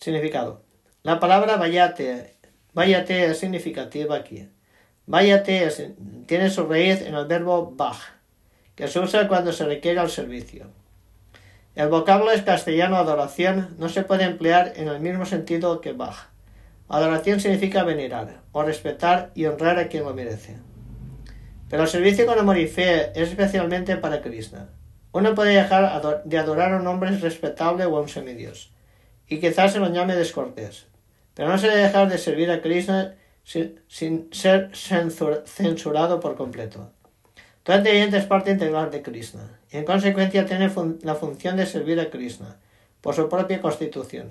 Significado. 0.01 0.63
La 1.03 1.21
palabra 1.21 1.57
vayate, 1.57 2.35
vayate 2.73 3.27
es 3.27 3.39
significativa 3.39 4.17
aquí. 4.17 4.49
Vayate 5.07 5.69
tiene 6.27 6.49
su 6.49 6.67
raíz 6.67 7.03
en 7.03 7.15
el 7.15 7.27
verbo 7.27 7.73
baj, 7.77 7.99
que 8.75 8.89
se 8.89 9.01
usa 9.01 9.29
cuando 9.29 9.53
se 9.53 9.67
requiere 9.67 10.01
al 10.01 10.09
servicio. 10.09 10.71
El 11.75 11.89
vocablo 11.89 12.31
es 12.31 12.43
castellano 12.43 12.97
adoración 12.97 13.75
no 13.79 13.89
se 13.89 14.05
puede 14.05 14.25
emplear 14.25 14.75
en 14.77 14.89
el 14.89 15.01
mismo 15.01 15.27
sentido 15.27 15.81
que 15.81 15.93
Bach. 15.93 16.29
Adoración 16.89 17.41
significa 17.41 17.83
venerar, 17.83 18.43
o 18.53 18.63
respetar 18.63 19.33
y 19.35 19.47
honrar 19.47 19.81
a 19.81 19.89
quien 19.89 20.05
lo 20.05 20.15
merece. 20.15 20.57
Pero 21.75 21.83
el 21.83 21.91
servicio 21.91 22.25
con 22.25 22.39
amor 22.39 22.57
y 22.57 22.69
fe 22.69 23.11
es 23.21 23.31
especialmente 23.31 23.97
para 23.97 24.23
Krishna. 24.23 24.69
Uno 25.11 25.35
puede 25.35 25.57
dejar 25.57 26.23
de 26.23 26.39
adorar 26.39 26.73
a 26.73 26.77
un 26.77 26.87
hombre 26.87 27.11
respetable 27.19 27.85
o 27.85 27.97
a 27.97 28.01
un 28.01 28.09
semidios, 28.09 28.71
y 29.27 29.41
quizás 29.41 29.73
se 29.73 29.81
lo 29.81 29.93
llame 29.93 30.15
descortés, 30.15 30.87
pero 31.35 31.49
no 31.49 31.59
se 31.59 31.67
debe 31.67 31.83
dejar 31.83 32.09
de 32.09 32.19
servir 32.19 32.49
a 32.53 32.63
Krishna 32.63 33.17
sin 33.43 34.29
ser 34.31 34.71
censurado 34.73 36.21
por 36.21 36.37
completo. 36.37 36.93
Todo 37.65 37.79
inteligente 37.79 38.19
es 38.19 38.27
parte 38.27 38.53
integral 38.53 38.93
de 38.93 39.03
Krishna, 39.03 39.59
y 39.73 39.79
en 39.79 39.85
consecuencia 39.85 40.47
tiene 40.47 40.71
la 41.03 41.17
función 41.17 41.57
de 41.57 41.67
servir 41.67 41.99
a 41.99 42.09
Krishna, 42.09 42.59
por 43.01 43.17
su 43.17 43.29
propia 43.29 43.61
constitución. 43.61 44.29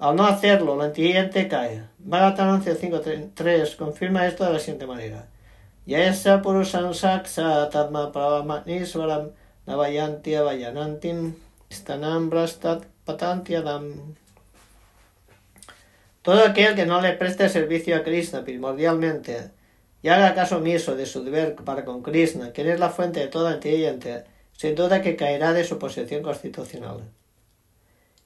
Al 0.00 0.16
no 0.16 0.26
hacerlo, 0.26 0.76
la 0.76 0.86
inteligente 0.86 1.46
cae. 1.46 1.84
Bhagavatam 1.98 2.64
11.5.3 2.64 3.76
confirma 3.76 4.26
esto 4.26 4.44
de 4.44 4.54
la 4.54 4.58
siguiente 4.58 4.88
manera. 4.88 5.28
Yesa 5.86 6.42
purusan 6.42 6.94
saksa 6.94 7.68
tadma 7.70 8.12
pravamatnisvaram 8.12 9.30
navayanti 9.66 10.36
avayanantim 10.36 11.34
stanam 11.70 12.30
brastat 12.30 12.84
patantiadam. 13.06 14.14
Todo 16.22 16.44
aquel 16.44 16.74
que 16.74 16.84
no 16.84 17.00
le 17.00 17.12
preste 17.14 17.48
servicio 17.48 17.96
a 17.96 18.04
Krishna 18.04 18.44
primordialmente, 18.44 19.50
y 20.02 20.08
haga 20.08 20.34
caso 20.34 20.58
omiso 20.58 20.96
de 20.96 21.06
su 21.06 21.24
deber 21.24 21.54
para 21.54 21.84
con 21.84 22.02
Krishna, 22.02 22.52
quien 22.52 22.68
es 22.68 22.78
la 22.78 22.90
fuente 22.90 23.20
de 23.20 23.28
toda 23.28 23.54
entidad, 23.54 24.24
sin 24.52 24.74
duda 24.74 25.00
que 25.00 25.16
caerá 25.16 25.52
de 25.52 25.64
su 25.64 25.78
posición 25.78 26.22
constitucional. 26.22 27.00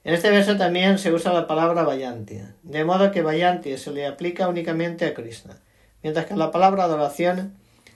En 0.03 0.15
este 0.15 0.31
verso 0.31 0.57
también 0.57 0.99
se 0.99 1.13
usa 1.13 1.33
la 1.33 1.47
palabra 1.47 1.85
Vayanti, 1.85 2.41
de 2.63 2.85
modo 2.85 3.11
que 3.13 3.23
Vayanti 3.23 3.79
se 3.79 3.93
le 3.93 4.07
aplica 4.07 4.49
únicamente 4.49 5.07
a 5.07 5.15
Krishna, 5.15 5.57
mientras 6.05 6.27
que 6.27 6.37
la 6.37 6.53
palabra 6.53 6.85
adoración 6.85 7.55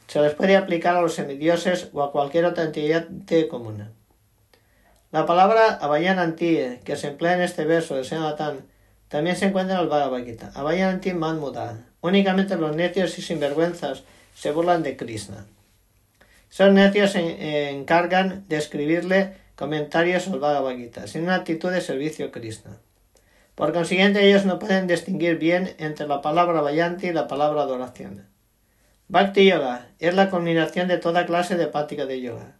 se 0.08 0.20
les 0.20 0.34
puede 0.34 0.56
aplicar 0.56 0.96
a 0.96 1.02
los 1.02 1.14
semidioses 1.14 1.90
o 1.92 2.02
a 2.02 2.10
cualquier 2.10 2.46
otra 2.46 2.64
entidad 2.64 3.06
común. 3.48 3.88
La 5.12 5.26
palabra 5.26 5.74
Avayananti, 5.74 6.80
que 6.84 6.96
se 6.96 7.08
emplea 7.08 7.34
en 7.34 7.42
este 7.42 7.64
verso 7.64 7.94
de 7.94 8.04
Senatan, 8.04 8.62
también 9.08 9.36
se 9.36 9.46
encuentra 9.46 9.76
en 9.76 9.82
el 9.82 9.88
Bhagavad 9.88 10.24
Gita. 10.24 10.50
Avayananti 10.54 11.12
Manmuda, 11.12 11.84
Únicamente 12.00 12.56
los 12.56 12.74
necios 12.74 13.18
y 13.18 13.22
sinvergüenzas 13.22 14.04
se 14.34 14.52
burlan 14.52 14.82
de 14.82 14.96
Krishna. 14.96 15.46
Esos 16.50 16.72
necios 16.72 17.10
se 17.12 17.70
encargan 17.70 18.44
de 18.48 18.56
escribirle 18.56 19.34
comentarios 19.56 20.28
al 20.28 20.38
Bhagavad 20.38 20.76
Gita, 20.76 21.06
sin 21.06 21.24
una 21.24 21.34
actitud 21.34 21.70
de 21.70 21.82
servicio 21.82 22.26
a 22.26 22.30
Krishna. 22.30 22.78
Por 23.58 23.72
consiguiente, 23.72 24.24
ellos 24.24 24.44
no 24.44 24.60
pueden 24.60 24.86
distinguir 24.86 25.36
bien 25.36 25.74
entre 25.78 26.06
la 26.06 26.20
palabra 26.22 26.60
Vayanti 26.60 27.08
y 27.08 27.12
la 27.12 27.26
palabra 27.26 27.62
adoración. 27.62 28.28
Bhakti 29.08 29.46
Yoga 29.46 29.88
es 29.98 30.14
la 30.14 30.30
combinación 30.30 30.86
de 30.86 30.98
toda 30.98 31.26
clase 31.26 31.56
de 31.56 31.66
práctica 31.66 32.06
de 32.06 32.20
yoga. 32.20 32.56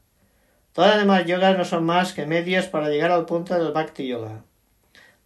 Todas 0.72 0.90
las 0.90 0.98
demás 0.98 1.24
yogas 1.24 1.56
no 1.56 1.64
son 1.64 1.84
más 1.84 2.14
que 2.14 2.26
medios 2.26 2.66
para 2.66 2.88
llegar 2.88 3.12
al 3.12 3.26
punto 3.26 3.54
del 3.54 3.72
Bhakti 3.72 4.08
Yoga. 4.08 4.42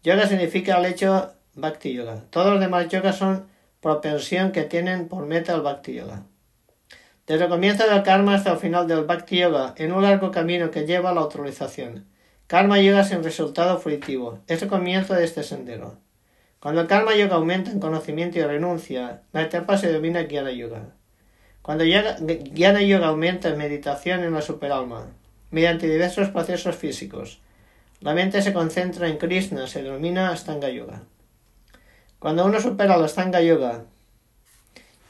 Yoga 0.03 0.27
significa 0.27 0.77
el 0.77 0.85
hecho 0.85 1.33
Bhakti 1.55 1.95
Yoga. 1.95 2.23
Todos 2.29 2.51
los 2.51 2.61
demás 2.61 2.89
yogas 2.91 3.17
son 3.17 3.47
propensión 3.81 4.53
que 4.53 4.65
tienen 4.65 5.09
por 5.09 5.25
meta 5.25 5.55
el 5.55 5.63
Bhakti 5.63 5.95
Yoga. 5.95 6.25
Desde 7.27 7.45
el 7.45 7.51
comienzo 7.51 7.89
del 7.89 8.03
karma 8.03 8.35
hasta 8.35 8.53
el 8.53 8.59
final 8.59 8.87
del 8.87 9.05
Bhakti 9.05 9.39
Yoga, 9.39 9.73
en 9.79 9.93
un 9.93 10.03
largo 10.03 10.31
camino 10.33 10.71
que 10.71 10.85
lleva 10.85 11.09
a 11.09 11.15
la 11.15 11.23
autorización. 11.23 12.12
Karma 12.47 12.81
Yoga 12.81 13.05
sin 13.05 13.25
resultado 13.25 13.79
fruitivo. 13.79 14.41
Es 14.47 14.63
el 14.63 14.69
comienzo 14.69 15.15
de 15.15 15.25
este 15.25 15.43
sendero. 15.43 15.99
Cuando 16.61 16.83
el 16.83 16.87
Karma 16.87 17.15
Yoga 17.15 17.37
aumenta 17.37 17.71
en 17.71 17.81
conocimiento 17.81 18.39
y 18.39 18.43
renuncia, 18.43 19.23
la 19.33 19.43
etapa 19.43 19.79
se 19.79 19.89
denomina 19.89 20.25
Jnana 20.29 20.53
Yoga. 20.53 20.89
Cuando 21.63 21.85
Jnana 21.85 22.83
Yoga 22.83 23.09
aumenta 23.09 23.49
en 23.49 23.59
meditación 23.59 24.23
en 24.23 24.33
la 24.33 24.43
superalma, 24.43 25.07
mediante 25.51 25.89
diversos 25.89 26.29
procesos 26.29 26.77
físicos, 26.77 27.41
la 28.01 28.15
mente 28.15 28.43
se 28.43 28.53
concentra 28.53 29.09
en 29.09 29.17
Krishna, 29.17 29.67
se 29.67 29.83
denomina 29.83 30.31
Astanga 30.31 30.69
Yoga. 30.69 31.03
Cuando 32.19 32.45
uno 32.45 32.61
supera 32.61 32.97
la 32.97 33.09
Stanga 33.09 33.41
Yoga 33.41 33.85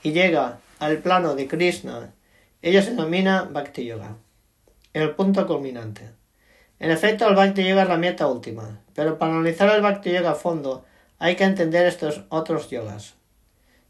y 0.02 0.12
llega 0.12 0.58
al 0.78 0.98
plano 0.98 1.34
de 1.34 1.48
Krishna, 1.48 2.12
ello 2.62 2.82
se 2.82 2.90
denomina 2.90 3.42
Bhakti 3.42 3.84
Yoga, 3.84 4.16
el 4.92 5.10
punto 5.10 5.46
culminante. 5.46 6.21
En 6.82 6.90
efecto, 6.90 7.28
el 7.28 7.36
Bhakti 7.36 7.62
Yoga 7.62 7.84
es 7.84 7.88
la 7.88 7.96
meta 7.96 8.26
última, 8.26 8.80
pero 8.92 9.16
para 9.16 9.34
analizar 9.34 9.72
el 9.72 9.82
Bhakti 9.82 10.10
Yoga 10.10 10.32
a 10.32 10.34
fondo 10.34 10.84
hay 11.20 11.36
que 11.36 11.44
entender 11.44 11.86
estos 11.86 12.24
otros 12.28 12.70
yogas. 12.70 13.14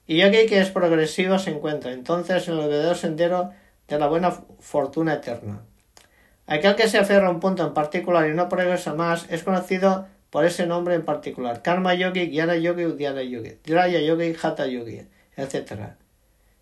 Y 0.07 0.19
yogi 0.19 0.45
que 0.45 0.61
es 0.61 0.69
progresivo 0.69 1.39
se 1.39 1.53
encuentra 1.53 1.93
entonces 1.93 2.47
en 2.49 2.59
el 2.59 2.69
verdadero 2.69 2.95
sendero 2.95 3.51
de 3.89 3.99
la 3.99 4.09
buena 4.09 4.33
fortuna 4.61 5.15
eterna. 5.15 5.63
Aquel 6.47 6.77
que 6.77 6.87
se 6.87 6.99
aferra 6.99 7.29
a 7.29 7.31
un 7.31 7.41
punto 7.41 7.67
en 7.67 7.73
particular 7.73 8.29
y 8.29 8.35
no 8.35 8.51
progresa 8.51 8.93
más 8.93 9.25
es 9.31 9.43
conocido 9.43 10.07
por 10.29 10.45
ese 10.45 10.67
nombre 10.67 10.95
en 10.95 11.07
particular. 11.07 11.63
Karma 11.63 11.95
Yogi, 11.95 12.29
Gyana 12.29 12.57
Yogi, 12.57 12.85
Udhyana 12.85 13.23
Yogi, 13.23 13.57
Draya 13.65 14.01
Yogi, 14.01 14.37
Hatha 14.43 14.67
Yogi, 14.67 15.01
etc. 15.39 15.95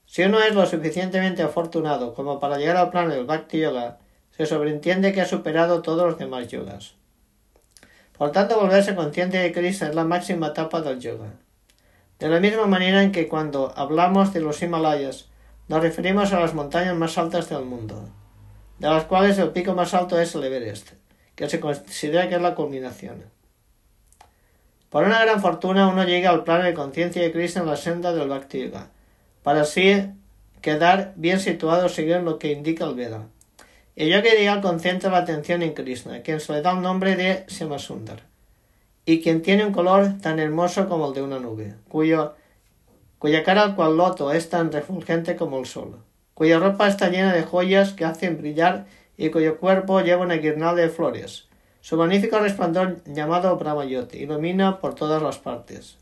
Si 0.06 0.22
uno 0.22 0.40
es 0.40 0.54
lo 0.54 0.64
suficientemente 0.64 1.42
afortunado 1.42 2.14
como 2.14 2.38
para 2.38 2.56
llegar 2.56 2.76
al 2.76 2.90
plano 2.90 3.14
del 3.14 3.24
Bhakti 3.24 3.58
Yoga, 3.58 3.98
se 4.40 4.46
sobreentiende 4.46 5.12
que 5.12 5.20
ha 5.20 5.26
superado 5.26 5.82
todos 5.82 6.06
los 6.06 6.18
demás 6.18 6.48
yogas. 6.48 6.94
Por 8.16 8.32
tanto, 8.32 8.58
volverse 8.58 8.94
consciente 8.94 9.36
de 9.36 9.52
Krishna 9.52 9.88
es 9.88 9.94
la 9.94 10.04
máxima 10.04 10.46
etapa 10.46 10.80
del 10.80 10.98
yoga. 10.98 11.34
De 12.18 12.26
la 12.30 12.40
misma 12.40 12.64
manera 12.64 13.02
en 13.02 13.12
que 13.12 13.28
cuando 13.28 13.70
hablamos 13.76 14.32
de 14.32 14.40
los 14.40 14.62
Himalayas, 14.62 15.28
nos 15.68 15.82
referimos 15.82 16.32
a 16.32 16.40
las 16.40 16.54
montañas 16.54 16.96
más 16.96 17.18
altas 17.18 17.50
del 17.50 17.66
mundo, 17.66 18.08
de 18.78 18.88
las 18.88 19.04
cuales 19.04 19.36
el 19.36 19.50
pico 19.50 19.74
más 19.74 19.92
alto 19.92 20.18
es 20.18 20.34
el 20.34 20.44
Everest, 20.44 20.92
que 21.34 21.50
se 21.50 21.60
considera 21.60 22.30
que 22.30 22.36
es 22.36 22.40
la 22.40 22.54
culminación. 22.54 23.24
Por 24.88 25.04
una 25.04 25.20
gran 25.20 25.42
fortuna 25.42 25.88
uno 25.88 26.04
llega 26.04 26.30
al 26.30 26.44
plano 26.44 26.64
de 26.64 26.72
conciencia 26.72 27.20
de 27.20 27.30
Krishna 27.30 27.60
en 27.60 27.68
la 27.68 27.76
senda 27.76 28.14
del 28.14 28.30
Bhakti 28.30 28.64
Yoga, 28.64 28.88
para 29.42 29.60
así 29.60 30.06
quedar 30.62 31.12
bien 31.16 31.40
situado 31.40 31.90
según 31.90 32.24
lo 32.24 32.38
que 32.38 32.52
indica 32.52 32.86
el 32.86 32.94
Veda. 32.94 33.26
El 34.00 34.08
ideal 34.08 34.62
concentra 34.62 35.10
la 35.10 35.18
atención 35.18 35.60
en 35.60 35.74
Krishna, 35.74 36.22
quien 36.22 36.40
se 36.40 36.54
le 36.54 36.62
da 36.62 36.72
el 36.72 36.80
nombre 36.80 37.16
de 37.16 37.44
Semasundar, 37.48 38.22
y 39.04 39.20
quien 39.20 39.42
tiene 39.42 39.66
un 39.66 39.74
color 39.74 40.16
tan 40.22 40.38
hermoso 40.38 40.88
como 40.88 41.08
el 41.08 41.12
de 41.12 41.20
una 41.20 41.38
nube, 41.38 41.74
cuya 41.86 42.32
cara 43.44 43.74
cual 43.76 43.98
loto 43.98 44.32
es 44.32 44.48
tan 44.48 44.72
refulgente 44.72 45.36
como 45.36 45.58
el 45.58 45.66
sol, 45.66 46.02
cuya 46.32 46.58
ropa 46.58 46.88
está 46.88 47.10
llena 47.10 47.34
de 47.34 47.42
joyas 47.42 47.92
que 47.92 48.06
hacen 48.06 48.38
brillar 48.38 48.86
y 49.18 49.28
cuyo 49.28 49.58
cuerpo 49.58 50.00
lleva 50.00 50.22
una 50.22 50.36
guirnalda 50.36 50.80
de 50.80 50.88
flores, 50.88 51.50
su 51.82 51.98
magnífico 51.98 52.38
resplandor 52.38 53.04
llamado 53.04 53.54
Brahmayoti 53.58 54.16
ilumina 54.16 54.80
por 54.80 54.94
todas 54.94 55.22
las 55.22 55.36
partes. 55.36 55.98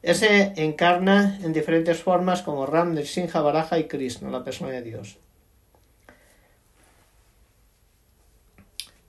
Ese 0.00 0.52
encarna 0.54 1.40
en 1.42 1.52
diferentes 1.52 2.00
formas 2.00 2.42
como 2.42 2.66
Ram, 2.66 2.94
Nrsimha, 2.94 3.40
Baraja 3.40 3.80
y 3.80 3.88
Krishna, 3.88 4.30
la 4.30 4.44
persona 4.44 4.70
de 4.70 4.82
Dios. 4.82 5.18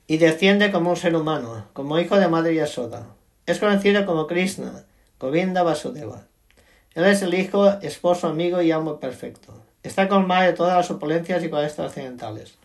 Y 0.06 0.18
desciende 0.18 0.72
como 0.72 0.89
un 0.89 0.97
ser 0.97 1.16
humano, 1.16 1.66
como 1.74 1.99
hijo 1.99 2.18
de 2.18 2.28
Madre 2.28 2.56
Yasoda. 2.56 3.08
Es 3.45 3.60
conocido 3.60 4.06
como 4.06 4.28
Krishna, 4.28 4.84
Govinda 5.20 5.64
Vasudeva. 5.64 6.24
Él 6.95 7.06
es 7.06 7.22
el 7.22 7.34
hijo, 7.34 7.70
esposo, 7.82 8.28
amigo 8.28 8.62
y 8.62 8.72
amo 8.72 8.99
perfecto. 8.99 9.54
Está 9.82 10.08
colmado 10.08 10.43
de 10.43 10.54
todas 10.54 10.76
las 10.76 10.91
opulencias 10.91 11.43
y 11.43 11.49
cualidades 11.49 11.76
trascendentales. 11.76 12.56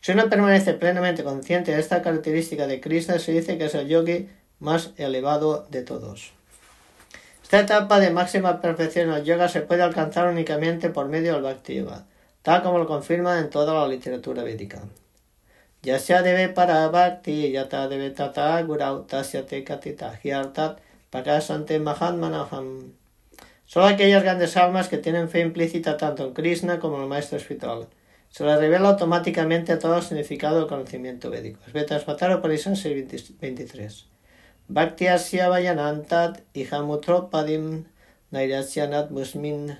Si 0.00 0.12
uno 0.12 0.28
permanece 0.28 0.74
plenamente 0.74 1.24
consciente 1.24 1.72
de 1.72 1.80
esta 1.80 2.02
característica 2.02 2.66
de 2.66 2.80
Krishna, 2.80 3.18
se 3.18 3.32
dice 3.32 3.58
que 3.58 3.66
es 3.66 3.74
el 3.74 3.88
yogi 3.88 4.28
más 4.58 4.90
elevado 4.96 5.66
de 5.70 5.82
todos. 5.82 6.32
Esta 7.42 7.60
etapa 7.60 7.98
de 7.98 8.10
máxima 8.10 8.60
perfección 8.60 9.10
el 9.10 9.24
yoga 9.24 9.48
se 9.48 9.62
puede 9.62 9.82
alcanzar 9.82 10.28
únicamente 10.28 10.90
por 10.90 11.08
medio 11.08 11.32
del 11.32 11.42
Bhakti 11.42 11.76
Yoga, 11.76 12.04
tal 12.42 12.62
como 12.62 12.78
lo 12.78 12.86
confirma 12.86 13.38
en 13.38 13.48
toda 13.48 13.72
la 13.74 13.88
literatura 13.88 14.42
védica. 14.42 14.82
Yasya 15.88 16.22
debe 16.22 16.54
para 16.54 16.88
bhakti, 16.88 17.52
yata 17.56 17.88
debe 17.88 18.10
tata 18.10 18.62
gurau, 18.62 19.06
tasya 19.10 19.42
te 19.48 19.64
katita 19.64 20.08
hyartat, 20.22 20.80
pakasante 21.10 21.78
mahatmanaham. 21.78 22.92
Solo 23.66 23.86
aquellas 23.86 24.22
grandes 24.22 24.56
almas 24.56 24.88
que 24.88 24.98
tienen 24.98 25.28
fe 25.28 25.40
implícita 25.40 25.96
tanto 25.96 26.26
en 26.26 26.34
Krishna 26.34 26.78
como 26.80 26.96
en 26.96 27.02
el 27.02 27.08
maestro 27.08 27.38
espiritual 27.38 27.88
se 28.30 28.44
le 28.44 28.56
revela 28.56 28.90
automáticamente 28.90 29.76
todo 29.76 29.96
el 29.96 30.02
significado 30.02 30.58
del 30.58 30.68
conocimiento 30.68 31.30
védico. 31.30 31.60
Svetas 31.70 32.04
Vataro 32.04 32.42
Parisan 32.42 32.74
23. 32.74 34.06
Bhaktiasya 34.68 35.48
Vayanantat 35.48 36.42
Ihamutropadim 36.54 37.86
Nairasyanat 38.30 39.10
Musmin 39.10 39.78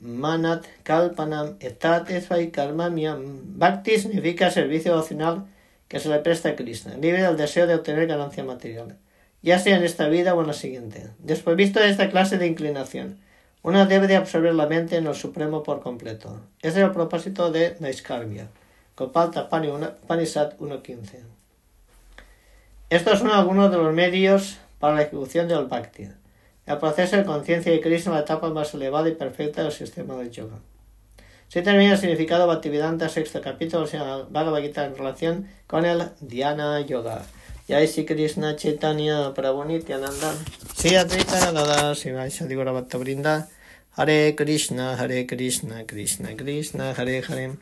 Manat 0.00 0.64
Kalpanam 0.82 1.56
Etat 1.60 2.10
Esvai 2.10 2.50
Karmamiam. 2.50 3.58
Bhakti 3.58 3.98
significa 3.98 4.50
servicio 4.50 4.92
devocional 4.92 5.46
que 5.88 6.00
se 6.00 6.08
le 6.08 6.20
presta 6.20 6.50
a 6.50 6.56
Krishna, 6.56 6.96
libre 6.96 7.22
del 7.22 7.36
deseo 7.36 7.66
de 7.66 7.74
obtener 7.74 8.06
ganancia 8.06 8.44
material, 8.44 8.96
ya 9.42 9.58
sea 9.58 9.76
en 9.76 9.84
esta 9.84 10.08
vida 10.08 10.34
o 10.34 10.40
en 10.40 10.46
la 10.46 10.52
siguiente. 10.52 11.10
Después 11.18 11.56
visto 11.56 11.80
esta 11.80 12.10
clase 12.10 12.38
de 12.38 12.46
inclinación, 12.46 13.18
una 13.62 13.86
debe 13.86 14.06
de 14.06 14.16
absorber 14.16 14.54
la 14.54 14.66
mente 14.66 14.96
en 14.96 15.04
lo 15.04 15.14
supremo 15.14 15.62
por 15.62 15.80
completo. 15.80 16.40
Ese 16.62 16.78
es 16.78 16.84
el 16.86 16.92
propósito 16.92 17.50
de 17.50 17.76
Naiskarmia. 17.80 18.48
Copalta 18.94 19.48
Panisat 19.48 20.58
1.15. 20.58 21.24
Estos 22.88 23.18
son 23.18 23.30
algunos 23.30 23.70
de 23.70 23.76
los 23.76 23.92
medios 23.92 24.58
para 24.78 24.94
la 24.94 25.02
ejecución 25.02 25.48
del 25.48 25.66
Bhakti, 25.66 26.08
el 26.72 26.78
proceso 26.78 27.16
de 27.16 27.24
conciencia 27.24 27.72
de 27.72 27.80
Krishna, 27.80 28.12
la 28.12 28.20
etapa 28.20 28.50
más 28.50 28.74
elevada 28.74 29.08
y 29.08 29.14
perfecta 29.14 29.62
del 29.62 29.72
sistema 29.72 30.16
del 30.16 30.30
yoga. 30.30 30.58
Se 31.48 31.62
termina 31.62 31.92
el 31.92 31.98
significado 31.98 32.46
Bhaktivedanta, 32.46 33.08
sexto 33.08 33.40
capítulo, 33.40 33.86
llama 33.86 34.28
Bhagavad 34.30 34.62
Gita 34.62 34.84
en 34.84 34.96
relación 34.96 35.48
con 35.66 35.84
el 35.84 36.10
Dhyana 36.20 36.80
Yoga. 36.80 37.22
Jai 37.70 37.86
Sri 37.86 38.04
Krishna 38.04 38.56
Chaitanya 38.56 39.32
Prabhu 39.32 39.64
Nityananda 39.64 40.34
Sri 40.74 40.96
Advaita 40.96 41.52
Dada 41.52 41.94
Sivaya 41.94 42.48
Digura 42.48 42.72
Bhatta 42.72 42.98
Brinda 42.98 43.46
Hare 43.96 44.34
Krishna 44.34 44.96
Hare 44.96 45.24
Krishna 45.24 45.84
Krishna 45.84 46.34
Krishna 46.34 46.92
Hare 46.94 47.22
Hare 47.22 47.56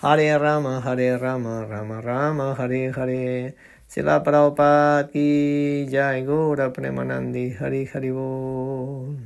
Hare 0.00 0.38
Rama 0.38 0.80
Hare 0.80 1.18
Rama 1.18 1.66
Rama 1.66 2.00
Rama 2.00 2.54
Hare 2.54 2.90
Hare 2.90 3.54
Sila 3.90 4.22
Prabhupada 4.22 5.10
Ki 5.10 5.82
Jai 5.90 6.22
Gura 6.22 6.70
Premanandi 6.70 7.58
Hare 7.58 7.90
Hare 7.90 8.10
Bol 8.14 9.18